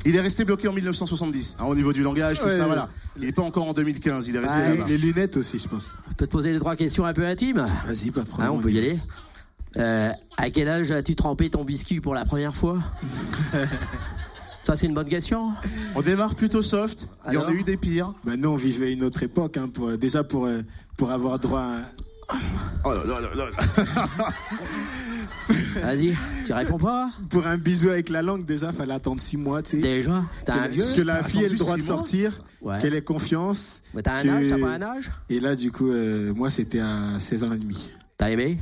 Il 0.04 0.16
est 0.16 0.20
resté 0.20 0.44
bloqué 0.44 0.66
en 0.68 0.72
1970, 0.72 1.56
hein, 1.60 1.64
au 1.66 1.74
niveau 1.76 1.92
du 1.92 2.02
langage, 2.02 2.40
tout 2.40 2.46
Ouais. 2.46 2.58
ça, 2.58 2.66
voilà. 2.66 2.88
Il 3.16 3.22
n'est 3.24 3.32
pas 3.32 3.42
encore 3.42 3.68
en 3.68 3.72
2015, 3.74 4.26
il 4.28 4.36
est 4.36 4.38
resté 4.40 4.58
Ouais. 4.58 4.76
là-bas. 4.76 4.88
Les 4.88 4.98
lunettes 4.98 5.36
aussi, 5.36 5.58
je 5.58 5.68
pense. 5.68 5.92
Je 6.10 6.14
peux 6.14 6.26
te 6.26 6.32
poser 6.32 6.52
deux, 6.52 6.58
trois 6.60 6.74
questions 6.76 7.04
un 7.04 7.12
peu 7.14 7.26
intimes 7.26 7.64
Vas-y, 7.86 8.10
pas 8.10 8.22
de 8.22 8.26
problème. 8.26 8.50
Hein, 8.50 8.54
On 8.56 8.60
peut 8.60 8.70
y 8.72 8.78
aller 8.78 8.98
Euh, 9.76 10.10
À 10.36 10.50
quel 10.50 10.68
âge 10.68 10.90
as-tu 10.90 11.14
trempé 11.14 11.48
ton 11.50 11.62
biscuit 11.64 12.00
pour 12.00 12.14
la 12.14 12.24
première 12.24 12.56
fois? 12.56 12.78
Ça, 14.68 14.76
c'est 14.76 14.86
une 14.86 14.92
bonne 14.92 15.08
question. 15.08 15.50
On 15.94 16.02
démarre 16.02 16.34
plutôt 16.34 16.60
soft, 16.60 17.08
il 17.26 17.32
y 17.32 17.36
en 17.38 17.46
a 17.46 17.52
eu 17.52 17.62
des 17.62 17.78
pires. 17.78 18.12
Bah, 18.22 18.36
nous, 18.36 18.50
on 18.50 18.56
vivait 18.56 18.92
une 18.92 19.02
autre 19.02 19.22
époque, 19.22 19.56
hein, 19.56 19.70
pour, 19.72 19.96
déjà 19.96 20.24
pour, 20.24 20.44
euh, 20.44 20.60
pour 20.98 21.10
avoir 21.10 21.38
droit 21.38 21.60
à. 22.28 22.36
Oh 22.84 22.92
là 22.92 23.02
là 23.06 23.20
là 23.22 23.34
là. 23.34 24.30
Vas-y, 25.82 26.14
tu 26.44 26.52
réponds 26.52 26.76
pas 26.76 27.10
Pour 27.30 27.46
un 27.46 27.56
bisou 27.56 27.88
avec 27.88 28.10
la 28.10 28.20
langue, 28.20 28.44
déjà, 28.44 28.70
fallait 28.70 28.92
attendre 28.92 29.22
six 29.22 29.38
mois, 29.38 29.62
tu 29.62 29.76
sais. 29.76 29.78
Déjà 29.80 30.22
T'as 30.44 30.56
un 30.64 30.66
Que, 30.66 30.72
vieux 30.72 30.84
que 30.96 31.00
la 31.00 31.22
fille 31.22 31.44
ait 31.44 31.48
le 31.48 31.56
droit 31.56 31.78
de 31.78 31.80
sortir, 31.80 32.38
Ouais. 32.60 32.76
qu'elle 32.78 32.92
ait 32.92 33.00
confiance. 33.00 33.82
Mais 33.94 34.02
t'as 34.02 34.16
un 34.18 34.22
que- 34.22 34.28
âge, 34.28 34.46
t'as 34.50 34.58
pas 34.58 34.72
un 34.74 34.82
âge? 34.82 35.10
Et 35.30 35.40
là, 35.40 35.56
du 35.56 35.72
coup, 35.72 35.90
euh, 35.90 36.34
moi, 36.34 36.50
c'était 36.50 36.80
à 36.80 37.18
16 37.18 37.42
ans 37.42 37.52
et 37.54 37.58
demi. 37.58 37.88
T'as 38.18 38.28
aimé? 38.28 38.60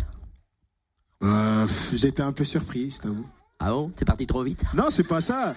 Euh, 1.24 1.66
J'étais 1.92 2.22
un 2.22 2.30
peu 2.32 2.44
surpris, 2.44 2.92
je 2.92 2.98
t'avoue. 2.98 3.26
Ah 3.58 3.70
bon 3.70 3.90
C'est 3.96 4.04
parti 4.04 4.26
trop 4.26 4.42
vite 4.44 4.64
Non, 4.74 4.84
c'est 4.90 5.06
pas 5.06 5.20
ça. 5.22 5.54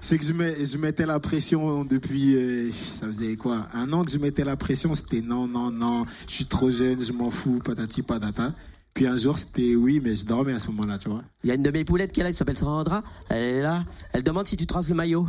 C'est 0.00 0.18
que 0.18 0.24
je, 0.24 0.32
mets- 0.32 0.64
je 0.64 0.78
mettais 0.78 1.04
la 1.06 1.20
pression 1.20 1.84
depuis, 1.84 2.34
euh, 2.36 2.70
ça 2.72 3.06
faisait 3.06 3.36
quoi, 3.36 3.66
un 3.74 3.92
an 3.92 4.04
que 4.04 4.10
je 4.10 4.18
mettais 4.18 4.44
la 4.44 4.56
pression. 4.56 4.94
C'était 4.94 5.20
non, 5.20 5.46
non, 5.46 5.70
non, 5.70 6.06
je 6.26 6.32
suis 6.32 6.46
trop 6.46 6.70
jeune, 6.70 7.02
je 7.04 7.12
m'en 7.12 7.30
fous, 7.30 7.58
patati 7.62 8.02
patata. 8.02 8.54
Puis 8.94 9.06
un 9.06 9.16
jour, 9.16 9.36
c'était 9.38 9.74
oui, 9.74 10.00
mais 10.02 10.16
je 10.16 10.24
dormais 10.26 10.52
à 10.54 10.58
ce 10.58 10.68
moment-là, 10.68 10.98
tu 10.98 11.08
vois. 11.08 11.22
Il 11.44 11.48
y 11.48 11.50
a 11.50 11.54
une 11.54 11.62
de 11.62 11.70
mes 11.70 11.84
poulettes 11.84 12.12
qui 12.12 12.20
est 12.20 12.24
là, 12.24 12.30
qui 12.30 12.36
s'appelle 12.36 12.58
Sandra. 12.58 13.02
Elle 13.28 13.42
est 13.42 13.62
là. 13.62 13.84
Elle 14.12 14.22
demande 14.22 14.46
si 14.46 14.56
tu 14.56 14.66
traces 14.66 14.88
le 14.88 14.94
maillot. 14.94 15.26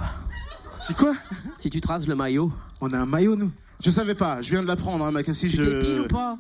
C'est 0.82 0.96
quoi? 0.98 1.14
Si 1.58 1.70
tu 1.70 1.80
traces 1.80 2.08
le 2.08 2.16
maillot. 2.16 2.52
On 2.82 2.92
a 2.94 3.00
un 3.00 3.06
maillot, 3.06 3.36
nous 3.38 3.52
Je 3.82 3.90
savais 3.90 4.16
pas, 4.16 4.42
je 4.42 4.50
viens 4.50 4.62
de 4.62 4.68
l'apprendre, 4.68 5.06
hein, 5.06 5.12
Macassi. 5.12 5.48
Tu 5.50 5.58
je... 5.58 5.62
t'épiles 5.62 6.00
ou 6.02 6.08
pas? 6.08 6.38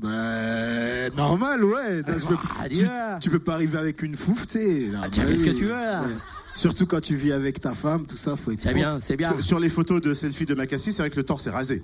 Bah, 0.00 1.10
normal, 1.16 1.64
ouais. 1.64 2.02
Non, 2.02 2.14
je 2.18 2.26
peux- 2.26 2.36
Ah, 2.58 3.18
tu, 3.20 3.30
peux 3.30 3.38
pas 3.38 3.54
arriver 3.54 3.78
avec 3.78 4.02
une 4.02 4.14
fouf, 4.16 4.46
tu 4.46 4.52
sais. 4.58 4.90
Tu 5.12 5.20
bah 5.20 5.26
fais 5.26 5.36
ce 5.36 5.44
que 5.44 5.50
tu 5.50 5.64
veux, 5.64 5.74
là. 5.74 6.02
ouais. 6.02 6.08
Surtout 6.54 6.86
quand 6.86 7.00
tu 7.00 7.14
vis 7.16 7.32
avec 7.32 7.60
ta 7.60 7.74
femme, 7.74 8.06
tout 8.06 8.16
ça, 8.16 8.36
faut 8.36 8.50
être. 8.50 8.62
C'est 8.62 8.74
bien, 8.74 8.98
c'est 9.00 9.16
bien. 9.16 9.30
Sur, 9.34 9.42
sur 9.44 9.60
les 9.60 9.68
photos 9.68 10.00
de 10.00 10.12
selfie 10.14 10.46
de 10.46 10.54
Macassi, 10.54 10.92
c'est 10.92 11.02
vrai 11.02 11.10
que 11.10 11.16
le 11.16 11.22
torse 11.24 11.46
est 11.46 11.50
rasé. 11.50 11.82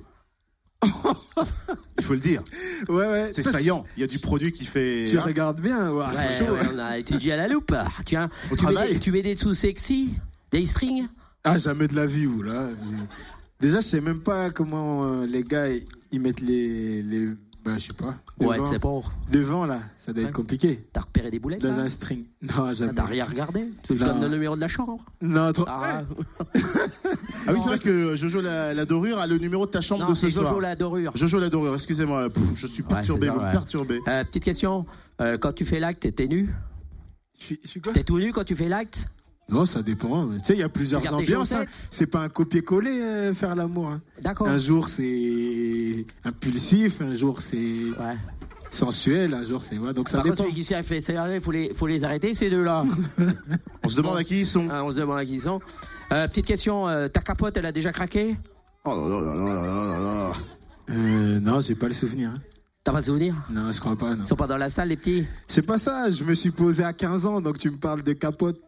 Il 1.99 2.05
faut 2.05 2.13
le 2.15 2.21
dire, 2.21 2.43
Ouais, 2.89 3.07
ouais. 3.07 3.31
c'est 3.35 3.43
saillant. 3.43 3.85
Il 3.97 4.01
y 4.01 4.05
a 4.05 4.07
du 4.07 4.19
produit 4.19 4.53
qui 4.53 4.65
fait. 4.65 5.05
Tu 5.09 5.19
hein. 5.19 5.23
regardes 5.25 5.61
bien, 5.61 5.91
ouais, 5.91 6.05
Ouais, 6.05 6.13
c'est 6.17 6.45
chaud. 6.45 6.53
ouais, 6.53 6.61
on 6.75 6.79
a 6.79 6.99
étudié 6.99 7.33
à 7.33 7.37
la 7.37 7.49
loupe. 7.49 7.75
Tiens, 8.05 8.29
Au 8.51 8.57
tu 8.57 8.67
mets, 8.67 8.73
travail. 8.73 8.95
des, 8.95 9.01
tu 9.01 9.13
mets 9.13 9.23
des 9.23 9.37
sous 9.37 9.55
sexy 9.55 10.11
Des 10.53 10.65
strings? 10.67 11.09
Ah, 11.45 11.59
jamais 11.59 11.89
de 11.89 11.95
la 11.97 12.07
vie, 12.07 12.27
ou 12.27 12.43
là. 12.43 12.69
Déjà, 13.61 13.77
je 13.81 13.87
sais 13.87 14.01
même 14.01 14.21
pas 14.21 14.51
comment 14.51 15.05
euh, 15.05 15.27
les 15.27 15.43
gars, 15.43 15.67
ils 16.13 16.21
mettent 16.21 16.41
les. 16.43 17.03
les 17.03 17.29
bah, 17.67 17.73
je 17.79 17.85
sais 17.87 17.93
pas. 17.93 18.15
Ouais, 18.41 18.57
Devant, 18.57 18.65
c'est 18.65 18.79
bon. 18.79 19.03
devant, 19.31 19.67
là, 19.67 19.81
ça 19.97 20.13
doit 20.13 20.23
être 20.23 20.29
Ouais. 20.29 20.33
compliqué. 20.33 20.87
T'as 20.93 21.01
repéré 21.01 21.31
des 21.31 21.39
boulettes 21.39 21.61
Dans 21.63 21.77
là 21.77 21.83
un 21.83 21.89
string. 21.89 22.25
Non, 22.43 22.73
jamais. 22.73 22.93
T'as 22.95 23.05
rien 23.05 23.25
regardé 23.25 23.61
Tu 23.83 23.93
veux 23.93 23.99
que 23.99 24.01
je 24.01 24.05
donne 24.07 24.21
le 24.23 24.29
numéro 24.29 24.55
de 24.57 24.61
la 24.61 24.69
chambre 24.69 24.99
Non, 25.21 25.53
trop. 25.53 25.65
Ah, 25.69 26.03
Ah 27.49 27.53
oui, 27.53 27.61
c'est 27.61 27.69
vrai 27.69 27.79
que 27.79 28.17
Jojo 28.17 28.41
la, 28.41 28.75
la 28.75 28.85
Dorure 28.85 29.19
a 29.19 29.27
le 29.27 29.39
numéro 29.39 29.67
de 29.67 29.71
ta 29.71 29.81
chambre 29.81 30.05
Non, 30.05 30.11
de 30.11 30.15
ce 30.15 30.29
c'est 30.29 30.33
soir. 30.39 30.47
Jojo 30.49 30.61
la 30.61 30.75
dorure. 30.77 31.13
Jojo 31.17 31.39
la 31.39 31.49
Dorure, 31.49 31.75
excusez-moi, 31.75 32.29
je 32.55 32.67
suis 32.67 32.83
perturbé, 32.83 33.27
ça, 33.29 33.37
ouais. 33.37 33.53
perturbez. 33.53 34.01
Euh, 34.09 34.25
petite 34.25 34.45
question. 34.45 34.87
Euh, 35.21 35.39
quand 35.39 35.53
tu 35.53 35.65
fais 35.65 35.79
l'acte, 35.81 36.13
t'es 36.15 36.27
nu 36.27 36.53
Je 37.39 37.45
suis, 37.45 37.61
je 37.63 37.69
suis 37.69 37.81
quoi? 37.81 37.93
T'es 37.93 38.05
tout 38.05 38.19
nu 38.19 38.33
quand 38.33 38.45
tu 38.45 38.55
fais 38.57 38.69
l'acte 38.69 39.09
Non, 39.49 39.65
ça 39.65 39.81
dépend. 39.83 40.27
Tu 40.39 40.45
sais, 40.45 40.53
il 40.55 40.59
y 40.61 40.63
a 40.65 40.69
plusieurs 40.69 41.13
ambiances. 41.15 41.53
hein. 41.53 41.65
C'est 41.91 42.09
pas 42.09 42.21
un 42.23 42.29
copier-coller, 42.29 43.01
euh, 43.01 43.35
faire 43.35 43.55
l'amour. 43.55 43.89
hein. 43.89 44.01
D'accord. 44.21 44.49
Un 44.49 44.59
jour, 44.59 44.89
c'est 44.89 46.05
impulsif. 46.25 47.01
Un 47.01 47.15
jour, 47.15 47.41
c'est 47.41 47.57
Ouais. 47.57 48.17
sensuel. 48.71 49.35
Un 49.35 49.45
jour, 49.45 49.65
c'est. 49.65 49.79
Ouais, 49.79 49.95
donc 49.95 50.09
ça 50.09 50.19
Par 50.19 50.25
contre, 50.25 50.37
dépend. 50.39 50.51
celui 50.51 50.65
qui 50.65 50.75
fait 50.83 51.01
serrer, 51.01 51.39
faut 51.39 51.53
les, 51.53 51.73
faut 51.75 51.87
les 51.87 52.03
arrêter, 52.03 52.35
ces 52.35 52.51
deux-là. 52.51 52.85
On 53.85 53.89
se 53.89 53.97
demande 53.97 54.17
à 54.17 54.25
qui 54.25 54.41
ils 54.41 54.47
sont. 54.47 54.67
Ah, 54.69 54.83
on 54.85 54.91
se 54.91 54.97
demande 54.97 55.19
à 55.19 55.25
qui 55.25 55.35
ils 55.35 55.41
sont. 55.41 55.61
Euh, 56.13 56.27
petite 56.27 56.47
question, 56.47 56.89
euh, 56.89 57.07
ta 57.07 57.21
capote, 57.21 57.57
elle 57.57 57.67
a 57.67 57.73
déjà 57.73 57.93
craqué? 57.93 58.37
Oh 58.85 58.91
là 58.91 59.21
là 59.21 59.35
là 59.35 59.35
là 59.35 59.63
là 59.63 59.89
là 59.89 59.99
là. 60.01 60.33
Euh, 60.91 61.39
non, 61.41 61.61
j'ai 61.61 61.77
pas 61.77 61.87
le 61.87 61.93
souvenir. 61.93 62.31
hein. 62.31 62.41
T'as 62.83 62.93
pas 62.93 63.01
de 63.01 63.07
souvenir? 63.07 63.35
Non, 63.51 63.71
je 63.73 63.79
crois 63.81 63.97
pas. 63.97 64.15
Non. 64.15 64.23
Ils 64.25 64.27
sont 64.27 64.37
pas 64.37 64.47
dans 64.49 64.57
la 64.57 64.71
salle, 64.71 64.89
les 64.89 64.97
petits? 64.97 65.25
C'est 65.49 65.63
pas 65.63 65.79
ça, 65.79 66.11
je 66.11 66.23
me 66.25 66.35
suis 66.35 66.51
posé 66.51 66.83
à 66.85 66.93
15 66.93 67.27
ans, 67.27 67.41
donc 67.41 67.59
tu 67.59 67.71
me 67.71 67.77
parles 67.77 68.03
de 68.03 68.13
capote. 68.13 68.61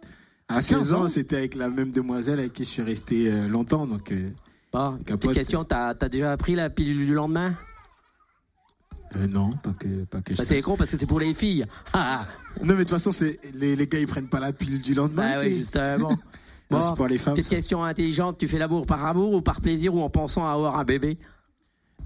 À 0.49 0.55
15 0.55 0.65
16 0.65 0.93
ans, 0.95 1.09
c'était 1.09 1.37
avec 1.37 1.55
la 1.55 1.69
même 1.69 1.93
demoiselle 1.93 2.39
avec 2.39 2.55
qui 2.55 2.65
je 2.65 2.71
suis 2.71 2.83
resté 2.83 3.31
euh, 3.31 3.49
longtemps, 3.49 3.87
donc 3.87 4.11
euh, 4.13 4.31
Bon, 4.73 4.99
petite 5.05 5.33
question, 5.33 5.65
t'as 5.65 5.95
as 6.01 6.09
déjà 6.09 6.37
pris 6.37 6.55
la 6.55 6.71
pilule 6.71 7.07
du 7.07 7.15
lendemain? 7.15 7.55
Euh, 9.17 9.27
non, 9.27 9.51
pas 9.63 9.73
que, 9.73 10.05
pas 10.05 10.21
que 10.21 10.35
je 10.35 10.39
bah, 10.39 10.45
C'est 10.47 10.61
con 10.61 10.77
parce 10.77 10.91
que 10.91 10.99
c'est 10.99 11.07
pour 11.07 11.21
les 11.21 11.33
filles. 11.33 11.65
Ah, 11.95 12.25
Non, 12.63 12.75
mais 12.75 12.75
de 12.75 12.79
toute 12.81 12.91
façon, 12.91 13.13
c'est 13.13 13.39
les, 13.55 13.75
les 13.77 13.87
gars 13.87 13.99
ils 13.99 14.07
prennent 14.07 14.29
pas 14.29 14.41
la 14.41 14.53
pile 14.53 14.83
du 14.83 14.95
lendemain. 14.95 15.35
bah 15.35 15.41
oui, 15.43 15.57
justement. 15.59 16.11
Non, 16.71 16.83
c'est 16.83 16.95
pour 16.97 17.07
les 17.07 17.17
femmes. 17.17 17.33
petite 17.33 17.49
ça. 17.49 17.57
question 17.57 17.83
intelligente, 17.83 18.37
tu 18.37 18.47
fais 18.47 18.59
l'amour 18.59 18.85
par 18.85 19.03
amour 19.07 19.33
ou 19.33 19.41
par 19.41 19.63
plaisir 19.63 19.95
ou 19.95 20.03
en 20.03 20.11
pensant 20.11 20.47
à 20.47 20.53
avoir 20.53 20.79
un 20.79 20.85
bébé? 20.85 21.17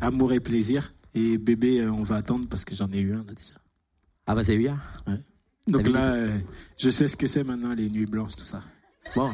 Amour 0.01 0.33
et 0.33 0.39
plaisir. 0.39 0.95
Et 1.15 1.37
bébé, 1.37 1.81
euh, 1.81 1.91
on 1.91 2.05
va 2.05 2.15
attendre 2.15 2.47
parce 2.49 2.65
que 2.65 2.73
j'en 2.77 2.87
ai 2.93 3.01
eu 3.01 3.13
un 3.13 3.25
là, 3.25 3.35
déjà. 3.37 3.59
Ah 4.25 4.37
bah 4.37 4.45
c'est 4.45 4.57
bien. 4.57 4.79
Donc 5.69 5.87
là, 5.87 6.15
euh, 6.15 6.29
je 6.79 6.91
sais 6.91 7.09
ce 7.09 7.17
que 7.17 7.27
c'est 7.27 7.45
maintenant, 7.45 7.75
les 7.75 7.89
nuits 7.89 8.07
blanches, 8.07 8.37
tout 8.37 8.47
ça. 8.47 8.63
Bon. 9.15 9.31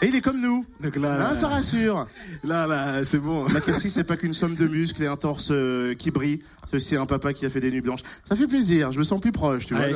Et 0.00 0.06
il 0.08 0.14
est 0.14 0.20
comme 0.20 0.40
nous. 0.40 0.64
Donc 0.80 0.96
là, 0.96 1.18
là, 1.18 1.34
ça 1.34 1.48
rassure. 1.48 2.06
là, 2.44 2.66
là, 2.66 3.02
c'est 3.04 3.18
bon. 3.18 3.46
La 3.52 3.60
Cassie, 3.60 3.90
c'est 3.90 4.04
pas 4.04 4.16
qu'une 4.16 4.32
somme 4.32 4.54
de 4.54 4.68
muscles 4.68 5.02
et 5.02 5.06
un 5.06 5.16
torse 5.16 5.48
euh, 5.50 5.94
qui 5.94 6.10
brille. 6.10 6.40
C'est 6.66 6.76
aussi 6.76 6.96
un 6.96 7.06
papa 7.06 7.32
qui 7.32 7.46
a 7.46 7.50
fait 7.50 7.60
des 7.60 7.70
nuits 7.70 7.80
blanches. 7.80 8.02
Ça 8.24 8.36
fait 8.36 8.46
plaisir. 8.46 8.92
Je 8.92 8.98
me 8.98 9.04
sens 9.04 9.20
plus 9.20 9.32
proche, 9.32 9.66
tu 9.66 9.74
vois. 9.74 9.86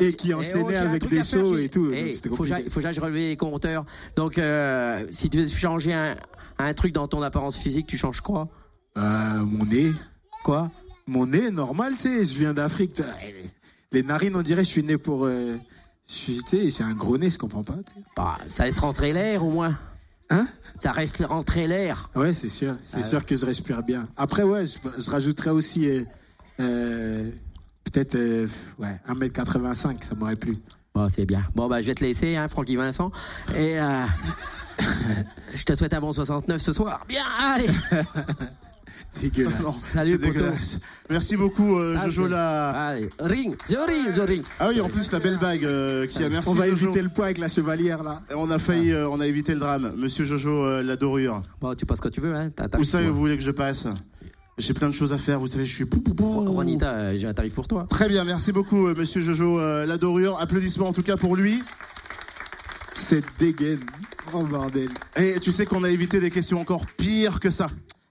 Et, 0.00 0.12
qui 0.14 0.32
enchaînait 0.34 0.64
oh, 0.64 0.84
un 0.84 0.88
avec 0.88 1.08
des 1.08 1.22
sauts 1.24 1.56
et 1.58 1.68
tout. 1.68 1.90
Eh, 1.92 2.04
donc 2.04 2.14
c'était 2.14 2.28
faut 2.28 2.34
que 2.34 2.38
compliqué. 2.38 2.48
j'aille- 2.62 2.70
faut 2.70 2.80
que 2.80 2.82
j'aille 2.82 2.98
relever 2.98 3.28
les 3.28 3.36
compteurs. 3.36 3.84
Donc, 4.14 4.38
euh, 4.38 5.04
si 5.10 5.28
tu 5.30 5.40
veux 5.40 5.48
changer 5.48 5.92
un, 5.92 6.16
un 6.58 6.74
truc 6.74 6.92
dans 6.92 7.08
ton 7.08 7.22
apparence 7.22 7.56
physique, 7.56 7.86
tu 7.86 7.96
changes 7.96 8.20
quoi? 8.20 8.48
Euh, 8.96 9.38
mon 9.44 9.64
nez. 9.64 9.92
Quoi? 10.44 10.70
Mon 11.06 11.26
nez, 11.26 11.50
normal, 11.50 11.94
tu 11.94 12.02
sais, 12.02 12.24
je 12.24 12.38
viens 12.38 12.52
d'Afrique. 12.54 13.00
Les 13.92 14.02
narines, 14.02 14.36
on 14.36 14.42
dirait, 14.42 14.64
je 14.64 14.68
suis 14.68 14.82
né 14.82 14.98
pour. 14.98 15.24
euh, 15.24 15.56
tu 16.06 16.34
sais, 16.46 16.70
c'est 16.70 16.82
un 16.84 16.92
gros 16.94 17.16
nez, 17.18 17.30
je 17.30 17.38
comprends 17.38 17.62
pas. 17.62 17.76
bah, 18.16 18.38
Ça 18.48 18.64
laisse 18.66 18.78
rentrer 18.78 19.12
l'air 19.12 19.44
au 19.44 19.50
moins. 19.50 19.76
Hein? 20.30 20.46
Ça 20.82 20.92
reste 20.92 21.24
rentrer 21.26 21.66
l'air. 21.66 22.10
Ouais, 22.14 22.34
c'est 22.34 22.50
sûr. 22.50 22.76
C'est 22.84 22.98
Ah 23.00 23.02
sûr 23.02 23.24
que 23.24 23.34
je 23.34 23.46
respire 23.46 23.82
bien. 23.82 24.08
Après, 24.16 24.42
ouais, 24.42 24.66
je, 24.66 24.76
je 25.00 25.10
rajouterais 25.10 25.50
aussi. 25.50 25.88
euh, 25.88 26.04
euh, 26.60 27.30
Peut-être 27.84 28.16
euh, 28.16 28.46
ouais, 28.78 29.00
1m85, 29.08 30.02
ça 30.04 30.14
m'aurait 30.14 30.36
plu. 30.36 30.58
Bon, 30.94 31.08
c'est 31.08 31.24
bien. 31.24 31.44
Bon, 31.54 31.68
bah, 31.68 31.80
je 31.80 31.86
vais 31.86 31.94
te 31.94 32.04
laisser, 32.04 32.36
hein, 32.36 32.46
Francky 32.48 32.76
Vincent. 32.76 33.10
Et 33.56 33.80
euh, 33.80 34.04
je 35.54 35.62
te 35.62 35.72
souhaite 35.72 35.94
un 35.94 36.00
bon 36.00 36.12
69 36.12 36.60
ce 36.60 36.72
soir. 36.74 37.06
Bien, 37.08 37.24
allez 37.40 37.68
Dégueulasse. 39.20 39.60
Non, 39.62 39.70
Salut, 39.70 40.12
c'est 40.12 40.18
dégueulasse. 40.18 40.78
Merci 41.10 41.36
beaucoup, 41.36 41.76
euh, 41.78 41.96
Ah, 41.98 42.04
Jojo. 42.04 42.24
c'est- 42.24 42.28
La... 42.30 42.68
Allez, 42.88 43.08
ring, 43.20 43.56
the 43.66 43.76
ring, 43.86 44.14
the 44.14 44.20
ring. 44.28 44.42
Ah 44.60 44.68
oui, 44.68 44.80
en 44.80 44.88
plus, 44.88 45.10
la 45.12 45.18
belle 45.18 45.38
bague 45.38 45.64
euh, 45.64 46.06
qui 46.06 46.22
a 46.22 46.28
merci. 46.28 46.48
On 46.48 46.54
va 46.54 46.68
Jojo. 46.68 46.86
éviter 46.86 47.02
le 47.02 47.08
poids 47.08 47.26
avec 47.26 47.38
la 47.38 47.48
chevalière, 47.48 48.02
là. 48.02 48.22
On 48.34 48.50
a 48.50 48.58
failli, 48.58 48.92
euh, 48.92 49.08
on 49.08 49.20
a 49.20 49.26
évité 49.26 49.54
le 49.54 49.60
drame. 49.60 49.92
Monsieur 49.96 50.24
Jojo, 50.24 50.64
euh, 50.64 50.82
la 50.82 50.96
dorure. 50.96 51.42
Bon, 51.60 51.74
tu 51.74 51.86
passes 51.86 52.00
quand 52.00 52.10
tu 52.10 52.20
veux, 52.20 52.34
hein. 52.34 52.50
Où 52.78 52.84
ça, 52.84 52.98
pour- 52.98 53.08
vous 53.10 53.16
voulez 53.18 53.36
que 53.36 53.42
je 53.44 53.50
passe 53.50 53.86
J'ai 54.58 54.74
plein 54.74 54.88
de 54.88 54.94
choses 54.94 55.12
à 55.12 55.18
faire, 55.18 55.38
vous 55.38 55.46
savez, 55.46 55.64
je 55.66 55.74
suis... 55.74 55.84
pou, 55.84 56.00
pou, 56.00 56.14
pou. 56.14 56.44
Juanita, 56.46 57.16
j'ai 57.16 57.26
un 57.28 57.34
tarif 57.34 57.54
pour 57.54 57.68
toi. 57.68 57.86
Très 57.88 58.08
bien, 58.08 58.24
merci 58.24 58.50
beaucoup, 58.52 58.88
monsieur 58.88 59.20
Jojo 59.20 59.58
la 59.58 59.96
dorure. 59.98 60.38
Applaudissements 60.40 60.88
en 60.88 60.92
tout 60.92 61.02
cas 61.04 61.16
pour 61.16 61.36
lui. 61.36 61.62
Cette 62.92 63.24
dégaine. 63.38 63.80
Oh, 64.32 64.42
bordel. 64.42 64.88
Et 65.16 65.38
tu 65.40 65.52
sais 65.52 65.64
qu'on 65.64 65.84
a 65.84 65.88
évité 65.90 66.20
des 66.20 66.30
questions 66.30 66.60
encore 66.60 66.84
pires 66.96 67.38
que 67.40 67.48
ça. 67.50 67.70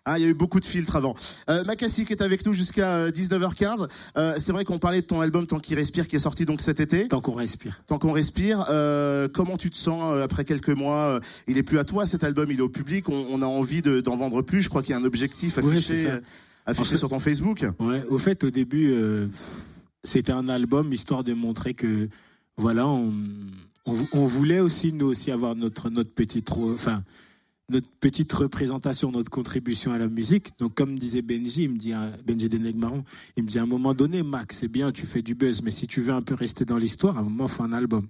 Ah, 0.10 0.18
il 0.18 0.22
y 0.22 0.26
a 0.26 0.30
eu 0.30 0.34
beaucoup 0.34 0.62
de 0.62 0.66
filtres 0.66 0.96
avant. 0.96 1.16
Euh, 1.50 1.66
Macassi 1.66 2.06
qui 2.06 2.14
est 2.14 2.22
avec 2.22 2.46
nous 2.46 2.54
jusqu'à 2.54 2.92
euh, 2.96 3.12
19h15. 3.12 3.88
Euh, 4.18 4.36
c'est 4.40 4.54
vrai 4.54 4.64
qu'on 4.64 4.80
parlait 4.80 5.02
de 5.02 5.06
ton 5.06 5.20
album 5.20 5.46
Tant 5.48 5.60
qu'il 5.60 5.76
respire 5.76 6.08
qui 6.08 6.16
est 6.16 6.20
sorti 6.20 6.46
donc 6.46 6.62
cet 6.62 6.80
été. 6.80 7.10
Tant 7.10 7.20
qu'on 7.20 7.34
respire. 7.36 7.82
Tant 7.88 8.00
qu'on 8.00 8.14
respire, 8.14 8.66
euh, 8.70 9.28
comment 9.28 9.58
tu 9.58 9.70
te 9.70 9.76
sens 9.76 10.02
euh, 10.16 10.24
après 10.24 10.46
quelques 10.46 10.70
mois 10.70 10.96
euh, 11.08 11.20
Il 11.50 11.58
est 11.58 11.64
plus 11.64 11.78
à 11.78 11.84
toi 11.84 12.06
cet 12.06 12.24
album, 12.24 12.50
il 12.52 12.60
est 12.60 12.62
au 12.62 12.70
public. 12.70 13.10
On, 13.10 13.28
on 13.30 13.42
a 13.42 13.46
envie 13.46 13.82
de- 13.82 14.00
d'en 14.00 14.16
vendre 14.16 14.42
plus. 14.44 14.62
Je 14.62 14.70
crois 14.70 14.82
qu'il 14.82 14.92
y 14.92 14.94
a 14.94 14.98
un 14.98 15.04
objectif 15.04 15.58
Ouais, 15.58 15.66
affiché, 15.76 16.06
euh, 16.08 16.20
affiché 16.66 16.82
En 16.82 16.86
fait- 16.92 16.98
sur 16.98 17.10
ton 17.10 17.20
Facebook. 17.20 17.66
Ouais, 17.80 18.04
au 18.10 18.18
fait, 18.18 18.46
au 18.46 18.50
début, 18.50 18.92
euh, 18.94 19.28
c'était 20.06 20.32
un 20.32 20.48
album 20.48 20.94
histoire 20.94 21.26
de 21.26 21.34
montrer 21.34 21.74
que, 21.74 22.08
voilà, 22.56 22.88
on, 22.88 23.14
on, 23.86 23.92
vou- 23.94 24.08
on 24.14 24.26
voulait 24.26 24.62
aussi, 24.62 24.94
nous 24.94 25.08
aussi, 25.08 25.32
avoir 25.32 25.54
notre, 25.56 25.90
notre 25.90 26.12
petite, 26.14 26.50
ro- 26.50 26.72
enfin, 26.74 27.04
notre 27.70 27.90
petite 28.00 28.32
représentation, 28.32 29.12
notre 29.12 29.30
contribution 29.30 29.92
à 29.92 29.98
la 29.98 30.08
musique. 30.08 30.58
Donc, 30.58 30.74
comme 30.74 30.98
disait 30.98 31.22
Benji, 31.22 31.64
il 31.64 31.72
me 31.72 31.78
dit, 31.78 31.94
euh, 31.94 32.12
Benji 32.26 32.48
Denegmaron, 32.48 33.04
il 33.36 33.44
me 33.44 33.50
dit 33.50 33.60
à 33.60 33.64
un 33.64 33.68
moment 33.68 33.94
donné, 33.94 34.24
Max, 34.24 34.60
c'est 34.60 34.68
bien, 34.68 34.92
tu 34.92 35.06
fais 35.06 35.22
du 35.22 35.36
buzz, 35.36 35.62
mais 35.62 35.72
si 35.72 35.86
tu 35.86 36.02
veux 36.02 36.14
un 36.14 36.22
peu 36.22 36.34
rester 36.34 36.64
dans 36.64 36.78
l'histoire, 36.78 37.18
à 37.18 37.22
un 37.22 37.24
moment, 37.24 37.48
faut 37.48 37.64
un 37.64 37.74
album. 37.74 38.08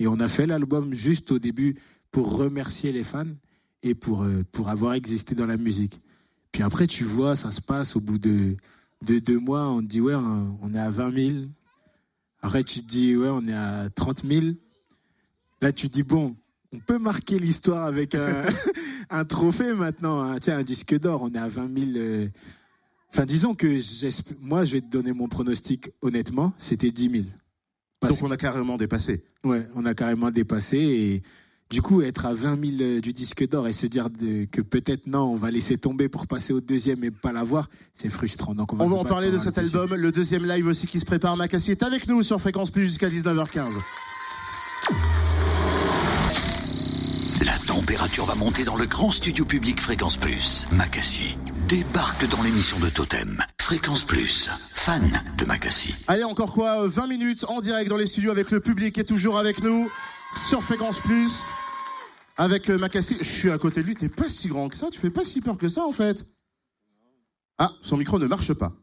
Et 0.00 0.08
on 0.08 0.18
a 0.18 0.28
fait 0.28 0.46
l'album 0.46 0.92
juste 0.92 1.30
au 1.30 1.38
début 1.38 1.76
pour 2.10 2.36
remercier 2.36 2.90
les 2.92 3.04
fans 3.04 3.26
et 3.82 3.94
pour, 3.94 4.24
euh, 4.24 4.42
pour 4.50 4.68
avoir 4.68 4.94
existé 4.94 5.34
dans 5.34 5.46
la 5.46 5.56
musique. 5.56 6.00
Puis 6.50 6.62
après, 6.62 6.86
tu 6.86 7.04
vois, 7.04 7.36
ça 7.36 7.50
se 7.52 7.60
passe 7.60 7.94
au 7.94 8.00
bout 8.00 8.18
de, 8.18 8.56
de 9.02 9.18
deux 9.20 9.38
mois, 9.38 9.68
on 9.68 9.80
te 9.80 9.86
dit, 9.86 10.00
ouais, 10.00 10.14
on 10.14 10.74
est 10.74 10.78
à 10.78 10.90
20 10.90 11.14
000. 11.14 11.36
Après, 12.40 12.64
tu 12.64 12.80
te 12.80 12.86
dis, 12.86 13.16
ouais, 13.16 13.28
on 13.30 13.46
est 13.46 13.54
à 13.54 13.88
30 13.90 14.24
000. 14.24 14.46
Là, 15.60 15.72
tu 15.72 15.88
te 15.88 15.94
dis, 15.94 16.02
bon, 16.02 16.36
on 16.72 16.78
peut 16.80 16.98
marquer 16.98 17.38
l'histoire 17.38 17.84
avec 17.84 18.14
un, 18.14 18.44
un 19.10 19.24
trophée 19.24 19.72
maintenant, 19.74 20.20
hein. 20.22 20.36
Tu 20.36 20.44
sais, 20.46 20.52
un 20.52 20.62
disque 20.62 20.98
d'or, 20.98 21.22
on 21.22 21.30
est 21.32 21.38
à 21.38 21.48
20 21.48 21.78
000. 21.78 21.90
euh. 21.96 22.28
Enfin, 23.12 23.24
disons 23.24 23.54
que 23.54 23.78
moi, 24.40 24.64
je 24.64 24.72
vais 24.74 24.80
te 24.82 24.86
donner 24.90 25.12
mon 25.14 25.28
pronostic, 25.28 25.90
honnêtement, 26.02 26.52
c'était 26.58 26.90
10 26.90 27.10
000. 27.10 27.24
Parce 28.00 28.18
Donc 28.20 28.28
on 28.28 28.30
a 28.32 28.36
carrément 28.36 28.76
dépassé. 28.76 29.24
Ouais, 29.44 29.66
on 29.74 29.84
a 29.86 29.94
carrément 29.94 30.30
dépassé 30.30 30.76
et 30.78 31.22
du 31.70 31.82
coup 31.82 32.00
être 32.02 32.26
à 32.26 32.32
20 32.34 32.60
000 32.78 32.80
euh, 32.80 33.00
du 33.00 33.12
disque 33.12 33.48
d'or 33.48 33.66
et 33.66 33.72
se 33.72 33.86
dire 33.86 34.08
de- 34.08 34.44
que 34.44 34.60
peut-être 34.60 35.06
non, 35.08 35.22
on 35.32 35.34
va 35.34 35.50
laisser 35.50 35.78
tomber 35.78 36.08
pour 36.08 36.26
passer 36.28 36.52
au 36.52 36.60
deuxième 36.60 37.02
et 37.02 37.10
pas 37.10 37.32
l'avoir, 37.32 37.68
c'est 37.94 38.08
frustrant. 38.08 38.54
Donc 38.54 38.72
on 38.72 38.76
va, 38.76 38.84
On 38.84 38.88
se 38.88 38.92
va 38.94 39.00
en 39.00 39.04
parler 39.04 39.30
de 39.32 39.38
cet 39.38 39.58
album, 39.58 39.94
le 39.94 40.12
deuxième 40.12 40.44
live 40.46 40.66
aussi 40.66 40.86
qui 40.86 41.00
se 41.00 41.04
prépare. 41.06 41.36
Macassi 41.36 41.72
est 41.72 41.82
avec 41.82 42.06
nous 42.08 42.22
sur 42.22 42.40
Fréquence 42.40 42.70
Plus 42.70 42.84
jusqu'à 42.84 43.08
19h15. 43.08 43.72
Température 47.88 48.26
va 48.26 48.34
monter 48.34 48.64
dans 48.64 48.76
le 48.76 48.84
grand 48.84 49.10
studio 49.10 49.46
public 49.46 49.80
Fréquence 49.80 50.18
Plus. 50.18 50.66
Macassi 50.72 51.38
débarque 51.68 52.28
dans 52.28 52.42
l'émission 52.42 52.78
de 52.80 52.90
Totem. 52.90 53.42
Fréquence 53.58 54.04
Plus, 54.04 54.50
fan 54.74 55.22
de 55.38 55.46
Macassi. 55.46 55.94
Allez, 56.06 56.22
encore 56.22 56.52
quoi 56.52 56.82
euh, 56.82 56.86
20 56.86 57.06
minutes 57.06 57.44
en 57.48 57.62
direct 57.62 57.88
dans 57.88 57.96
les 57.96 58.04
studios 58.04 58.30
avec 58.30 58.50
le 58.50 58.60
public 58.60 58.94
qui 58.94 59.00
est 59.00 59.04
toujours 59.04 59.38
avec 59.38 59.62
nous 59.62 59.90
sur 60.36 60.62
Fréquence 60.62 61.00
Plus. 61.00 61.46
Avec 62.36 62.68
euh, 62.68 62.76
Macassi. 62.76 63.16
Je 63.20 63.24
suis 63.24 63.50
à 63.50 63.56
côté 63.56 63.80
de 63.80 63.86
lui, 63.86 63.96
t'es 63.96 64.10
pas 64.10 64.28
si 64.28 64.48
grand 64.48 64.68
que 64.68 64.76
ça, 64.76 64.88
tu 64.92 65.00
fais 65.00 65.08
pas 65.08 65.24
si 65.24 65.40
peur 65.40 65.56
que 65.56 65.70
ça 65.70 65.86
en 65.86 65.92
fait. 65.92 66.26
Ah, 67.56 67.72
son 67.80 67.96
micro 67.96 68.18
ne 68.18 68.26
marche 68.26 68.52
pas. 68.52 68.74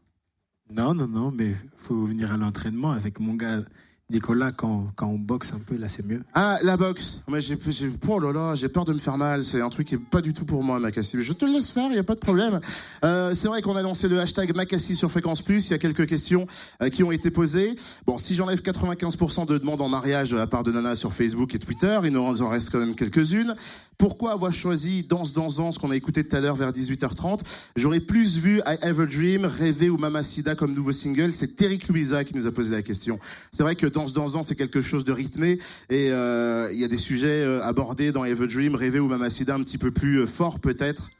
Non, 0.68 0.94
non, 0.94 1.06
non, 1.06 1.30
mais 1.30 1.54
faut 1.76 2.06
venir 2.06 2.32
à 2.32 2.38
l'entraînement 2.38 2.90
avec 2.90 3.20
mon 3.20 3.34
gars 3.34 3.60
Nicolas 4.08 4.52
quand, 4.52 4.92
quand 4.94 5.08
on 5.08 5.18
boxe 5.18 5.52
un 5.52 5.58
peu, 5.58 5.76
là 5.76 5.88
c'est 5.88 6.06
mieux. 6.06 6.22
Ah, 6.32 6.58
la 6.62 6.76
boxe. 6.76 7.20
Mais 7.28 7.40
j'ai, 7.40 7.58
j'ai, 7.68 7.90
oh 8.06 8.20
là 8.20 8.32
là, 8.32 8.54
j'ai 8.54 8.68
peur 8.68 8.84
de 8.84 8.92
me 8.92 8.98
faire 8.98 9.18
mal. 9.18 9.42
C'est 9.42 9.60
un 9.60 9.68
truc 9.68 9.88
qui 9.88 9.96
est 9.96 9.98
pas 9.98 10.20
du 10.20 10.32
tout 10.32 10.44
pour 10.44 10.62
moi, 10.62 10.78
Macassi. 10.78 11.20
Je 11.20 11.32
te 11.32 11.44
laisse 11.44 11.72
faire, 11.72 11.88
il 11.90 11.96
y 11.96 11.98
a 11.98 12.04
pas 12.04 12.14
de 12.14 12.20
problème. 12.20 12.60
Euh, 13.04 13.34
c'est 13.34 13.48
vrai 13.48 13.62
qu'on 13.62 13.74
a 13.74 13.82
lancé 13.82 14.08
le 14.08 14.20
hashtag 14.20 14.54
Macassi 14.54 14.94
sur 14.94 15.10
Fréquence 15.10 15.42
Plus. 15.42 15.68
Il 15.68 15.72
y 15.72 15.74
a 15.74 15.78
quelques 15.78 16.06
questions 16.06 16.46
euh, 16.82 16.88
qui 16.88 17.02
ont 17.02 17.10
été 17.10 17.32
posées. 17.32 17.74
Bon, 18.06 18.16
si 18.16 18.36
j'enlève 18.36 18.60
95% 18.60 19.44
de 19.46 19.58
demandes 19.58 19.80
en 19.80 19.88
mariage 19.88 20.32
à 20.34 20.46
part 20.46 20.62
de 20.62 20.70
Nana 20.70 20.94
sur 20.94 21.12
Facebook 21.12 21.52
et 21.56 21.58
Twitter, 21.58 21.98
il 22.04 22.10
nous 22.12 22.42
en 22.42 22.48
reste 22.48 22.70
quand 22.70 22.78
même 22.78 22.94
quelques-unes. 22.94 23.56
Pourquoi 23.98 24.32
avoir 24.32 24.52
choisi 24.52 25.02
Danse, 25.02 25.32
Danse, 25.32 25.56
Danse 25.56 25.78
qu'on 25.78 25.90
a 25.90 25.96
écouté 25.96 26.22
tout 26.22 26.36
à 26.36 26.40
l'heure 26.40 26.56
vers 26.56 26.72
18h30 26.72 27.40
J'aurais 27.76 28.00
plus 28.00 28.36
vu 28.36 28.58
I 28.66 28.76
Have 28.82 29.00
a 29.00 29.06
Dream, 29.06 29.46
Rêver 29.46 29.88
ou 29.88 29.96
Mamacida 29.96 30.54
comme 30.54 30.74
nouveau 30.74 30.92
single. 30.92 31.32
C'est 31.32 31.60
Eric 31.62 31.88
Louisa 31.88 32.22
qui 32.24 32.36
nous 32.36 32.46
a 32.46 32.52
posé 32.52 32.72
la 32.72 32.82
question. 32.82 33.18
C'est 33.52 33.62
vrai 33.62 33.74
que 33.74 33.86
Danse, 33.86 34.12
Danse, 34.12 34.32
Danse, 34.32 34.48
c'est 34.48 34.56
quelque 34.56 34.82
chose 34.82 35.04
de 35.04 35.12
rythmé 35.12 35.58
et 35.88 36.10
euh, 36.10 36.68
il 36.72 36.78
y 36.78 36.84
a 36.84 36.88
des 36.88 36.98
sujets 36.98 37.42
euh, 37.42 37.62
abordés 37.62 38.12
dans 38.12 38.22
a 38.22 38.34
Dream, 38.34 38.74
Rêver 38.74 39.00
ou 39.00 39.08
Mamacida 39.08 39.54
un 39.54 39.60
petit 39.60 39.78
peu 39.78 39.90
plus 39.90 40.20
euh, 40.20 40.26
forts 40.26 40.60
peut-être. 40.60 41.10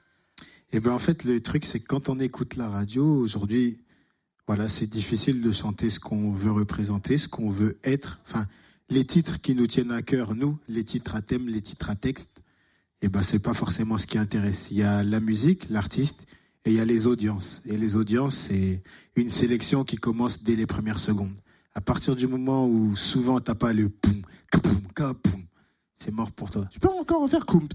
Et 0.73 0.81
ben 0.81 0.93
en 0.93 0.99
fait 0.99 1.25
le 1.25 1.41
truc 1.41 1.65
c'est 1.65 1.81
que 1.81 1.87
quand 1.87 2.11
on 2.11 2.21
écoute 2.21 2.57
la 2.57 2.69
radio 2.69 3.05
aujourd'hui, 3.05 3.79
voilà 4.47 4.69
c'est 4.69 4.87
difficile 4.87 5.41
de 5.41 5.51
chanter 5.51 5.89
ce 5.89 6.01
qu'on 6.01 6.31
veut 6.31 6.53
représenter, 6.53 7.17
ce 7.17 7.29
qu'on 7.29 7.49
veut 7.49 7.79
être. 7.85 8.19
Enfin 8.27 8.47
les 8.89 9.05
titres 9.05 9.41
qui 9.41 9.55
nous 9.55 9.67
tiennent 9.67 9.93
à 9.93 10.03
cœur 10.03 10.35
nous, 10.35 10.59
les 10.69 10.85
titres 10.85 11.17
à 11.17 11.23
thème, 11.23 11.49
les 11.49 11.61
titres 11.61 11.91
à 11.91 11.97
texte, 11.97 12.36
et 13.07 13.09
ben 13.09 13.23
c'est 13.23 13.39
pas 13.39 13.55
forcément 13.55 13.99
ce 13.99 14.07
qui 14.09 14.19
intéresse. 14.19 14.69
Il 14.73 14.79
y 14.79 14.83
a 14.83 15.05
la 15.05 15.21
musique, 15.21 15.69
l'artiste, 15.71 16.27
et 16.65 16.71
il 16.71 16.77
y 16.77 16.81
a 16.81 16.85
les 16.85 17.07
audiences. 17.07 17.63
Et 17.65 17.77
les 17.77 17.95
audiences 17.95 18.35
c'est 18.49 18.83
une 19.15 19.29
sélection 19.29 19.85
qui 19.85 19.95
commence 19.97 20.43
dès 20.43 20.57
les 20.57 20.67
premières 20.67 20.99
secondes. 20.99 21.37
À 21.73 21.81
partir 21.81 22.17
du 22.17 22.27
moment 22.27 22.67
où 22.67 22.97
souvent 22.97 23.39
t'as 23.39 23.55
pas 23.55 23.73
le 23.73 23.89
poum, 23.89 24.23
kapoum, 24.51 24.81
kapoum, 24.95 25.45
c'est 25.97 26.11
mort 26.13 26.33
pour 26.33 26.51
toi. 26.51 26.67
Tu 26.71 26.81
peux 26.81 26.89
encore 26.89 27.23
refaire 27.23 27.47
Koum 27.47 27.69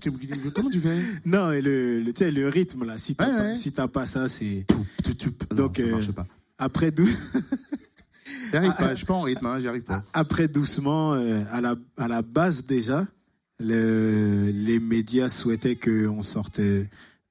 Comment 0.53 0.69
tu 0.69 0.79
fais? 0.81 0.97
Non, 1.25 1.51
et 1.51 1.61
le, 1.61 2.01
le, 2.01 2.11
tu 2.13 2.19
sais, 2.25 2.31
le 2.31 2.49
rythme 2.49 2.83
là, 2.85 2.97
si 2.97 3.15
t'as 3.15 3.29
Ouais, 3.29 3.37
pas, 3.37 3.43
ouais. 3.45 3.55
si 3.55 3.71
t'as 3.71 3.87
pas 3.87 4.05
ça, 4.05 4.27
c'est 4.27 4.65
Non, 4.69 5.55
Donc, 5.55 5.77
ça 5.77 5.83
euh, 5.83 5.91
marche 5.91 6.11
pas. 6.11 6.27
après 6.57 6.91
dou- 6.91 7.07
J'y 8.49 8.57
arrive 8.57 8.75
pas, 8.77 8.91
je 8.91 8.95
suis 8.97 9.05
pas 9.05 9.13
en 9.13 9.21
rythme, 9.21 9.45
hein, 9.45 9.59
j'y 9.61 9.67
arrive 9.67 9.83
pas. 9.83 10.03
après 10.13 10.47
doucement, 10.47 11.13
euh, 11.13 11.43
à 11.51 11.61
la 11.61 11.75
à 11.97 12.07
la 12.07 12.21
base 12.21 12.65
déjà, 12.65 13.07
le, 13.61 14.51
les 14.53 14.79
médias 14.79 15.29
souhaitaient 15.29 15.75
qu'on 15.75 16.21
sorte 16.21 16.59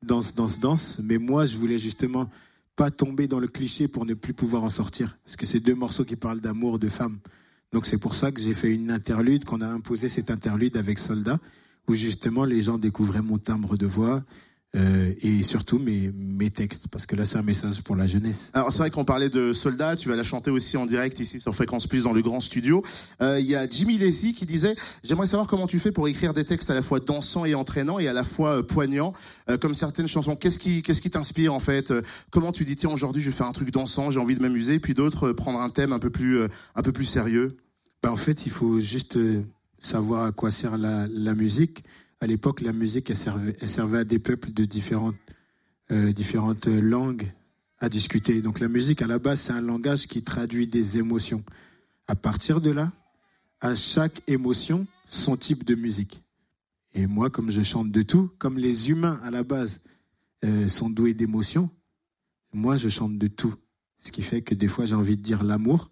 danse, 0.02 0.34
danse, 0.34 0.60
danse, 0.60 1.00
mais 1.02 1.18
moi 1.18 1.46
je 1.46 1.56
voulais 1.56 1.78
justement 1.78 2.28
pas 2.76 2.90
tomber 2.90 3.26
dans 3.26 3.40
le 3.40 3.48
cliché 3.48 3.88
pour 3.88 4.06
ne 4.06 4.14
plus 4.14 4.32
pouvoir 4.32 4.64
en 4.64 4.70
sortir, 4.70 5.18
parce 5.24 5.36
que 5.36 5.46
c'est 5.46 5.60
deux 5.60 5.74
morceaux 5.74 6.04
qui 6.04 6.16
parlent 6.16 6.40
d'amour, 6.40 6.78
de 6.78 6.88
femme. 6.88 7.18
Donc 7.72 7.86
c'est 7.86 7.98
pour 7.98 8.14
ça 8.14 8.32
que 8.32 8.40
j'ai 8.40 8.54
fait 8.54 8.72
une 8.72 8.90
interlude, 8.90 9.44
qu'on 9.44 9.60
a 9.60 9.68
imposé 9.68 10.08
cette 10.08 10.30
interlude 10.30 10.76
avec 10.76 10.98
Soldat, 10.98 11.38
où 11.88 11.94
justement 11.94 12.44
les 12.44 12.62
gens 12.62 12.78
découvraient 12.78 13.22
mon 13.22 13.38
timbre 13.38 13.76
de 13.76 13.86
voix, 13.86 14.24
euh, 14.76 15.12
et 15.20 15.42
surtout 15.42 15.78
mes, 15.78 16.12
mes 16.14 16.50
textes, 16.50 16.86
parce 16.88 17.04
que 17.04 17.16
là 17.16 17.24
c'est 17.24 17.38
un 17.38 17.42
message 17.42 17.82
pour 17.82 17.96
la 17.96 18.06
jeunesse. 18.06 18.50
Alors 18.54 18.70
c'est 18.70 18.78
vrai 18.78 18.90
qu'on 18.90 19.04
parlait 19.04 19.28
de 19.28 19.52
Soldat, 19.52 19.96
tu 19.96 20.08
vas 20.08 20.16
la 20.16 20.22
chanter 20.22 20.50
aussi 20.50 20.76
en 20.76 20.86
direct 20.86 21.18
ici 21.18 21.40
sur 21.40 21.54
Fréquence 21.54 21.86
Plus 21.88 22.04
dans 22.04 22.12
le 22.12 22.22
grand 22.22 22.40
studio. 22.40 22.84
Euh, 23.20 23.40
Il 23.40 23.46
y 23.46 23.56
a 23.56 23.68
Jimmy 23.68 23.98
Lazy 23.98 24.32
qui 24.32 24.46
disait 24.46 24.76
«J'aimerais 25.02 25.26
savoir 25.26 25.48
comment 25.48 25.66
tu 25.66 25.78
fais 25.78 25.90
pour 25.90 26.06
écrire 26.06 26.34
des 26.34 26.44
textes 26.44 26.70
à 26.70 26.74
la 26.74 26.82
fois 26.82 27.00
dansants 27.00 27.44
et 27.44 27.54
entraînants 27.54 27.98
et 27.98 28.06
à 28.06 28.12
la 28.12 28.22
fois 28.24 28.58
euh, 28.58 28.62
poignants, 28.62 29.12
euh, 29.48 29.58
comme 29.58 29.74
certaines 29.74 30.06
chansons. 30.06 30.36
Qu'est-ce 30.36 30.58
qui, 30.58 30.82
qu'est-ce 30.82 31.02
qui 31.02 31.10
t'inspire 31.10 31.52
en 31.52 31.60
fait? 31.60 31.92
Comment 32.30 32.52
tu 32.52 32.64
dis 32.64 32.76
tiens 32.76 32.90
aujourd'hui 32.90 33.22
je 33.22 33.30
vais 33.30 33.36
faire 33.36 33.48
un 33.48 33.52
truc 33.52 33.72
dansant, 33.72 34.10
j'ai 34.10 34.20
envie 34.20 34.36
de 34.36 34.40
m'amuser, 34.40 34.78
puis 34.78 34.94
d'autres 34.94 35.32
prendre 35.32 35.60
un 35.60 35.70
thème 35.70 35.92
un 35.92 35.98
peu 35.98 36.10
plus, 36.10 36.42
un 36.42 36.82
peu 36.82 36.92
plus 36.92 37.06
sérieux? 37.06 37.56
Bah, 38.02 38.12
en 38.12 38.16
fait, 38.16 38.46
il 38.46 38.52
faut 38.52 38.78
juste 38.78 39.18
savoir 39.80 40.26
à 40.26 40.32
quoi 40.32 40.50
sert 40.50 40.78
la, 40.78 41.06
la 41.08 41.34
musique. 41.34 41.84
À 42.20 42.26
l'époque, 42.26 42.60
la 42.60 42.72
musique, 42.72 43.10
elle 43.10 43.16
servait, 43.16 43.98
à 43.98 44.04
des 44.04 44.18
peuples 44.18 44.52
de 44.52 44.64
différentes, 44.64 45.16
euh, 45.90 46.12
différentes 46.12 46.66
langues 46.66 47.32
à 47.78 47.88
discuter. 47.88 48.42
Donc 48.42 48.60
la 48.60 48.68
musique, 48.68 49.02
à 49.02 49.06
la 49.06 49.18
base, 49.18 49.40
c'est 49.40 49.52
un 49.52 49.62
langage 49.62 50.06
qui 50.06 50.22
traduit 50.22 50.66
des 50.66 50.98
émotions. 50.98 51.42
À 52.06 52.14
partir 52.14 52.60
de 52.60 52.70
là, 52.70 52.92
à 53.60 53.74
chaque 53.74 54.20
émotion, 54.26 54.86
son 55.06 55.36
type 55.36 55.64
de 55.64 55.74
musique. 55.74 56.22
Et 56.92 57.06
moi, 57.06 57.30
comme 57.30 57.50
je 57.50 57.62
chante 57.62 57.90
de 57.90 58.02
tout, 58.02 58.30
comme 58.38 58.58
les 58.58 58.90
humains, 58.90 59.20
à 59.22 59.30
la 59.30 59.42
base, 59.42 59.80
euh, 60.44 60.68
sont 60.68 60.90
doués 60.90 61.14
d'émotions, 61.14 61.70
moi, 62.52 62.76
je 62.76 62.88
chante 62.88 63.16
de 63.16 63.28
tout. 63.28 63.54
Ce 64.02 64.10
qui 64.10 64.22
fait 64.22 64.42
que 64.42 64.54
des 64.54 64.66
fois, 64.66 64.84
j'ai 64.84 64.96
envie 64.96 65.16
de 65.16 65.22
dire 65.22 65.44
l'amour. 65.44 65.90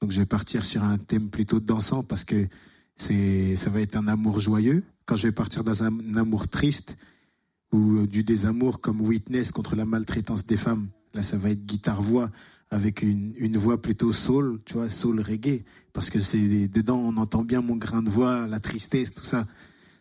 Donc, 0.00 0.12
je 0.12 0.20
vais 0.20 0.26
partir 0.26 0.64
sur 0.64 0.82
un 0.82 0.98
thème 0.98 1.28
plutôt 1.28 1.60
dansant 1.60 2.02
parce 2.02 2.24
que 2.24 2.48
c'est, 2.96 3.54
ça 3.56 3.70
va 3.70 3.80
être 3.80 3.96
un 3.96 4.08
amour 4.08 4.40
joyeux. 4.40 4.82
Quand 5.10 5.16
je 5.16 5.26
vais 5.26 5.32
partir 5.32 5.64
dans 5.64 5.82
un, 5.82 6.14
amour 6.14 6.46
triste 6.46 6.96
ou 7.72 8.06
du 8.06 8.22
désamour 8.22 8.80
comme 8.80 9.00
Witness 9.00 9.50
contre 9.50 9.74
la 9.74 9.84
maltraitance 9.84 10.46
des 10.46 10.56
femmes, 10.56 10.86
là, 11.14 11.24
ça 11.24 11.36
va 11.36 11.50
être 11.50 11.66
guitare-voix 11.66 12.30
avec 12.70 13.02
une, 13.02 13.32
une 13.36 13.56
voix 13.56 13.82
plutôt 13.82 14.12
soul, 14.12 14.60
tu 14.64 14.74
vois, 14.74 14.88
soul 14.88 15.20
reggae. 15.20 15.64
Parce 15.92 16.10
que 16.10 16.20
c'est 16.20 16.68
dedans, 16.68 16.96
on 16.96 17.16
entend 17.16 17.42
bien 17.42 17.60
mon 17.60 17.74
grain 17.74 18.04
de 18.04 18.08
voix, 18.08 18.46
la 18.46 18.60
tristesse, 18.60 19.12
tout 19.12 19.24
ça. 19.24 19.48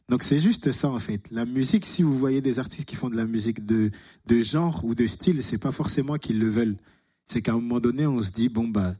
Donc 0.09 0.21
c'est 0.21 0.37
juste 0.37 0.71
ça 0.71 0.89
en 0.89 0.99
fait. 0.99 1.27
La 1.31 1.45
musique, 1.45 1.87
si 1.87 2.03
vous 2.03 2.15
voyez 2.15 2.41
des 2.41 2.59
artistes 2.59 2.87
qui 2.87 2.95
font 2.95 3.09
de 3.09 3.17
la 3.17 3.25
musique 3.25 3.65
de, 3.65 3.89
de 4.27 4.41
genre 4.43 4.85
ou 4.85 4.93
de 4.93 5.07
style, 5.07 5.41
c'est 5.41 5.57
pas 5.57 5.71
forcément 5.71 6.17
qu'ils 6.17 6.37
le 6.37 6.49
veulent. 6.49 6.77
C'est 7.25 7.41
qu'à 7.41 7.53
un 7.53 7.55
moment 7.55 7.79
donné, 7.79 8.05
on 8.05 8.21
se 8.21 8.29
dit 8.29 8.47
bon 8.47 8.67
bah 8.67 8.93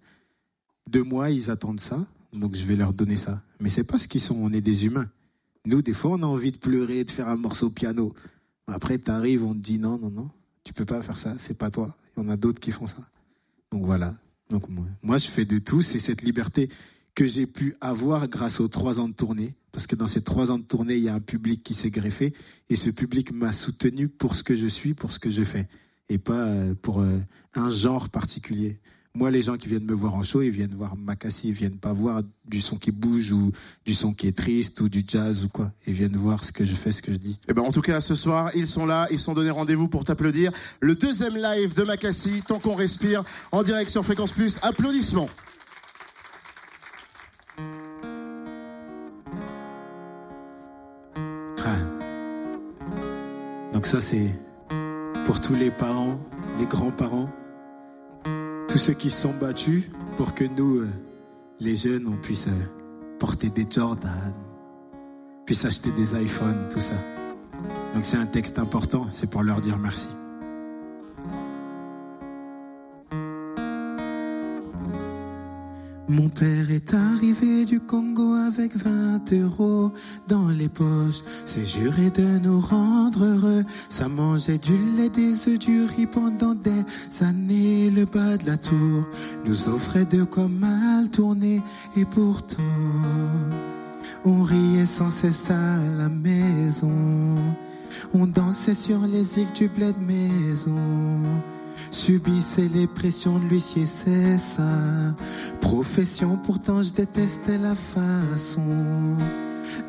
de 0.90 1.02
moi 1.02 1.30
ils 1.30 1.52
attendent 1.52 1.80
ça, 1.80 2.04
donc 2.34 2.56
je 2.56 2.66
vais 2.66 2.76
leur 2.76 2.94
donner 2.94 3.16
ça. 3.16 3.44
Mais 3.60 3.70
c'est 3.70 3.84
pas 3.84 4.00
ce 4.00 4.08
qu'ils 4.08 4.22
sont. 4.22 4.38
On 4.40 4.52
est 4.52 4.62
des 4.62 4.88
humains. 4.88 5.08
Nous, 5.66 5.82
des 5.82 5.94
fois, 5.94 6.12
on 6.12 6.24
a 6.24 6.26
envie 6.26 6.52
de 6.52 6.58
pleurer, 6.58 7.04
de 7.04 7.12
faire 7.12 7.28
un 7.28 7.38
morceau 7.38 7.70
piano. 7.70 8.14
Après, 8.68 8.98
t'arrives, 8.98 9.46
on 9.46 9.54
te 9.54 9.60
dit 9.60 9.80
non, 9.80 9.98
non, 9.98 10.10
non, 10.10 10.30
tu 10.64 10.74
peux 10.74 10.86
pas 10.86 11.02
faire 11.02 11.20
ça. 11.20 11.36
C'est 11.38 11.58
pas 11.58 11.70
toi. 11.70 11.96
Il 12.16 12.24
y 12.24 12.26
en 12.26 12.30
a 12.30 12.38
d'autres 12.38 12.60
qui 12.60 12.72
font 12.72 12.88
ça. 12.88 13.02
Donc 13.72 13.86
voilà. 13.86 14.14
Donc 14.50 14.68
moi, 14.70 14.86
moi, 15.02 15.18
je 15.18 15.28
fais 15.28 15.46
de 15.46 15.60
tout. 15.60 15.82
C'est 15.82 16.00
cette 16.00 16.22
liberté 16.22 16.70
que 17.16 17.26
j'ai 17.26 17.48
pu 17.48 17.76
avoir 17.82 18.28
grâce 18.28 18.60
aux 18.60 18.68
trois 18.68 19.00
ans 19.00 19.10
de 19.10 19.14
tournée. 19.14 19.56
Parce 19.72 19.86
que 19.88 19.96
dans 19.96 20.08
ces 20.08 20.22
trois 20.22 20.52
ans 20.52 20.58
de 20.58 20.64
tournée, 20.64 20.96
il 20.96 21.04
y 21.04 21.10
a 21.10 21.14
un 21.14 21.20
public 21.20 21.64
qui 21.64 21.74
s'est 21.74 21.92
greffé. 21.92 22.34
Et 22.70 22.76
ce 22.76 22.90
public 22.90 23.32
m'a 23.32 23.52
soutenu 23.52 24.08
pour 24.08 24.36
ce 24.36 24.44
que 24.44 24.56
je 24.56 24.68
suis, 24.68 24.94
pour 24.94 25.12
ce 25.12 25.20
que 25.20 25.30
je 25.30 25.44
fais. 25.44 25.68
Et 26.08 26.18
pas 26.18 26.46
euh, 26.46 26.74
pour 26.82 27.02
euh, 27.02 27.20
un 27.54 27.70
genre 27.70 28.10
particulier. 28.10 28.80
Moi, 29.20 29.32
les 29.32 29.42
gens 29.42 29.58
qui 29.58 29.68
viennent 29.68 29.84
me 29.84 29.94
voir 29.94 30.16
en 30.16 30.24
show, 30.24 30.42
ils 30.42 30.50
viennent 30.50 30.74
voir 30.74 30.96
Makassi, 30.96 31.50
ils 31.50 31.54
viennent 31.54 31.78
pas 31.78 31.92
voir 31.92 32.22
du 32.48 32.62
son 32.62 32.78
qui 32.78 32.90
bouge 32.90 33.34
ou 33.34 33.52
du 33.86 33.94
son 33.94 34.14
qui 34.14 34.30
est 34.30 34.38
triste 34.38 34.80
ou 34.80 34.88
du 34.88 35.04
jazz 35.06 35.44
ou 35.44 35.50
quoi. 35.50 35.74
Ils 35.86 35.94
viennent 35.94 36.16
voir 36.16 36.46
ce 36.46 36.54
que 36.54 36.64
je 36.64 36.74
fais, 36.74 36.94
ce 36.94 37.02
que 37.02 37.12
je 37.12 37.18
dis. 37.18 37.38
Eh 37.50 37.54
ben, 37.54 37.64
en 37.64 37.72
tout 37.74 37.82
cas, 37.82 38.00
ce 38.00 38.16
soir, 38.16 38.50
ils 38.56 38.66
sont 38.66 38.86
là, 38.86 39.10
ils 39.12 39.20
sont 39.20 39.34
donné 39.34 39.50
rendez-vous 39.50 39.90
pour 39.90 40.06
t'applaudir. 40.06 40.54
Le 40.80 40.96
deuxième 40.96 41.36
live 41.36 41.76
de 41.76 41.84
Makassi, 41.84 42.44
tant 42.48 42.60
qu'on 42.60 42.76
respire, 42.76 43.26
en 43.52 43.62
direct 43.62 43.92
sur 43.92 44.06
Fréquence 44.06 44.32
Plus. 44.32 44.58
Applaudissements. 44.62 45.28
Donc 53.74 53.86
ça, 53.86 54.02
c'est 54.02 54.30
pour 55.26 55.40
tous 55.40 55.56
les 55.56 55.72
parents, 55.72 56.20
les 56.58 56.66
grands-parents, 56.66 57.30
tous 58.70 58.78
ceux 58.78 58.94
qui 58.94 59.10
sont 59.10 59.34
battus 59.34 59.84
pour 60.16 60.36
que 60.36 60.44
nous, 60.44 60.82
euh, 60.82 60.90
les 61.60 61.76
jeunes, 61.76 62.08
on 62.08 62.16
puisse 62.16 62.48
euh, 62.48 63.18
porter 63.18 63.50
des 63.50 63.66
Jordan, 63.70 64.34
puisse 65.46 65.66
acheter 65.66 65.92
des 65.92 66.14
iPhones, 66.22 66.70
tout 66.72 66.80
ça. 66.80 66.94
Donc 67.96 68.06
c'est 68.06 68.18
un 68.18 68.28
texte 68.28 68.60
important, 68.60 69.08
c'est 69.10 69.30
pour 69.30 69.42
leur 69.42 69.60
dire 69.60 69.78
merci. 69.80 70.10
Mon 76.10 76.28
père 76.28 76.72
est 76.72 76.96
arrivé 76.96 77.66
du 77.66 77.80
Congo 77.80 78.34
avec 78.34 78.76
20 78.76 79.32
euros 79.34 79.92
dans 80.28 80.50
les 80.50 80.68
poches. 80.68 81.22
C'est 81.46 81.68
juré 81.68 82.10
de 82.10 82.40
nous 82.40 82.60
rendre 82.60 83.24
heureux. 83.24 83.64
Ça 83.90 84.10
mangeait 84.10 84.58
du 84.58 84.76
lait, 84.98 85.10
des 85.10 85.48
œufs, 85.48 85.60
du 85.60 85.84
riz 85.84 86.08
pendant 86.08 86.56
des 86.56 86.84
années. 87.22 87.92
Le 87.92 88.06
bas 88.06 88.38
de 88.38 88.48
la 88.48 88.58
tour 88.58 89.06
nous 89.46 89.70
offrait 89.70 90.06
de 90.06 90.24
quoi 90.24 90.48
mal 90.48 91.12
tourner. 91.12 91.62
Et 91.96 92.06
pourtant, 92.06 92.64
on 94.26 94.42
riait 94.42 94.88
sans 94.88 95.12
cesse 95.12 95.52
à 95.52 95.78
la 95.96 96.10
maison. 96.10 97.36
On 98.16 98.26
dansait 98.26 98.74
sur 98.74 99.02
les 99.02 99.22
zigs 99.22 99.54
du 99.54 99.68
bled 99.68 99.96
maison 100.00 101.22
subissait 101.92 102.70
les 102.74 102.88
pressions 102.88 103.40
de 103.40 103.46
l'huissier, 103.46 103.86
c'est 103.86 104.38
sa 104.38 104.62
profession. 105.62 106.38
Pourtant, 106.38 106.84
je 106.84 106.94
détestais 106.94 107.58
la 107.58 107.76
façon 107.76 109.18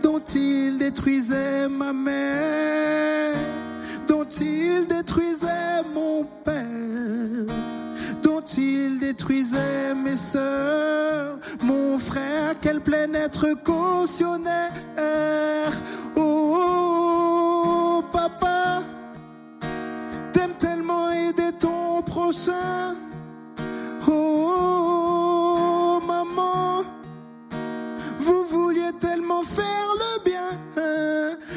dont 0.02 0.20
il 0.34 0.78
détruisait 0.78 1.68
ma 1.68 1.92
mère, 1.92 3.36
dont 4.06 4.24
il 4.24 4.86
détruisait 4.88 5.82
mon 5.94 6.24
père, 6.44 7.54
dont 8.22 8.42
il 8.56 8.98
détruisait 9.00 9.94
mes 9.94 10.16
sœurs, 10.16 11.38
mon 11.62 11.98
frère, 11.98 12.54
quel 12.60 12.80
plein 12.80 13.12
être 13.14 13.54
cautionnaire. 13.62 14.72
Oh, 16.16 16.54
oh, 16.56 18.02
oh, 18.02 18.04
papa. 18.12 18.82
Ton 21.58 22.00
prochain. 22.00 22.94
Oh, 24.08 26.00
maman, 26.06 26.84
vous 28.16 28.44
vouliez 28.44 28.92
tellement 28.98 29.42
faire 29.42 29.94
le 29.98 30.24
bien. 30.24 30.52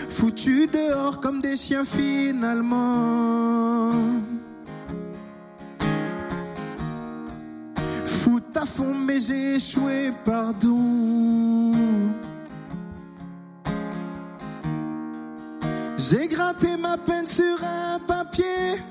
Foutu 0.09 0.67
dehors 0.67 1.21
comme 1.21 1.39
des 1.39 1.55
chiens 1.55 1.85
finalement. 1.85 3.93
Fout 8.05 8.57
à 8.57 8.65
fond, 8.65 8.93
mais 8.93 9.21
j'ai 9.21 9.55
échoué, 9.55 10.11
pardon. 10.25 11.71
J'ai 15.95 16.27
gratté 16.27 16.75
ma 16.75 16.97
peine 16.97 17.27
sur 17.27 17.63
un 17.63 17.99
papier. 17.99 18.81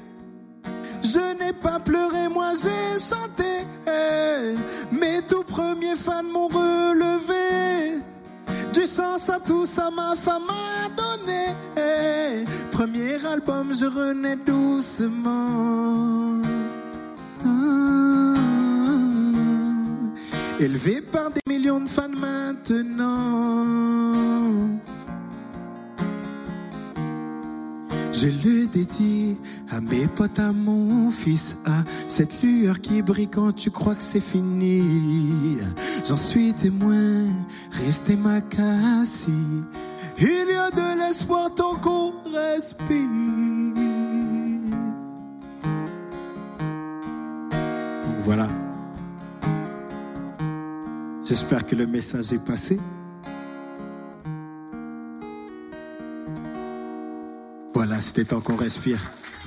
Je 1.02 1.34
n'ai 1.38 1.52
pas 1.52 1.78
pleuré, 1.80 2.28
moi 2.28 2.52
j'ai 2.54 2.98
chanté. 2.98 3.66
Mes 4.92 5.20
tout 5.22 5.42
premiers 5.42 5.96
fans 5.96 6.22
m'ont 6.22 6.48
relevé. 6.48 8.00
Du 8.72 8.86
sens 8.86 9.28
à 9.28 9.40
tout 9.40 9.66
ça, 9.66 9.90
ma 9.90 10.14
femme 10.16 10.44
m'a 10.46 10.88
donné. 10.94 11.56
Premier 12.70 13.24
album, 13.26 13.74
je 13.74 13.86
renais 13.86 14.36
doucement. 14.36 15.62
Élevé 20.60 21.00
par 21.00 21.30
des 21.32 21.40
millions 21.48 21.80
de 21.80 21.88
fans 21.88 22.08
maintenant. 22.08 23.66
Je 28.12 28.26
le 28.28 28.66
dédie 28.66 29.38
à 29.70 29.80
mes 29.80 30.06
potes, 30.06 30.38
à 30.38 30.52
mon 30.52 31.10
fils, 31.10 31.56
à 31.64 31.82
cette 32.08 32.42
lueur 32.42 32.78
qui 32.80 33.00
brille 33.00 33.28
quand 33.28 33.52
tu 33.52 33.70
crois 33.70 33.94
que 33.94 34.02
c'est 34.02 34.20
fini. 34.20 35.56
J'en 36.06 36.16
suis 36.16 36.52
témoin, 36.52 37.24
restez 37.70 38.16
ma 38.16 38.42
cassie. 38.42 39.30
Il 40.18 40.26
y 40.26 40.56
a 40.56 40.70
de 40.70 40.98
l'espoir 41.00 41.54
tant 41.54 41.76
qu'on 41.76 42.12
respire. 42.30 43.08
Voilà. 48.24 48.48
J'espère 51.24 51.64
que 51.64 51.74
le 51.74 51.86
message 51.86 52.32
est 52.32 52.44
passé. 52.44 52.78
C'était 58.02 58.24
temps 58.24 58.40
qu'on 58.40 58.56
respire. 58.56 58.98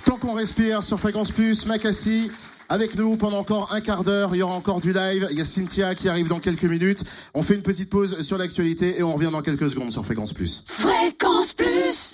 Tant 0.05 0.17
qu'on 0.17 0.33
respire 0.33 0.81
sur 0.81 0.99
Fréquence 0.99 1.31
Plus, 1.31 1.65
Macassi. 1.65 2.31
Avec 2.67 2.95
nous 2.95 3.15
pendant 3.15 3.37
encore 3.37 3.71
un 3.73 3.81
quart 3.81 4.03
d'heure, 4.03 4.33
il 4.33 4.39
y 4.39 4.41
aura 4.41 4.55
encore 4.55 4.79
du 4.79 4.91
live. 4.91 5.27
Il 5.29 5.37
y 5.37 5.41
a 5.41 5.45
Cynthia 5.45 5.93
qui 5.93 6.09
arrive 6.09 6.27
dans 6.27 6.39
quelques 6.39 6.63
minutes. 6.63 7.03
On 7.35 7.43
fait 7.43 7.53
une 7.53 7.61
petite 7.61 7.89
pause 7.89 8.21
sur 8.21 8.39
l'actualité 8.39 8.97
et 8.97 9.03
on 9.03 9.13
revient 9.13 9.29
dans 9.31 9.43
quelques 9.43 9.69
secondes 9.69 9.91
sur 9.91 10.03
Fréquence 10.03 10.33
Plus. 10.33 10.63
Fréquence 10.65 11.53
Plus 11.53 12.13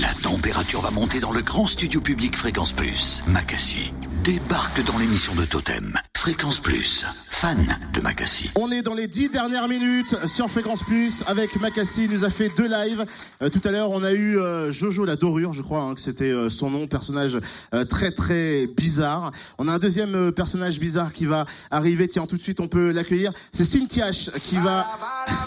La 0.00 0.14
température 0.22 0.80
va 0.80 0.90
monter 0.92 1.18
dans 1.18 1.32
le 1.32 1.40
grand 1.40 1.66
studio 1.66 2.00
public 2.00 2.36
Fréquence 2.36 2.72
Plus. 2.72 3.22
Macassi 3.26 3.92
débarque 4.22 4.84
dans 4.84 4.98
l'émission 4.98 5.34
de 5.34 5.44
Totem. 5.44 5.98
Fréquence 6.16 6.60
Plus, 6.60 7.04
fan 7.28 7.76
de 7.92 8.00
Macassi. 8.00 8.50
On 8.54 8.70
est 8.70 8.82
dans 8.82 8.94
les 8.94 9.08
dix 9.08 9.28
dernières 9.28 9.66
minutes 9.66 10.14
sur 10.26 10.48
Fréquence 10.48 10.84
Plus 10.84 11.24
avec 11.26 11.56
Macassi. 11.60 12.04
Il 12.04 12.10
nous 12.10 12.24
a 12.24 12.30
fait 12.30 12.48
deux 12.56 12.68
lives. 12.68 13.04
Euh, 13.42 13.48
tout 13.48 13.60
à 13.64 13.72
l'heure, 13.72 13.90
on 13.90 14.04
a 14.04 14.12
eu 14.12 14.38
euh, 14.38 14.70
Jojo 14.70 15.04
la 15.04 15.16
Dorure, 15.16 15.52
je 15.52 15.62
crois 15.62 15.80
hein, 15.82 15.94
que 15.94 16.00
c'était 16.00 16.30
euh, 16.30 16.48
son 16.48 16.70
nom, 16.70 16.86
personnage 16.86 17.36
euh, 17.74 17.84
très 17.84 18.12
très 18.12 18.68
bizarre. 18.68 19.32
On 19.58 19.66
a 19.66 19.72
un 19.72 19.78
deuxième 19.78 20.14
euh, 20.14 20.30
personnage 20.30 20.78
bizarre 20.78 21.12
qui 21.12 21.26
va 21.26 21.44
arriver. 21.72 22.06
Tiens, 22.06 22.26
tout 22.26 22.36
de 22.36 22.42
suite, 22.42 22.60
on 22.60 22.68
peut 22.68 22.92
l'accueillir. 22.92 23.32
C'est 23.52 23.64
Cynthia 23.64 24.10
H 24.10 24.30
qui 24.38 24.56
va. 24.56 24.86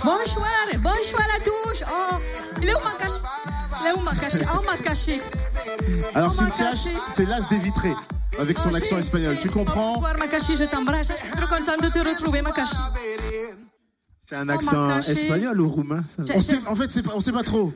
Bonsoir, 0.04 0.46
bonsoir 0.80 1.28
à 1.34 1.40
tous. 1.40 1.84
Oh, 1.90 2.16
il 2.62 2.68
est 2.68 2.74
où 2.76 2.80
ma 2.84 2.92
cache 2.92 3.22
Il 3.82 3.88
est 3.88 3.94
où 3.94 4.02
ma 4.02 4.16
cache 4.16 4.42
Oh, 4.54 4.62
ma 4.66 4.78
caché. 4.84 5.22
Alors 6.14 6.34
Oh, 6.34 6.36
Cynthia 6.36 6.72
c'est 7.14 7.26
l'as 7.26 7.48
des 7.48 7.58
vitrés 7.58 7.96
avec 8.40 8.60
son 8.60 8.70
Oh, 8.72 8.76
accent 8.76 8.98
espagnol. 9.00 9.38
Tu 9.42 9.50
comprends 9.50 9.94
Bonsoir, 9.96 10.18
ma 10.18 10.28
caché, 10.28 10.56
je 10.56 10.64
t'embrasse. 10.66 11.08
Trop 11.08 11.48
contente 11.48 11.82
de 11.82 11.90
te 11.90 12.00
retrouver, 12.08 12.42
ma 12.42 12.52
caché. 12.52 12.76
C'est 14.22 14.36
un 14.36 14.48
Oh, 14.50 14.52
accent 14.52 14.88
cachée. 14.90 15.12
espagnol 15.12 15.62
ou 15.62 15.70
roumain 15.70 16.04
ça 16.08 16.24
On 16.34 16.42
sait, 16.42 16.60
En 16.68 16.76
fait, 16.76 16.90
on 17.14 17.20
sait 17.22 17.32
pas 17.32 17.44
trop. 17.44 17.72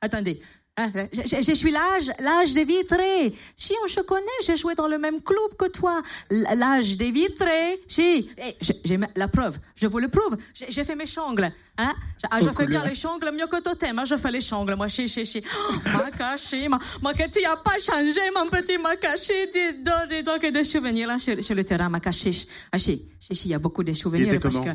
Attendez. 0.00 0.42
Hein, 0.76 0.90
je, 1.12 1.54
suis 1.54 1.70
l'âge, 1.70 2.10
l'âge 2.18 2.52
des 2.52 2.64
vitrés. 2.64 3.32
Si 3.56 3.72
on 3.84 3.86
se 3.86 4.00
connaît, 4.00 4.40
j'ai 4.44 4.56
joué 4.56 4.74
dans 4.74 4.88
le 4.88 4.98
même 4.98 5.22
club 5.22 5.56
que 5.56 5.68
toi. 5.68 6.02
L'âge 6.30 6.96
des 6.96 7.12
vitrés. 7.12 7.80
Si, 7.86 8.28
Eh, 8.36 8.56
j'ai 8.84 8.98
la 9.14 9.28
preuve. 9.28 9.58
Je 9.76 9.86
vous 9.86 10.00
le 10.00 10.08
prouve. 10.08 10.36
J'ai 10.52 10.82
fait 10.82 10.96
mes 10.96 11.06
chongles. 11.06 11.52
Hein? 11.78 11.92
Ah, 12.28 12.40
je 12.40 12.48
Aux 12.48 12.52
fais 12.52 12.66
bien 12.66 12.84
les 12.84 12.96
chongles 12.96 13.30
mieux 13.32 13.46
que 13.46 13.60
Totem. 13.60 14.00
Hein? 14.00 14.04
Je 14.04 14.16
fais 14.16 14.32
les 14.32 14.40
chongles, 14.40 14.74
moi. 14.74 14.88
Si, 14.88 15.08
si, 15.08 15.24
si. 15.24 15.44
Oh, 15.46 15.74
ma 15.92 16.10
cachée, 16.10 16.68
ma, 16.68 16.80
ma 17.00 17.12
tu 17.12 17.40
n'as 17.40 17.56
pas 17.56 17.78
changé, 17.78 18.20
mon 18.34 18.48
petit 18.50 18.76
ma 18.76 18.96
cachée. 18.96 19.48
Dis 19.52 19.78
donc, 19.80 20.08
dis 20.08 20.22
donc, 20.24 20.44
des 20.44 20.64
souvenirs 20.64 21.06
là 21.06 21.18
sur, 21.18 21.42
sur 21.42 21.54
le 21.54 21.62
terrain, 21.62 21.88
ma 21.88 22.00
cachée. 22.00 22.32
Ah, 22.72 22.78
si, 22.78 23.08
si, 23.20 23.34
si, 23.36 23.48
il 23.48 23.50
y 23.52 23.54
a 23.54 23.60
beaucoup 23.60 23.84
de 23.84 23.92
souvenirs. 23.92 24.40
parce 24.40 24.58
que 24.58 24.70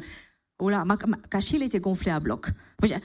Oula, 0.60 0.84
ma, 0.84 0.97
ma 1.07 1.18
cachille 1.30 1.64
était 1.64 1.80
gonflée 1.80 2.12
à 2.12 2.20
bloc. 2.20 2.47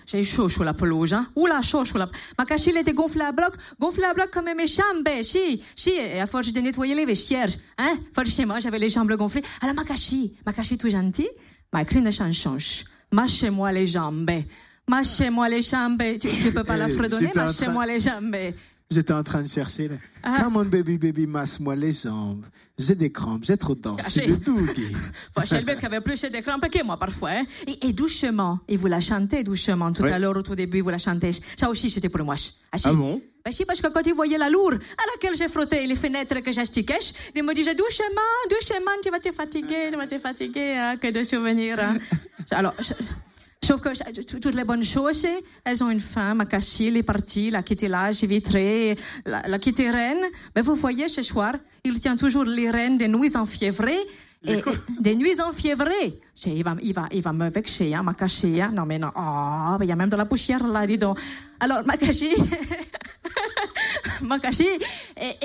J'ai- 0.06 0.24
chaud 0.24 0.48
sur 0.48 0.64
la 0.64 0.74
pelouse, 0.74 1.12
hein. 1.12 1.28
Oula, 1.36 1.62
chaud 1.62 1.84
sur 1.84 1.98
la 1.98 2.08
Ma 2.38 2.44
cachille 2.44 2.76
était 2.76 2.92
gonflée 2.92 3.22
à 3.24 3.32
bloc, 3.32 3.52
gonflée 3.78 4.04
à 4.04 4.12
bloc 4.14 4.30
comme 4.32 4.46
mes 4.56 4.66
jambes, 4.66 5.08
si, 5.22 5.62
si, 5.76 5.90
et 5.90 6.20
à 6.20 6.26
force 6.26 6.52
de 6.52 6.60
nettoyer 6.60 6.94
les 6.94 7.04
vestiaires, 7.06 7.50
hein. 7.78 7.94
Forcément, 8.12 8.58
j'avais 8.58 8.78
les 8.78 8.88
jambes 8.88 9.12
gonflées. 9.16 9.42
Alors, 9.60 9.74
ma 9.74 9.84
cachille, 9.84 10.32
ma 10.44 10.52
cachille 10.52 10.78
tout 10.78 10.90
gentil, 10.90 11.28
m'a 11.72 11.82
écrit 11.82 12.00
une 12.00 12.10
chanson. 12.12 12.56
Mâchez-moi 13.12 13.70
les 13.72 13.86
jambes. 13.86 14.30
Mâchez-moi 14.88 15.48
les 15.48 15.62
jambes. 15.62 16.02
Tu, 16.20 16.28
tu 16.28 16.52
peux 16.52 16.64
pas 16.64 16.76
la 16.76 16.88
Eh, 16.88 16.92
fredonner, 16.92 17.30
mâchez-moi 17.34 17.86
les 17.86 18.00
jambes. 18.00 18.36
J'étais 18.90 19.12
en 19.14 19.22
train 19.22 19.42
de 19.42 19.48
chercher. 19.48 19.88
Là. 19.88 19.96
Ah. 20.22 20.42
Come 20.42 20.56
on, 20.58 20.64
baby, 20.66 20.98
baby, 20.98 21.26
masse-moi 21.26 21.74
les 21.74 21.90
jambes. 21.92 22.44
J'ai 22.78 22.94
des 22.94 23.10
crampes, 23.10 23.44
j'ai 23.44 23.56
trop 23.56 23.74
de 23.74 23.80
dents. 23.80 23.96
C'est 24.08 24.26
le 24.26 24.36
le 24.36 25.64
bec 25.64 25.82
avait 25.84 26.00
plus 26.00 26.20
de 26.20 26.40
crampes 26.40 26.68
que 26.68 26.84
moi 26.84 26.96
parfois. 26.98 27.30
Hein. 27.30 27.44
Et, 27.66 27.88
et 27.88 27.92
doucement, 27.92 28.60
et 28.68 28.76
vous 28.76 28.86
la 28.86 29.00
chantez 29.00 29.42
doucement. 29.42 29.90
Tout 29.92 30.04
à 30.04 30.18
l'heure, 30.18 30.36
au 30.36 30.42
tout 30.42 30.54
début, 30.54 30.80
vous 30.82 30.90
la 30.90 30.98
chantez. 30.98 31.30
Ça 31.58 31.70
aussi, 31.70 31.88
c'était 31.88 32.08
pour 32.10 32.24
moi. 32.24 32.34
Ah. 32.72 32.76
Ah 32.84 32.92
bon? 32.92 33.22
Ben 33.44 33.50
si, 33.52 33.64
parce 33.64 33.80
que 33.80 33.88
quand 33.88 34.06
il 34.06 34.14
voyait 34.14 34.38
la 34.38 34.48
lourde 34.48 34.74
à 34.74 35.02
laquelle 35.14 35.36
j'ai 35.36 35.48
frotté 35.48 35.86
les 35.86 35.96
fenêtres 35.96 36.40
que 36.40 36.50
j'astiquais, 36.52 36.98
il 37.34 37.42
me 37.42 37.52
disait 37.54 37.74
doucement, 37.74 38.32
doucement, 38.50 38.92
tu 39.02 39.10
vas 39.10 39.18
te 39.20 39.30
fatiguer, 39.32 39.88
tu 39.90 39.96
vas 39.96 40.06
te 40.06 40.18
fatiguer, 40.18 40.74
hein, 40.76 40.96
que 40.96 41.10
de 41.10 41.22
souvenirs. 41.22 41.76
hein. 41.78 41.96
Alors, 42.50 42.74
je- 42.80 42.92
sauf 43.62 43.80
que 43.80 44.22
toutes 44.22 44.54
les 44.54 44.64
bonnes 44.64 44.82
choses, 44.82 45.26
elles 45.64 45.82
ont 45.82 45.90
une 45.90 46.00
fin. 46.00 46.34
Ma 46.34 46.46
Cassie, 46.46 46.86
elle 46.86 46.96
est 46.96 47.02
partie, 47.02 47.50
la 47.50 47.62
quitté 47.62 47.88
l'âge 47.88 48.22
vitré, 48.24 48.96
la, 49.24 49.42
la 49.46 49.58
quitté 49.58 49.90
reine. 49.90 50.22
Mais 50.54 50.62
vous 50.62 50.74
voyez, 50.74 51.08
ce 51.08 51.22
soir, 51.22 51.54
il 51.84 52.00
tient 52.00 52.16
toujours 52.16 52.44
les 52.44 52.70
rênes 52.70 52.98
des 52.98 53.08
nuits 53.08 53.36
enfiévrées. 53.36 53.98
Et, 54.46 54.58
et 54.58 54.62
des 55.00 55.14
nuits 55.14 55.40
enfiévrées. 55.40 56.20
Il 56.46 56.62
va, 56.62 56.76
il 56.82 56.92
va, 56.92 57.06
il 57.12 57.22
va 57.22 57.32
me 57.32 57.48
vexer, 57.48 57.94
hein, 57.94 58.02
ma 58.02 58.12
cachée, 58.12 58.60
hein. 58.60 58.72
Non, 58.74 58.84
mais 58.84 58.98
non. 58.98 59.10
Oh, 59.16 59.76
il 59.80 59.88
y 59.88 59.92
a 59.92 59.96
même 59.96 60.10
de 60.10 60.16
la 60.16 60.26
poussière 60.26 60.66
là, 60.66 60.86
dis 60.86 60.98
donc. 60.98 61.18
Alors, 61.60 61.84
ma 61.86 61.96
cachée, 61.96 62.34
Makashi, 64.22 64.66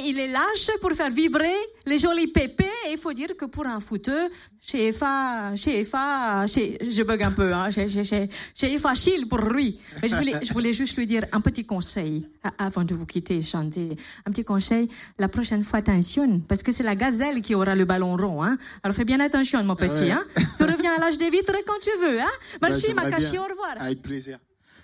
il 0.05 0.19
est 0.19 0.27
lâche 0.27 0.69
pour 0.81 0.91
faire 0.91 1.09
vibrer 1.11 1.55
les 1.85 1.99
jolis 1.99 2.27
pépés. 2.27 2.65
Et 2.87 2.93
il 2.93 2.97
faut 2.97 3.13
dire 3.13 3.29
que 3.37 3.45
pour 3.45 3.65
un 3.65 3.79
footeux, 3.79 4.29
c'est 4.61 4.91
fa, 4.91 5.51
c'est 5.55 5.83
fa, 5.85 6.45
c'est- 6.47 6.77
je 6.89 7.03
bug 7.03 7.21
un 7.23 7.31
peu, 7.31 7.53
hein, 7.53 7.69
c'est- 7.71 7.89
c'est- 7.89 8.03
c'est 8.03 8.29
c'est 8.53 8.77
facile 8.79 9.27
pour 9.27 9.39
lui. 9.39 9.79
Mais 10.01 10.09
je 10.09 10.15
voulais, 10.15 10.33
je 10.43 10.53
voulais 10.53 10.73
juste 10.73 10.95
lui 10.97 11.07
dire 11.07 11.25
un 11.31 11.41
petit 11.41 11.65
conseil 11.65 12.27
avant 12.57 12.83
de 12.83 12.93
vous 12.95 13.05
quitter, 13.05 13.41
chanter. 13.41 13.95
Un 14.25 14.31
petit 14.31 14.43
conseil. 14.45 14.89
La 15.17 15.27
prochaine 15.27 15.63
fois, 15.63 15.79
attention, 15.79 16.39
parce 16.47 16.63
que 16.63 16.71
c'est 16.71 16.83
la 16.83 16.95
gazelle 16.95 17.41
qui 17.41 17.55
aura 17.55 17.75
le 17.75 17.85
ballon 17.85 18.15
rond, 18.15 18.43
hein. 18.43 18.57
Alors 18.83 18.95
fais 18.95 19.05
bien 19.05 19.19
attention, 19.19 19.63
mon 19.63 19.75
petit, 19.75 20.11
hein. 20.11 20.23
Tu 20.57 20.63
reviens 20.63 20.93
à 20.95 20.99
l'âge 20.99 21.17
des 21.17 21.29
vitres 21.29 21.53
quand 21.65 21.79
tu 21.81 21.91
veux, 22.01 22.19
hein. 22.21 22.33
Merci, 22.61 22.93
Bah, 22.93 23.03
Makashi, 23.03 23.31
bien. 23.31 23.41
au 23.41 23.45
revoir. 23.45 23.75
Avec 23.79 24.01
plaisir. 24.01 24.37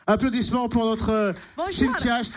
Applaudissements 0.07 0.69
pour 0.69 0.85
notre 0.85 1.09
euh. 1.09 1.33
Cynthia 1.69 2.21
H. 2.21 2.29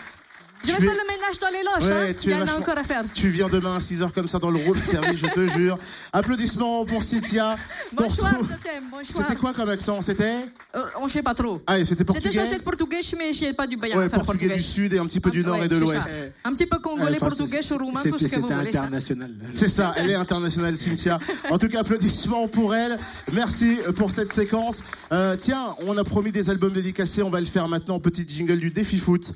Je 0.63 0.71
vais 0.71 0.77
Tu 0.77 0.83
es- 0.83 0.85
faire 0.87 0.95
le 0.95 1.07
ménage 1.07 1.39
dans 1.39 1.47
les 1.47 1.63
loges, 1.63 1.89
Ouais, 1.91 2.09
hein. 2.11 2.15
Il 2.25 2.31
y 2.31 2.35
en 2.35 2.47
a 2.47 2.59
encore 2.59 2.77
à 2.77 2.83
faire. 2.83 3.03
Tu 3.13 3.29
viens 3.29 3.47
demain 3.47 3.75
à 3.75 3.79
6h 3.79 4.11
comme 4.11 4.27
ça 4.27 4.39
dans 4.39 4.51
le 4.51 4.59
rôle 4.65 4.77
service, 4.79 5.19
je 5.19 5.27
te 5.27 5.47
jure. 5.57 5.77
Applaudissements 6.11 6.85
pour 6.85 7.03
Cynthia. 7.03 7.55
Bonsoir, 7.93 8.33
Totem, 8.37 8.83
bonsoir. 8.91 9.25
C'était 9.27 9.39
quoi 9.39 9.53
comme 9.53 9.69
accent? 9.69 10.01
C'était? 10.01 10.45
Euh, 10.75 10.83
on 10.99 11.05
ne 11.05 11.09
sait 11.09 11.23
pas 11.23 11.33
trop. 11.33 11.61
Ah, 11.65 11.75
c'était 11.77 11.85
C'était 11.89 12.03
portugais? 12.05 12.31
censé 12.31 12.53
être 12.55 12.63
portugais, 12.63 12.99
mais 13.17 13.31
je 13.33 13.45
n'ai 13.45 13.53
pas 13.53 13.67
du 13.67 13.77
bien 13.77 13.95
Ouais, 13.97 14.09
portugais 14.09 14.25
portugais. 14.25 14.55
du 14.57 14.61
sud 14.63 14.93
et 14.93 14.99
un 14.99 15.05
petit 15.05 15.19
peu 15.19 15.31
du 15.31 15.41
Ah, 15.43 15.47
nord 15.47 15.59
ouais, 15.59 15.65
et 15.65 15.69
de 15.69 15.77
l'ouest. 15.77 16.09
Un 16.43 16.53
petit 16.53 16.65
peu 16.65 16.79
congolais, 16.79 17.17
enfin, 17.21 17.29
portugais, 17.29 17.59
roumain, 17.71 18.01
tout 18.03 18.17
ce 18.17 18.27
c'était- 18.27 18.35
que 18.35 18.41
vous 18.41 18.47
C'était 18.47 18.59
voulez. 18.59 18.71
ça. 18.73 18.79
international. 18.83 19.31
C'est 19.53 19.69
ça, 19.69 19.93
elle 19.95 20.09
est 20.11 20.15
internationale, 20.15 20.75
Cynthia. 20.77 21.19
En 21.49 21.57
tout 21.57 21.69
cas, 21.69 21.79
applaudissements 21.81 22.47
pour 22.47 22.75
elle. 22.75 22.99
Merci 23.31 23.77
pour 23.95 24.11
cette 24.11 24.33
séquence. 24.33 24.83
Euh, 25.13 25.35
tiens, 25.39 25.75
on 25.79 25.97
a 25.97 26.03
promis 26.03 26.31
des 26.31 26.49
albums 26.49 26.73
dédicacés, 26.73 27.23
on 27.23 27.29
va 27.29 27.39
le 27.39 27.45
faire 27.45 27.67
maintenant. 27.69 27.99
Petit 27.99 28.25
jingle 28.27 28.59
du 28.59 28.71
défi 28.71 28.97
foot. 28.97 29.33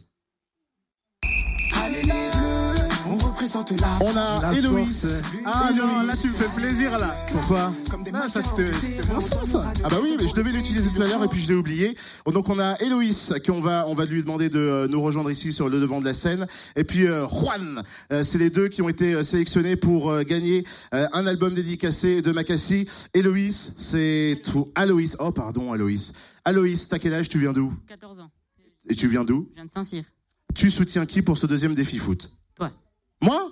Représente 3.44 3.82
la 3.82 4.00
On 4.02 4.16
a 4.16 4.54
Héloïse. 4.58 5.22
Ah 5.46 5.72
non, 5.76 6.04
là 6.04 6.14
tu 6.16 6.30
me 6.30 6.34
fais 6.34 6.48
plaisir 6.56 6.98
là. 6.98 7.14
Pourquoi 7.32 7.74
comme 7.92 8.04
des 8.04 8.12
Non, 8.12 8.22
ça 8.22 8.42
c'était 8.42 8.72
mon 9.12 9.20
son 9.20 9.44
ça. 9.44 9.74
Ah 9.84 9.90
bah 9.90 9.98
oui, 10.02 10.16
mais 10.20 10.28
je 10.28 10.34
devais 10.34 10.52
l'utiliser 10.52 10.90
tout 10.90 11.02
à 11.02 11.06
l'heure 11.08 11.24
et 11.24 11.28
puis 11.28 11.42
je 11.42 11.50
l'ai 11.50 11.56
oublié. 11.56 11.96
Donc 12.26 12.48
on 12.48 12.58
a 12.60 12.82
Héloïse 12.82 13.36
qu'on 13.46 13.60
va 13.60 13.86
on 13.88 13.96
va 13.96 14.06
lui 14.06 14.22
demander 14.22 14.50
de 14.50 14.60
euh, 14.60 14.88
nous 14.88 15.02
rejoindre 15.02 15.30
ici 15.30 15.52
sur 15.52 15.68
le 15.68 15.80
devant 15.80 16.00
de 16.00 16.06
la 16.06 16.14
scène 16.14 16.48
et 16.76 16.84
puis 16.84 17.08
euh, 17.08 17.28
Juan. 17.28 17.84
Euh, 18.12 18.24
c'est 18.24 18.38
les 18.38 18.50
deux 18.50 18.70
qui 18.70 18.82
ont 18.82 18.90
été 18.90 19.22
sélectionnés 19.24 19.76
pour 19.76 20.10
euh, 20.10 20.24
gagner 20.24 20.66
euh, 20.94 21.08
un 21.12 21.28
album 21.28 21.54
dédicacé 21.54 22.22
de 22.22 22.32
Macassi. 22.32 22.88
Héloïse, 23.14 23.74
c'est 23.78 24.42
tout. 24.44 24.72
Aloïs. 24.76 25.18
Oh 25.20 25.32
pardon, 25.32 25.74
Aloïs. 25.74 26.14
Aloïs, 26.46 26.88
t'as 26.88 27.00
quel 27.00 27.14
âge? 27.14 27.28
Tu 27.28 27.40
viens 27.40 27.54
d'où? 27.54 27.74
14 27.88 28.20
ans. 28.22 28.32
Et 28.90 28.96
tu 28.96 29.08
viens 29.08 29.24
d'où? 29.26 29.48
Je 29.52 29.56
viens 29.56 29.66
de 29.66 29.72
Saint-Cyr. 29.72 30.04
Tu 30.56 30.72
soutiens 30.72 31.06
qui 31.06 31.22
pour 31.22 31.38
ce 31.38 31.46
deuxième 31.46 31.74
défi 31.76 31.98
foot? 31.98 32.32
Toi. 32.56 32.72
Moi 33.24 33.52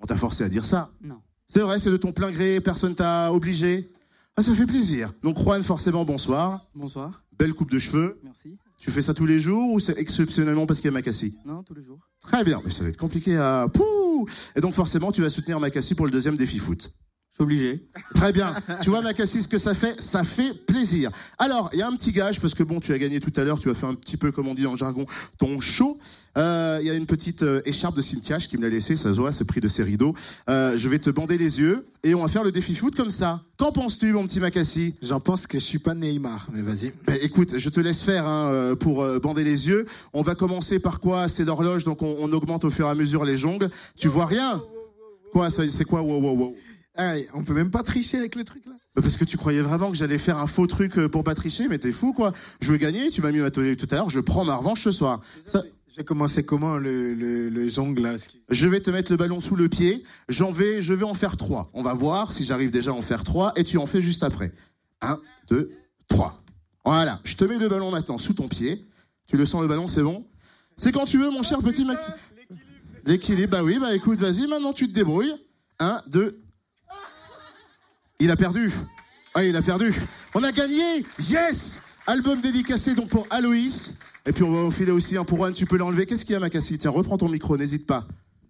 On 0.00 0.06
t'a 0.06 0.16
forcé 0.16 0.44
à 0.44 0.48
dire 0.48 0.64
ça. 0.64 0.92
Non. 1.02 1.20
C'est 1.48 1.58
vrai, 1.60 1.80
c'est 1.80 1.90
de 1.90 1.96
ton 1.96 2.12
plein 2.12 2.30
gré, 2.30 2.60
personne 2.60 2.94
t'a 2.94 3.32
obligé. 3.32 3.90
Ah, 4.36 4.42
ça 4.42 4.54
fait 4.54 4.66
plaisir. 4.66 5.12
Donc 5.24 5.38
Juan, 5.38 5.62
forcément, 5.64 6.04
bonsoir. 6.04 6.66
Bonsoir, 6.74 7.24
Belle 7.36 7.52
coupe 7.52 7.70
de 7.70 7.78
cheveux. 7.80 8.20
merci. 8.22 8.56
Tu 8.78 8.92
fais 8.92 9.02
ça 9.02 9.12
tous 9.12 9.26
les 9.26 9.40
jours 9.40 9.72
ou 9.72 9.80
c'est 9.80 9.98
exceptionnellement 9.98 10.64
parce 10.66 10.80
qu'il 10.80 10.86
y 10.86 10.90
a 10.90 10.92
Macassi 10.92 11.34
Non, 11.44 11.64
tous 11.64 11.74
les 11.74 11.82
jours. 11.82 11.98
Très 12.20 12.44
bien, 12.44 12.60
mais 12.64 12.70
ça 12.70 12.84
va 12.84 12.90
être 12.90 12.96
compliqué 12.96 13.36
à... 13.36 13.66
Pouh 13.72 14.28
Et 14.54 14.60
donc 14.60 14.72
forcément, 14.72 15.10
tu 15.10 15.20
vas 15.20 15.30
soutenir 15.30 15.58
Macassi 15.58 15.96
pour 15.96 16.06
le 16.06 16.12
deuxième 16.12 16.36
défi 16.36 16.58
foot. 16.60 16.94
Suis 17.38 17.44
obligé. 17.44 17.80
Très 18.16 18.32
bien. 18.32 18.52
tu 18.82 18.90
vois, 18.90 19.00
Macassi, 19.00 19.42
ce 19.42 19.48
que 19.48 19.58
ça 19.58 19.72
fait 19.72 20.00
Ça 20.02 20.24
fait 20.24 20.54
plaisir. 20.54 21.12
Alors, 21.38 21.70
il 21.72 21.78
y 21.78 21.82
a 21.82 21.86
un 21.86 21.94
petit 21.94 22.10
gage, 22.10 22.40
parce 22.40 22.52
que 22.52 22.64
bon, 22.64 22.80
tu 22.80 22.92
as 22.92 22.98
gagné 22.98 23.20
tout 23.20 23.32
à 23.40 23.44
l'heure, 23.44 23.60
tu 23.60 23.70
as 23.70 23.74
fait 23.74 23.86
un 23.86 23.94
petit 23.94 24.16
peu, 24.16 24.32
comme 24.32 24.48
on 24.48 24.54
dit 24.54 24.64
dans 24.64 24.72
le 24.72 24.76
jargon, 24.76 25.06
ton 25.38 25.60
show. 25.60 25.98
Euh, 26.36 26.78
Il 26.80 26.86
y 26.86 26.90
a 26.90 26.94
une 26.94 27.06
petite 27.06 27.42
euh, 27.44 27.62
écharpe 27.64 27.96
de 27.96 28.02
Cynthia 28.02 28.38
qui 28.38 28.56
me 28.58 28.62
l'a 28.62 28.68
laissée, 28.68 28.96
ça 28.96 29.12
se 29.12 29.20
voit, 29.20 29.32
c'est 29.32 29.44
pris 29.44 29.60
de 29.60 29.68
ses 29.68 29.84
rideaux. 29.84 30.14
Euh, 30.50 30.76
je 30.76 30.88
vais 30.88 30.98
te 30.98 31.10
bander 31.10 31.38
les 31.38 31.60
yeux 31.60 31.86
et 32.02 32.14
on 32.14 32.22
va 32.22 32.28
faire 32.28 32.42
le 32.42 32.50
défi 32.50 32.74
foot 32.74 32.96
comme 32.96 33.10
ça. 33.10 33.40
Qu'en 33.56 33.70
penses-tu, 33.70 34.12
mon 34.12 34.26
petit 34.26 34.40
Macassi? 34.40 34.94
J'en 35.00 35.20
pense 35.20 35.46
que 35.46 35.60
je 35.60 35.64
suis 35.64 35.78
pas 35.78 35.94
Neymar, 35.94 36.48
mais 36.52 36.62
vas-y. 36.62 36.92
Ben, 37.06 37.18
écoute, 37.22 37.56
je 37.58 37.68
te 37.70 37.78
laisse 37.78 38.02
faire 38.02 38.26
hein, 38.26 38.48
euh, 38.50 38.74
pour 38.74 39.02
euh, 39.02 39.20
bander 39.20 39.44
les 39.44 39.68
yeux. 39.68 39.86
On 40.12 40.22
va 40.22 40.34
commencer 40.34 40.80
par 40.80 40.98
quoi? 40.98 41.28
C'est 41.28 41.44
l'horloge, 41.44 41.84
donc 41.84 42.02
on, 42.02 42.16
on 42.18 42.32
augmente 42.32 42.64
au 42.64 42.70
fur 42.70 42.86
et 42.86 42.90
à 42.90 42.94
mesure 42.96 43.24
les 43.24 43.36
jongles. 43.36 43.70
Tu 43.96 44.08
vois 44.08 44.26
rien? 44.26 44.60
Quoi 45.32 45.50
C'est 45.50 45.84
quoi? 45.84 46.02
Wow, 46.02 46.20
wow, 46.20 46.36
wow 46.36 46.56
Hey, 46.98 47.28
on 47.32 47.44
peut 47.44 47.54
même 47.54 47.70
pas 47.70 47.84
tricher 47.84 48.18
avec 48.18 48.34
le 48.34 48.42
truc 48.42 48.66
là. 48.66 48.72
Parce 49.00 49.16
que 49.16 49.24
tu 49.24 49.36
croyais 49.36 49.60
vraiment 49.60 49.90
que 49.92 49.96
j'allais 49.96 50.18
faire 50.18 50.38
un 50.38 50.48
faux 50.48 50.66
truc 50.66 50.98
euh, 50.98 51.08
pour 51.08 51.22
pas 51.22 51.36
tricher, 51.36 51.68
mais 51.68 51.78
t'es 51.78 51.92
fou 51.92 52.12
quoi. 52.12 52.32
Je 52.60 52.72
veux 52.72 52.76
gagner, 52.76 53.10
tu 53.10 53.22
m'as 53.22 53.30
mis 53.30 53.38
ma 53.38 53.52
tout 53.52 53.60
à 53.60 53.94
l'heure, 53.94 54.10
je 54.10 54.18
prends 54.18 54.44
ma 54.44 54.56
revanche 54.56 54.82
ce 54.82 54.90
soir. 54.90 55.20
Ça, 55.46 55.62
J'ai 55.96 56.02
commencé 56.02 56.44
comment 56.44 56.76
le, 56.76 57.14
le, 57.14 57.48
le 57.48 57.68
jongle 57.68 58.02
là 58.02 58.14
Je 58.50 58.66
vais 58.66 58.80
te 58.80 58.90
mettre 58.90 59.12
le 59.12 59.16
ballon 59.16 59.40
sous 59.40 59.54
le 59.54 59.68
pied. 59.68 60.02
J'en 60.28 60.50
vais, 60.50 60.82
je 60.82 60.92
vais 60.92 61.04
en 61.04 61.14
faire 61.14 61.36
trois. 61.36 61.70
On 61.72 61.82
va 61.82 61.94
voir 61.94 62.32
si 62.32 62.44
j'arrive 62.44 62.72
déjà 62.72 62.90
à 62.90 62.94
en 62.94 63.00
faire 63.00 63.22
trois 63.22 63.52
et 63.54 63.62
tu 63.62 63.78
en 63.78 63.86
fais 63.86 64.02
juste 64.02 64.24
après. 64.24 64.52
Un, 65.00 65.20
deux, 65.48 65.70
trois. 66.08 66.42
Voilà. 66.84 67.20
Je 67.22 67.36
te 67.36 67.44
mets 67.44 67.58
le 67.58 67.68
ballon 67.68 67.92
maintenant 67.92 68.18
sous 68.18 68.32
ton 68.34 68.48
pied. 68.48 68.84
Tu 69.28 69.36
le 69.36 69.46
sens 69.46 69.62
le 69.62 69.68
ballon, 69.68 69.86
c'est 69.86 70.02
bon? 70.02 70.26
C'est 70.78 70.90
quand 70.90 71.04
tu 71.04 71.18
veux, 71.18 71.30
mon 71.30 71.44
cher 71.44 71.58
petit 71.62 71.84
Max. 71.84 72.10
L'équilibre, 73.04 73.52
bah 73.52 73.62
oui, 73.62 73.78
bah 73.78 73.94
écoute, 73.94 74.18
vas-y, 74.18 74.48
maintenant 74.48 74.72
tu 74.72 74.88
te 74.88 74.94
débrouilles. 74.94 75.34
Un, 75.78 76.02
deux. 76.08 76.40
Il 78.20 78.32
a 78.32 78.36
perdu. 78.36 78.72
Ah, 79.32 79.44
il 79.44 79.54
a 79.54 79.62
perdu. 79.62 79.94
On 80.34 80.42
a 80.42 80.50
gagné. 80.50 81.04
Yes. 81.20 81.78
Album 82.04 82.40
dédicacé 82.40 82.96
donc 82.96 83.08
pour 83.08 83.28
Aloïs. 83.30 83.94
Et 84.26 84.32
puis 84.32 84.42
on 84.42 84.68
va 84.68 84.74
filer 84.74 84.90
aussi 84.90 85.16
un 85.16 85.24
pour 85.24 85.38
Juan. 85.38 85.52
Tu 85.52 85.66
peux 85.66 85.76
l'enlever. 85.76 86.04
Qu'est-ce 86.04 86.24
qu'il 86.24 86.32
y 86.32 86.36
a, 86.36 86.40
Macassi 86.40 86.78
Tiens, 86.78 86.90
reprends 86.90 87.16
ton 87.16 87.28
micro. 87.28 87.56
N'hésite 87.56 87.86
pas. 87.86 88.04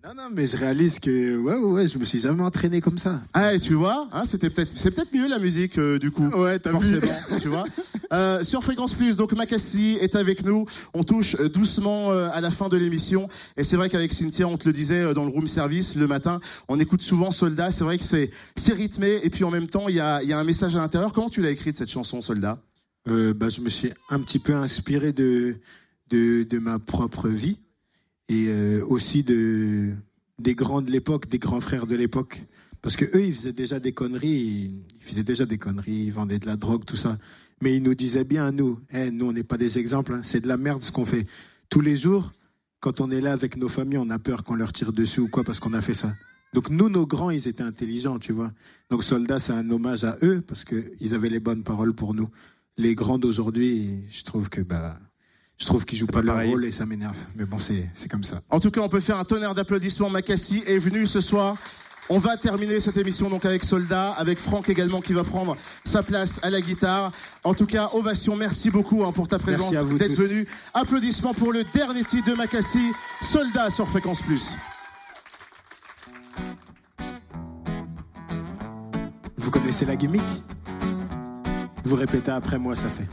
Non, 0.04 0.14
non, 0.16 0.28
mais 0.32 0.46
je 0.46 0.56
réalise 0.56 1.00
que 1.00 1.36
ouais, 1.36 1.56
ouais, 1.56 1.86
je 1.88 1.98
me 1.98 2.04
suis 2.04 2.20
jamais 2.20 2.42
entraîné 2.42 2.80
comme 2.80 2.98
ça. 2.98 3.20
Ah, 3.34 3.54
et 3.54 3.58
tu 3.58 3.74
vois, 3.74 4.08
hein, 4.12 4.24
c'était 4.26 4.48
peut-être, 4.48 4.70
c'est 4.76 4.92
peut-être 4.92 5.12
mieux 5.12 5.26
la 5.28 5.40
musique 5.40 5.76
euh, 5.76 5.98
du 5.98 6.12
coup. 6.12 6.28
Ouais, 6.28 6.58
t'as 6.60 6.72
vu. 6.78 7.00
tu 7.40 7.48
vois. 7.48 7.64
Euh, 8.10 8.42
sur 8.42 8.64
Fréquence 8.64 8.94
Plus, 8.94 9.16
donc 9.16 9.34
Macassi 9.34 9.98
est 10.00 10.16
avec 10.16 10.42
nous. 10.42 10.64
On 10.94 11.04
touche 11.04 11.36
euh, 11.38 11.50
doucement 11.50 12.10
euh, 12.10 12.30
à 12.32 12.40
la 12.40 12.50
fin 12.50 12.70
de 12.70 12.76
l'émission. 12.78 13.28
Et 13.58 13.64
c'est 13.64 13.76
vrai 13.76 13.90
qu'avec 13.90 14.14
Cynthia, 14.14 14.48
on 14.48 14.56
te 14.56 14.66
le 14.66 14.72
disait 14.72 15.02
euh, 15.02 15.12
dans 15.12 15.26
le 15.26 15.30
room 15.30 15.46
service 15.46 15.94
le 15.94 16.06
matin, 16.06 16.40
on 16.68 16.80
écoute 16.80 17.02
souvent 17.02 17.30
Soldat. 17.30 17.70
C'est 17.70 17.84
vrai 17.84 17.98
que 17.98 18.04
c'est, 18.04 18.30
c'est 18.56 18.72
rythmé. 18.72 19.20
Et 19.22 19.28
puis 19.28 19.44
en 19.44 19.50
même 19.50 19.66
temps, 19.66 19.90
il 19.90 19.96
y 19.96 20.00
a, 20.00 20.22
il 20.22 20.28
y 20.30 20.32
a 20.32 20.38
un 20.38 20.44
message 20.44 20.74
à 20.74 20.78
l'intérieur. 20.78 21.12
Comment 21.12 21.28
tu 21.28 21.42
l'as 21.42 21.50
écrite 21.50 21.76
cette 21.76 21.90
chanson, 21.90 22.22
Soldat? 22.22 22.58
Euh, 23.08 23.34
bah, 23.34 23.50
je 23.50 23.60
me 23.60 23.68
suis 23.68 23.90
un 24.08 24.20
petit 24.20 24.38
peu 24.38 24.54
inspiré 24.54 25.12
de, 25.12 25.56
de, 26.08 26.44
de 26.44 26.58
ma 26.58 26.78
propre 26.78 27.28
vie 27.28 27.58
et 28.28 28.46
euh, 28.48 28.84
aussi 28.86 29.22
de, 29.22 29.92
des 30.38 30.54
grands 30.54 30.82
de 30.82 30.90
l'époque, 30.90 31.28
des 31.28 31.38
grands 31.38 31.60
frères 31.60 31.86
de 31.86 31.96
l'époque. 31.96 32.44
Parce 32.80 32.96
que 32.96 33.04
eux, 33.16 33.24
ils 33.24 33.34
faisaient 33.34 33.52
déjà 33.52 33.80
des 33.80 33.92
conneries, 33.92 34.84
ils 35.00 35.02
faisaient 35.02 35.24
déjà 35.24 35.46
des 35.46 35.58
conneries, 35.58 36.04
ils 36.06 36.12
vendaient 36.12 36.38
de 36.38 36.46
la 36.46 36.56
drogue, 36.56 36.84
tout 36.84 36.96
ça. 36.96 37.18
Mais 37.60 37.74
ils 37.74 37.82
nous 37.82 37.94
disaient 37.94 38.24
bien 38.24 38.46
à 38.46 38.52
nous, 38.52 38.78
Eh, 38.92 39.10
nous, 39.10 39.26
on 39.26 39.32
n'est 39.32 39.42
pas 39.42 39.56
des 39.56 39.78
exemples, 39.78 40.14
hein, 40.14 40.20
c'est 40.22 40.40
de 40.40 40.48
la 40.48 40.56
merde 40.56 40.82
ce 40.82 40.92
qu'on 40.92 41.04
fait. 41.04 41.26
Tous 41.68 41.80
les 41.80 41.96
jours, 41.96 42.32
quand 42.80 43.00
on 43.00 43.10
est 43.10 43.20
là 43.20 43.32
avec 43.32 43.56
nos 43.56 43.68
familles, 43.68 43.98
on 43.98 44.10
a 44.10 44.18
peur 44.18 44.44
qu'on 44.44 44.54
leur 44.54 44.72
tire 44.72 44.92
dessus 44.92 45.20
ou 45.20 45.28
quoi 45.28 45.42
parce 45.42 45.58
qu'on 45.58 45.74
a 45.74 45.80
fait 45.80 45.94
ça. 45.94 46.14
Donc 46.54 46.70
nous, 46.70 46.88
nos 46.88 47.06
grands, 47.06 47.30
ils 47.30 47.48
étaient 47.48 47.62
intelligents, 47.62 48.18
tu 48.18 48.32
vois. 48.32 48.52
Donc 48.90 49.02
Soldat, 49.02 49.38
c'est 49.38 49.52
un 49.52 49.68
hommage 49.70 50.04
à 50.04 50.16
eux 50.22 50.40
parce 50.40 50.64
qu'ils 50.64 51.14
avaient 51.14 51.28
les 51.28 51.40
bonnes 51.40 51.62
paroles 51.62 51.94
pour 51.94 52.14
nous. 52.14 52.28
Les 52.76 52.94
grands 52.94 53.18
d'aujourd'hui, 53.18 54.04
je 54.08 54.22
trouve 54.22 54.48
que 54.48 54.60
bah, 54.60 54.98
je 55.58 55.66
trouve 55.66 55.84
qu'ils 55.84 55.98
jouent 55.98 56.06
pas, 56.06 56.22
pas 56.22 56.34
leur 56.38 56.44
rôle 56.46 56.64
et 56.64 56.70
ça 56.70 56.86
m'énerve. 56.86 57.16
Mais 57.34 57.44
bon, 57.44 57.58
c'est 57.58 57.88
c'est 57.94 58.10
comme 58.10 58.22
ça. 58.24 58.40
En 58.48 58.60
tout 58.60 58.70
cas, 58.70 58.80
on 58.80 58.88
peut 58.88 59.00
faire 59.00 59.18
un 59.18 59.24
tonnerre 59.24 59.54
d'applaudissements. 59.54 60.08
Macassi 60.08 60.62
est 60.66 60.78
venu 60.78 61.06
ce 61.06 61.20
soir. 61.20 61.56
On 62.10 62.18
va 62.18 62.38
terminer 62.38 62.80
cette 62.80 62.96
émission 62.96 63.28
donc 63.28 63.44
avec 63.44 63.64
Soldat, 63.64 64.12
avec 64.12 64.38
Franck 64.38 64.70
également 64.70 65.02
qui 65.02 65.12
va 65.12 65.24
prendre 65.24 65.58
sa 65.84 66.02
place 66.02 66.40
à 66.42 66.48
la 66.48 66.62
guitare. 66.62 67.10
En 67.44 67.52
tout 67.52 67.66
cas, 67.66 67.90
ovation, 67.92 68.34
merci 68.34 68.70
beaucoup 68.70 69.04
hein, 69.04 69.12
pour 69.12 69.28
ta 69.28 69.38
présence, 69.38 69.72
d'être 69.72 70.14
tous. 70.14 70.22
venu. 70.22 70.46
Applaudissements 70.72 71.34
pour 71.34 71.52
le 71.52 71.64
dernier 71.64 72.04
titre 72.04 72.30
de 72.30 72.34
Macassi, 72.34 72.92
Soldat 73.20 73.70
sur 73.70 73.86
Fréquence 73.88 74.22
Plus. 74.22 74.54
Vous 79.36 79.50
connaissez 79.50 79.84
la 79.84 79.96
gimmick? 79.96 80.22
Vous 81.84 81.96
répétez 81.96 82.30
après 82.30 82.58
moi, 82.58 82.74
ça 82.74 82.88
fait. 82.88 83.08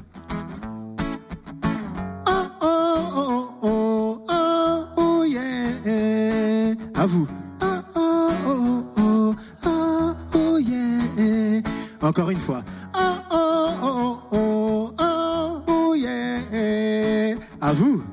À 7.05 7.07
vous. 7.07 7.27
Oh 7.61 7.65
oh 7.95 8.29
oh 8.47 8.83
oh 8.97 9.35
oh 9.63 10.15
oh 10.33 10.57
yeah. 10.57 11.61
Encore 12.01 12.31
une 12.31 12.39
fois. 12.39 12.63
Oh 12.95 13.17
oh 13.31 14.19
oh 14.31 14.93
oh 14.99 15.61
oh 15.67 15.93
yeah. 15.93 17.35
À 17.61 17.73
vous. 17.73 18.03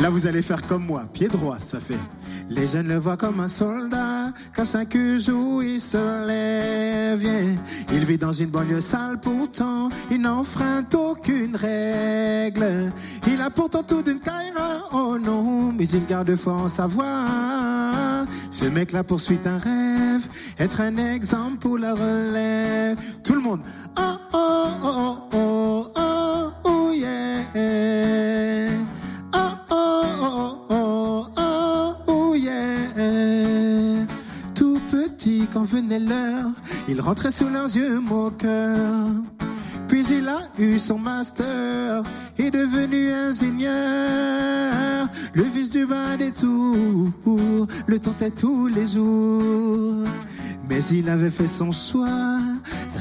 Là, 0.00 0.10
vous 0.10 0.26
allez 0.26 0.42
faire 0.42 0.66
comme 0.66 0.86
moi, 0.86 1.04
pied 1.12 1.28
droit, 1.28 1.60
ça 1.60 1.78
fait. 1.78 2.00
Les 2.50 2.66
jeunes 2.66 2.88
le 2.88 2.96
voient 2.96 3.16
comme 3.16 3.38
un 3.38 3.46
soldat, 3.46 4.32
quand 4.56 4.64
chaque 4.64 4.98
jour 5.18 5.62
il 5.62 5.80
se 5.80 6.26
lève. 6.26 6.91
Il 7.92 8.04
vit 8.04 8.18
dans 8.18 8.32
une 8.32 8.48
banlieue 8.48 8.80
sale, 8.80 9.20
pourtant 9.20 9.90
il 10.10 10.20
n'enfreint 10.22 10.84
aucune 10.94 11.56
règle. 11.56 12.92
Il 13.26 13.40
a 13.40 13.50
pourtant 13.50 13.82
tout 13.82 14.02
d'une 14.02 14.20
caïra, 14.20 14.88
oh 14.92 15.18
non, 15.18 15.72
mais 15.72 15.86
il 15.88 16.06
garde 16.06 16.34
foi 16.36 16.54
en 16.54 16.68
savoir. 16.68 18.26
Ce 18.50 18.64
mec-là 18.64 19.04
poursuit 19.04 19.40
un 19.44 19.58
rêve, 19.58 20.26
être 20.58 20.80
un 20.80 20.96
exemple 20.96 21.58
pour 21.58 21.78
la 21.78 21.94
relève. 21.94 22.96
Tout 23.22 23.34
le 23.34 23.40
monde, 23.40 23.60
oh 23.98 24.02
oh 24.32 24.66
oh 24.82 24.84
oh 24.84 25.18
oh 25.34 25.41
il 36.88 37.00
rentrait 37.00 37.32
sous 37.32 37.48
leurs 37.48 37.74
yeux 37.74 38.00
moqueurs. 38.00 39.08
Puis 39.88 40.04
il 40.10 40.28
a 40.28 40.40
eu 40.58 40.78
son 40.78 40.98
master, 40.98 42.02
est 42.38 42.50
devenu 42.50 43.12
ingénieur. 43.12 43.72
Le 45.34 45.42
vice 45.42 45.70
du 45.70 45.86
bas 45.86 46.16
des 46.16 46.32
tours, 46.32 47.66
le 47.86 47.98
tentait 47.98 48.30
tous 48.30 48.68
les 48.68 48.86
jours. 48.86 50.06
Mais 50.68 50.82
il 50.84 51.08
avait 51.08 51.30
fait 51.30 51.46
son 51.46 51.72
choix, 51.72 52.38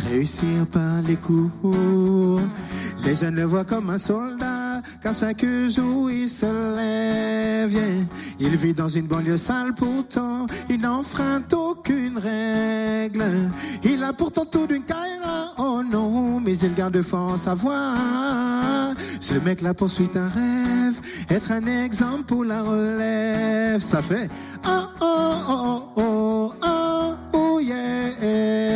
réussir 0.09 0.67
par 0.71 1.01
les 1.07 1.15
cours. 1.15 2.41
Les 3.05 3.15
jeunes 3.15 3.35
le 3.35 3.43
voient 3.43 3.65
comme 3.65 3.89
un 3.89 3.97
soldat, 3.97 4.50
car 5.01 5.13
chaque 5.13 5.45
jour 5.67 6.11
il 6.11 6.29
se 6.29 6.45
lève. 6.75 7.77
Il 8.39 8.55
vit 8.57 8.73
dans 8.73 8.87
une 8.87 9.07
banlieue 9.07 9.37
sale, 9.37 9.73
pourtant 9.75 10.47
il 10.69 10.81
n'enfreint 10.81 11.43
aucune 11.53 12.17
règle. 12.17 13.51
Il 13.83 14.03
a 14.03 14.13
pourtant 14.13 14.45
tout 14.45 14.67
d'une 14.67 14.83
caïra, 14.83 15.53
oh 15.57 15.81
non, 15.83 16.39
mais 16.39 16.57
il 16.57 16.73
garde 16.73 17.01
foi 17.01 17.19
en 17.19 17.37
savoir. 17.37 18.95
Ce 19.19 19.35
mec-là 19.35 19.73
poursuit 19.73 20.09
un 20.15 20.27
rêve, 20.27 20.99
être 21.29 21.51
un 21.51 21.65
exemple 21.65 22.23
pour 22.23 22.43
la 22.43 22.61
relève. 22.63 23.81
Ça 23.81 24.01
fait 24.01 24.29
oh 24.67 24.87
oh 25.01 25.35
oh 25.47 25.83
oh 25.95 26.53
oh 26.63 27.15
oh 27.33 27.59
yeah. 27.59 28.70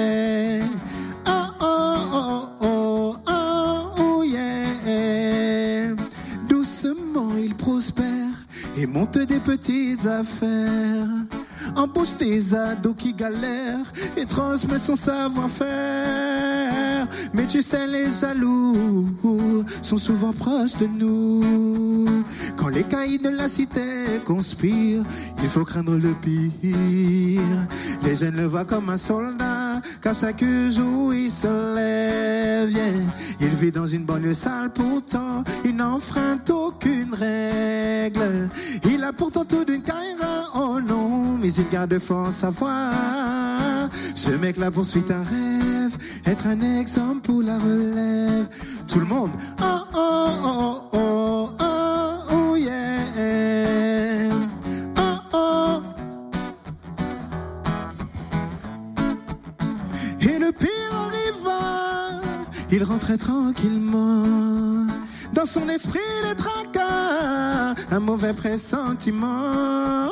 Et 8.85 8.87
monte 8.87 9.17
des 9.17 9.39
petites 9.39 10.05
affaires. 10.05 11.44
Embauche 11.75 12.17
des 12.17 12.53
ados 12.53 12.95
qui 12.97 13.13
galèrent 13.13 13.91
et 14.17 14.25
transmet 14.25 14.79
son 14.79 14.95
savoir-faire. 14.95 17.07
Mais 17.33 17.45
tu 17.45 17.61
sais, 17.61 17.87
les 17.87 18.09
jaloux 18.09 19.07
sont 19.81 19.97
souvent 19.97 20.33
proches 20.33 20.77
de 20.77 20.87
nous. 20.87 22.23
Quand 22.55 22.69
les 22.69 22.83
caïds 22.83 23.19
de 23.19 23.29
la 23.29 23.49
cité 23.49 24.21
conspirent, 24.23 25.03
il 25.41 25.49
faut 25.49 25.65
craindre 25.65 25.97
le 25.97 26.13
pire. 26.13 27.41
Les 28.03 28.15
jeunes 28.15 28.35
le 28.35 28.45
voient 28.45 28.65
comme 28.65 28.89
un 28.89 28.97
soldat, 28.97 29.81
car 30.01 30.15
chaque 30.15 30.43
jour 30.69 31.13
il 31.13 31.29
se 31.29 31.75
lève. 31.75 32.71
yeah. 32.71 32.85
Il 33.39 33.49
vit 33.49 33.71
dans 33.71 33.85
une 33.85 34.05
banlieue 34.05 34.33
sale, 34.33 34.71
pourtant 34.71 35.43
il 35.63 35.75
n'enfreint 35.75 36.39
aucune 36.49 37.13
règle. 37.13 38.49
Il 38.85 39.03
a 39.03 39.13
pourtant 39.13 39.45
tout 39.45 39.65
d'une 39.65 39.81
caïra, 39.81 40.49
oh 40.55 40.79
non, 40.79 41.37
mais 41.37 41.51
il 41.51 41.64
garde 41.71 41.99
fort 41.99 42.31
savoir. 42.31 43.89
Ce 44.15 44.31
mec-là 44.31 44.71
poursuit 44.71 45.03
un 45.09 45.23
rêve, 45.23 45.97
être 46.25 46.47
un 46.47 46.61
exemple 46.79 47.21
pour 47.21 47.41
la 47.43 47.57
relève. 47.57 48.47
Tout 48.87 48.99
le 48.99 49.05
monde, 49.05 49.31
oh 49.61 49.81
oh 49.93 50.29
oh 50.43 50.81
oh 50.93 51.49
oh 51.59 52.17
oh 52.31 52.55
yeah. 52.55 54.31
Oh 54.97 55.19
oh. 55.33 55.81
Et 60.21 60.39
le 60.39 60.51
pire 60.51 60.69
arriva, 60.93 62.21
il 62.71 62.83
rentrait 62.83 63.17
tranquillement. 63.17 64.94
Dans 65.35 65.45
son 65.45 65.67
esprit, 65.67 65.99
les 66.23 66.35
tracas, 66.35 67.75
un 67.91 67.99
mauvais 67.99 68.31
pressentiment. 68.33 70.09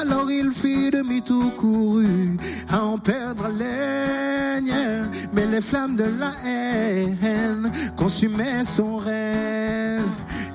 Alors 0.00 0.30
il 0.30 0.52
fit 0.52 0.92
demi-tour 0.92 1.54
couru 1.56 2.38
à 2.70 2.84
en 2.84 2.96
perdre 2.96 3.46
haleine. 3.46 5.10
Mais 5.32 5.46
les 5.46 5.60
flammes 5.60 5.96
de 5.96 6.04
la 6.04 6.30
haine 6.46 7.72
consumaient 7.96 8.64
son 8.64 8.98
rêve. 8.98 10.06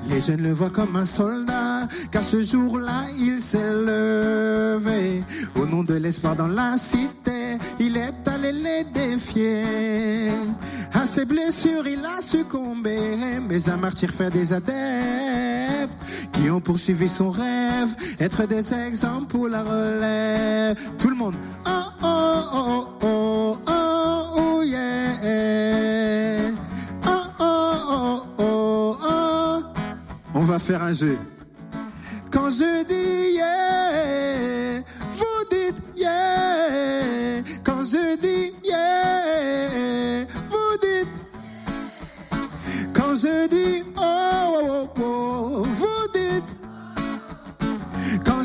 Les 0.09 0.17
Et 0.17 0.21
je 0.21 0.31
ne 0.31 0.43
le 0.43 0.53
vois 0.53 0.69
comme 0.69 0.95
un 0.95 1.05
soldat, 1.05 1.87
car 2.11 2.23
ce 2.23 2.41
jour-là, 2.41 3.03
il 3.19 3.41
s'est 3.41 3.57
levé. 3.59 5.23
Au 5.55 5.65
nom 5.65 5.83
de 5.83 5.95
l'espoir 5.95 6.35
dans 6.35 6.47
la 6.47 6.77
cité, 6.77 7.57
il 7.77 7.97
est 7.97 8.27
allé 8.27 8.53
les 8.53 8.85
défier. 8.85 10.31
Ses 11.07 11.25
blessures, 11.25 11.87
il 11.87 12.05
a 12.05 12.21
succombé, 12.21 12.99
mais 13.47 13.69
un 13.69 13.77
martyr 13.77 14.11
fait 14.11 14.29
des 14.29 14.51
adeptes 14.53 15.97
qui 16.33 16.49
ont 16.51 16.59
poursuivi 16.59 17.07
son 17.07 17.31
rêve, 17.31 17.95
être 18.19 18.45
des 18.45 18.73
exemples 18.73 19.27
pour 19.27 19.47
la 19.47 19.63
relève. 19.63 20.77
Tout 20.99 21.09
le 21.09 21.15
monde, 21.15 21.33
oh 21.65 21.71
oh 22.03 22.43
oh 22.53 22.87
oh 23.01 23.57
oh 23.67 24.25
oh 24.37 24.63
yeah. 24.63 26.51
Oh 27.07 27.09
oh 27.39 27.77
oh 27.89 28.21
oh 28.37 28.97
oh. 29.01 29.63
On 30.35 30.41
va 30.41 30.59
faire 30.59 30.83
un 30.83 30.93
jeu. 30.93 31.17
Quand 32.29 32.49
je 32.49 32.83
dis 32.85 33.37
yeah, 33.37 34.83
vous 35.13 35.45
dites 35.49 35.81
yeah. 35.95 37.41
Quand 37.63 37.81
je 37.81 38.17
dis 38.19 38.53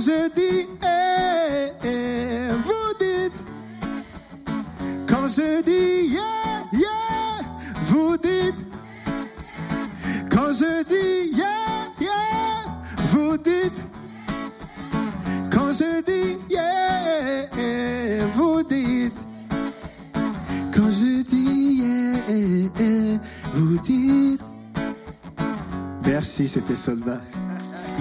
je 0.02 0.28
dis 0.34 0.66
eh, 0.82 1.86
eh, 1.86 2.50
vous 2.66 2.92
dites. 2.98 3.44
Quand 5.06 5.28
je 5.28 5.62
dis 5.62 6.08
yeah, 6.10 6.64
yeah, 6.72 7.38
vous 7.86 8.16
dites. 8.16 8.66
Quand 10.28 10.50
je 10.50 10.82
dis 10.88 11.30
yeah, 11.36 11.86
yeah, 12.00 12.64
vous 13.12 13.36
dites. 13.36 13.84
Quand 15.52 15.70
je 15.72 16.02
dis 16.02 16.38
yeah, 16.50 17.46
vous 18.34 18.62
dites. 18.64 19.20
Quand 20.74 20.90
je 20.90 21.22
dis 21.22 21.78
yeah, 21.80 23.20
vous 23.54 23.78
dites. 23.78 24.40
Merci, 26.04 26.48
c'était 26.48 26.74
soldat. 26.74 27.20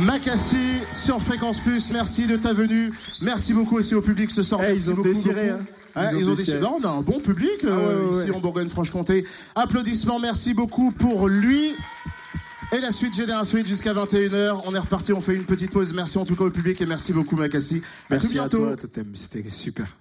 Macassi 0.02 0.80
sur 0.96 1.22
Fréquence 1.22 1.60
Plus, 1.60 1.92
merci 1.92 2.26
de 2.26 2.36
ta 2.36 2.54
venue. 2.54 2.92
Merci 3.22 3.54
beaucoup 3.54 3.78
aussi 3.78 3.94
au 3.94 4.02
public 4.02 4.32
ce 4.32 4.42
soir. 4.42 4.62
Eh, 4.68 4.74
ils 4.74 4.90
ont 4.90 4.96
beaucoup, 4.96 5.10
hein. 5.10 5.14
Ils 5.96 6.28
ont 6.30 6.36
ils 6.36 6.56
ont. 6.56 6.60
Non, 6.60 6.80
on 6.82 6.88
a 6.88 6.90
un 6.90 7.02
bon 7.02 7.20
public 7.20 7.64
euh, 7.64 7.70
Ah 7.72 7.78
ouais, 7.78 8.06
ouais, 8.16 8.22
ici 8.24 8.30
ouais. 8.32 8.36
en 8.36 8.40
Bourgogne-Franche-Comté. 8.40 9.26
Applaudissements, 9.54 10.20
merci 10.20 10.54
beaucoup 10.56 10.92
pour 10.92 11.28
lui. 11.28 11.76
Et 12.72 12.80
la 12.80 12.92
suite 12.92 13.14
Génération 13.14 13.58
8 13.60 13.68
jusqu'à 13.68 13.94
21h. 13.94 14.62
On 14.66 14.74
est 14.74 14.80
reparti, 14.80 15.14
on 15.14 15.22
fait 15.22 15.36
une 15.36 15.44
petite 15.44 15.72
pause. 15.72 15.94
Merci 15.94 16.18
en 16.18 16.26
tout 16.26 16.36
cas 16.36 16.46
au 16.46 16.50
public 16.50 16.82
et 16.82 16.86
merci 16.88 17.14
beaucoup 17.14 17.36
Macassi. 17.36 17.82
À 18.10 18.14
Merci 18.14 18.40
à 18.40 18.48
bientôt. 18.48 18.58
toi, 18.66 18.78
Totem. 18.78 19.12
C'était 19.14 19.48
super. 19.50 19.98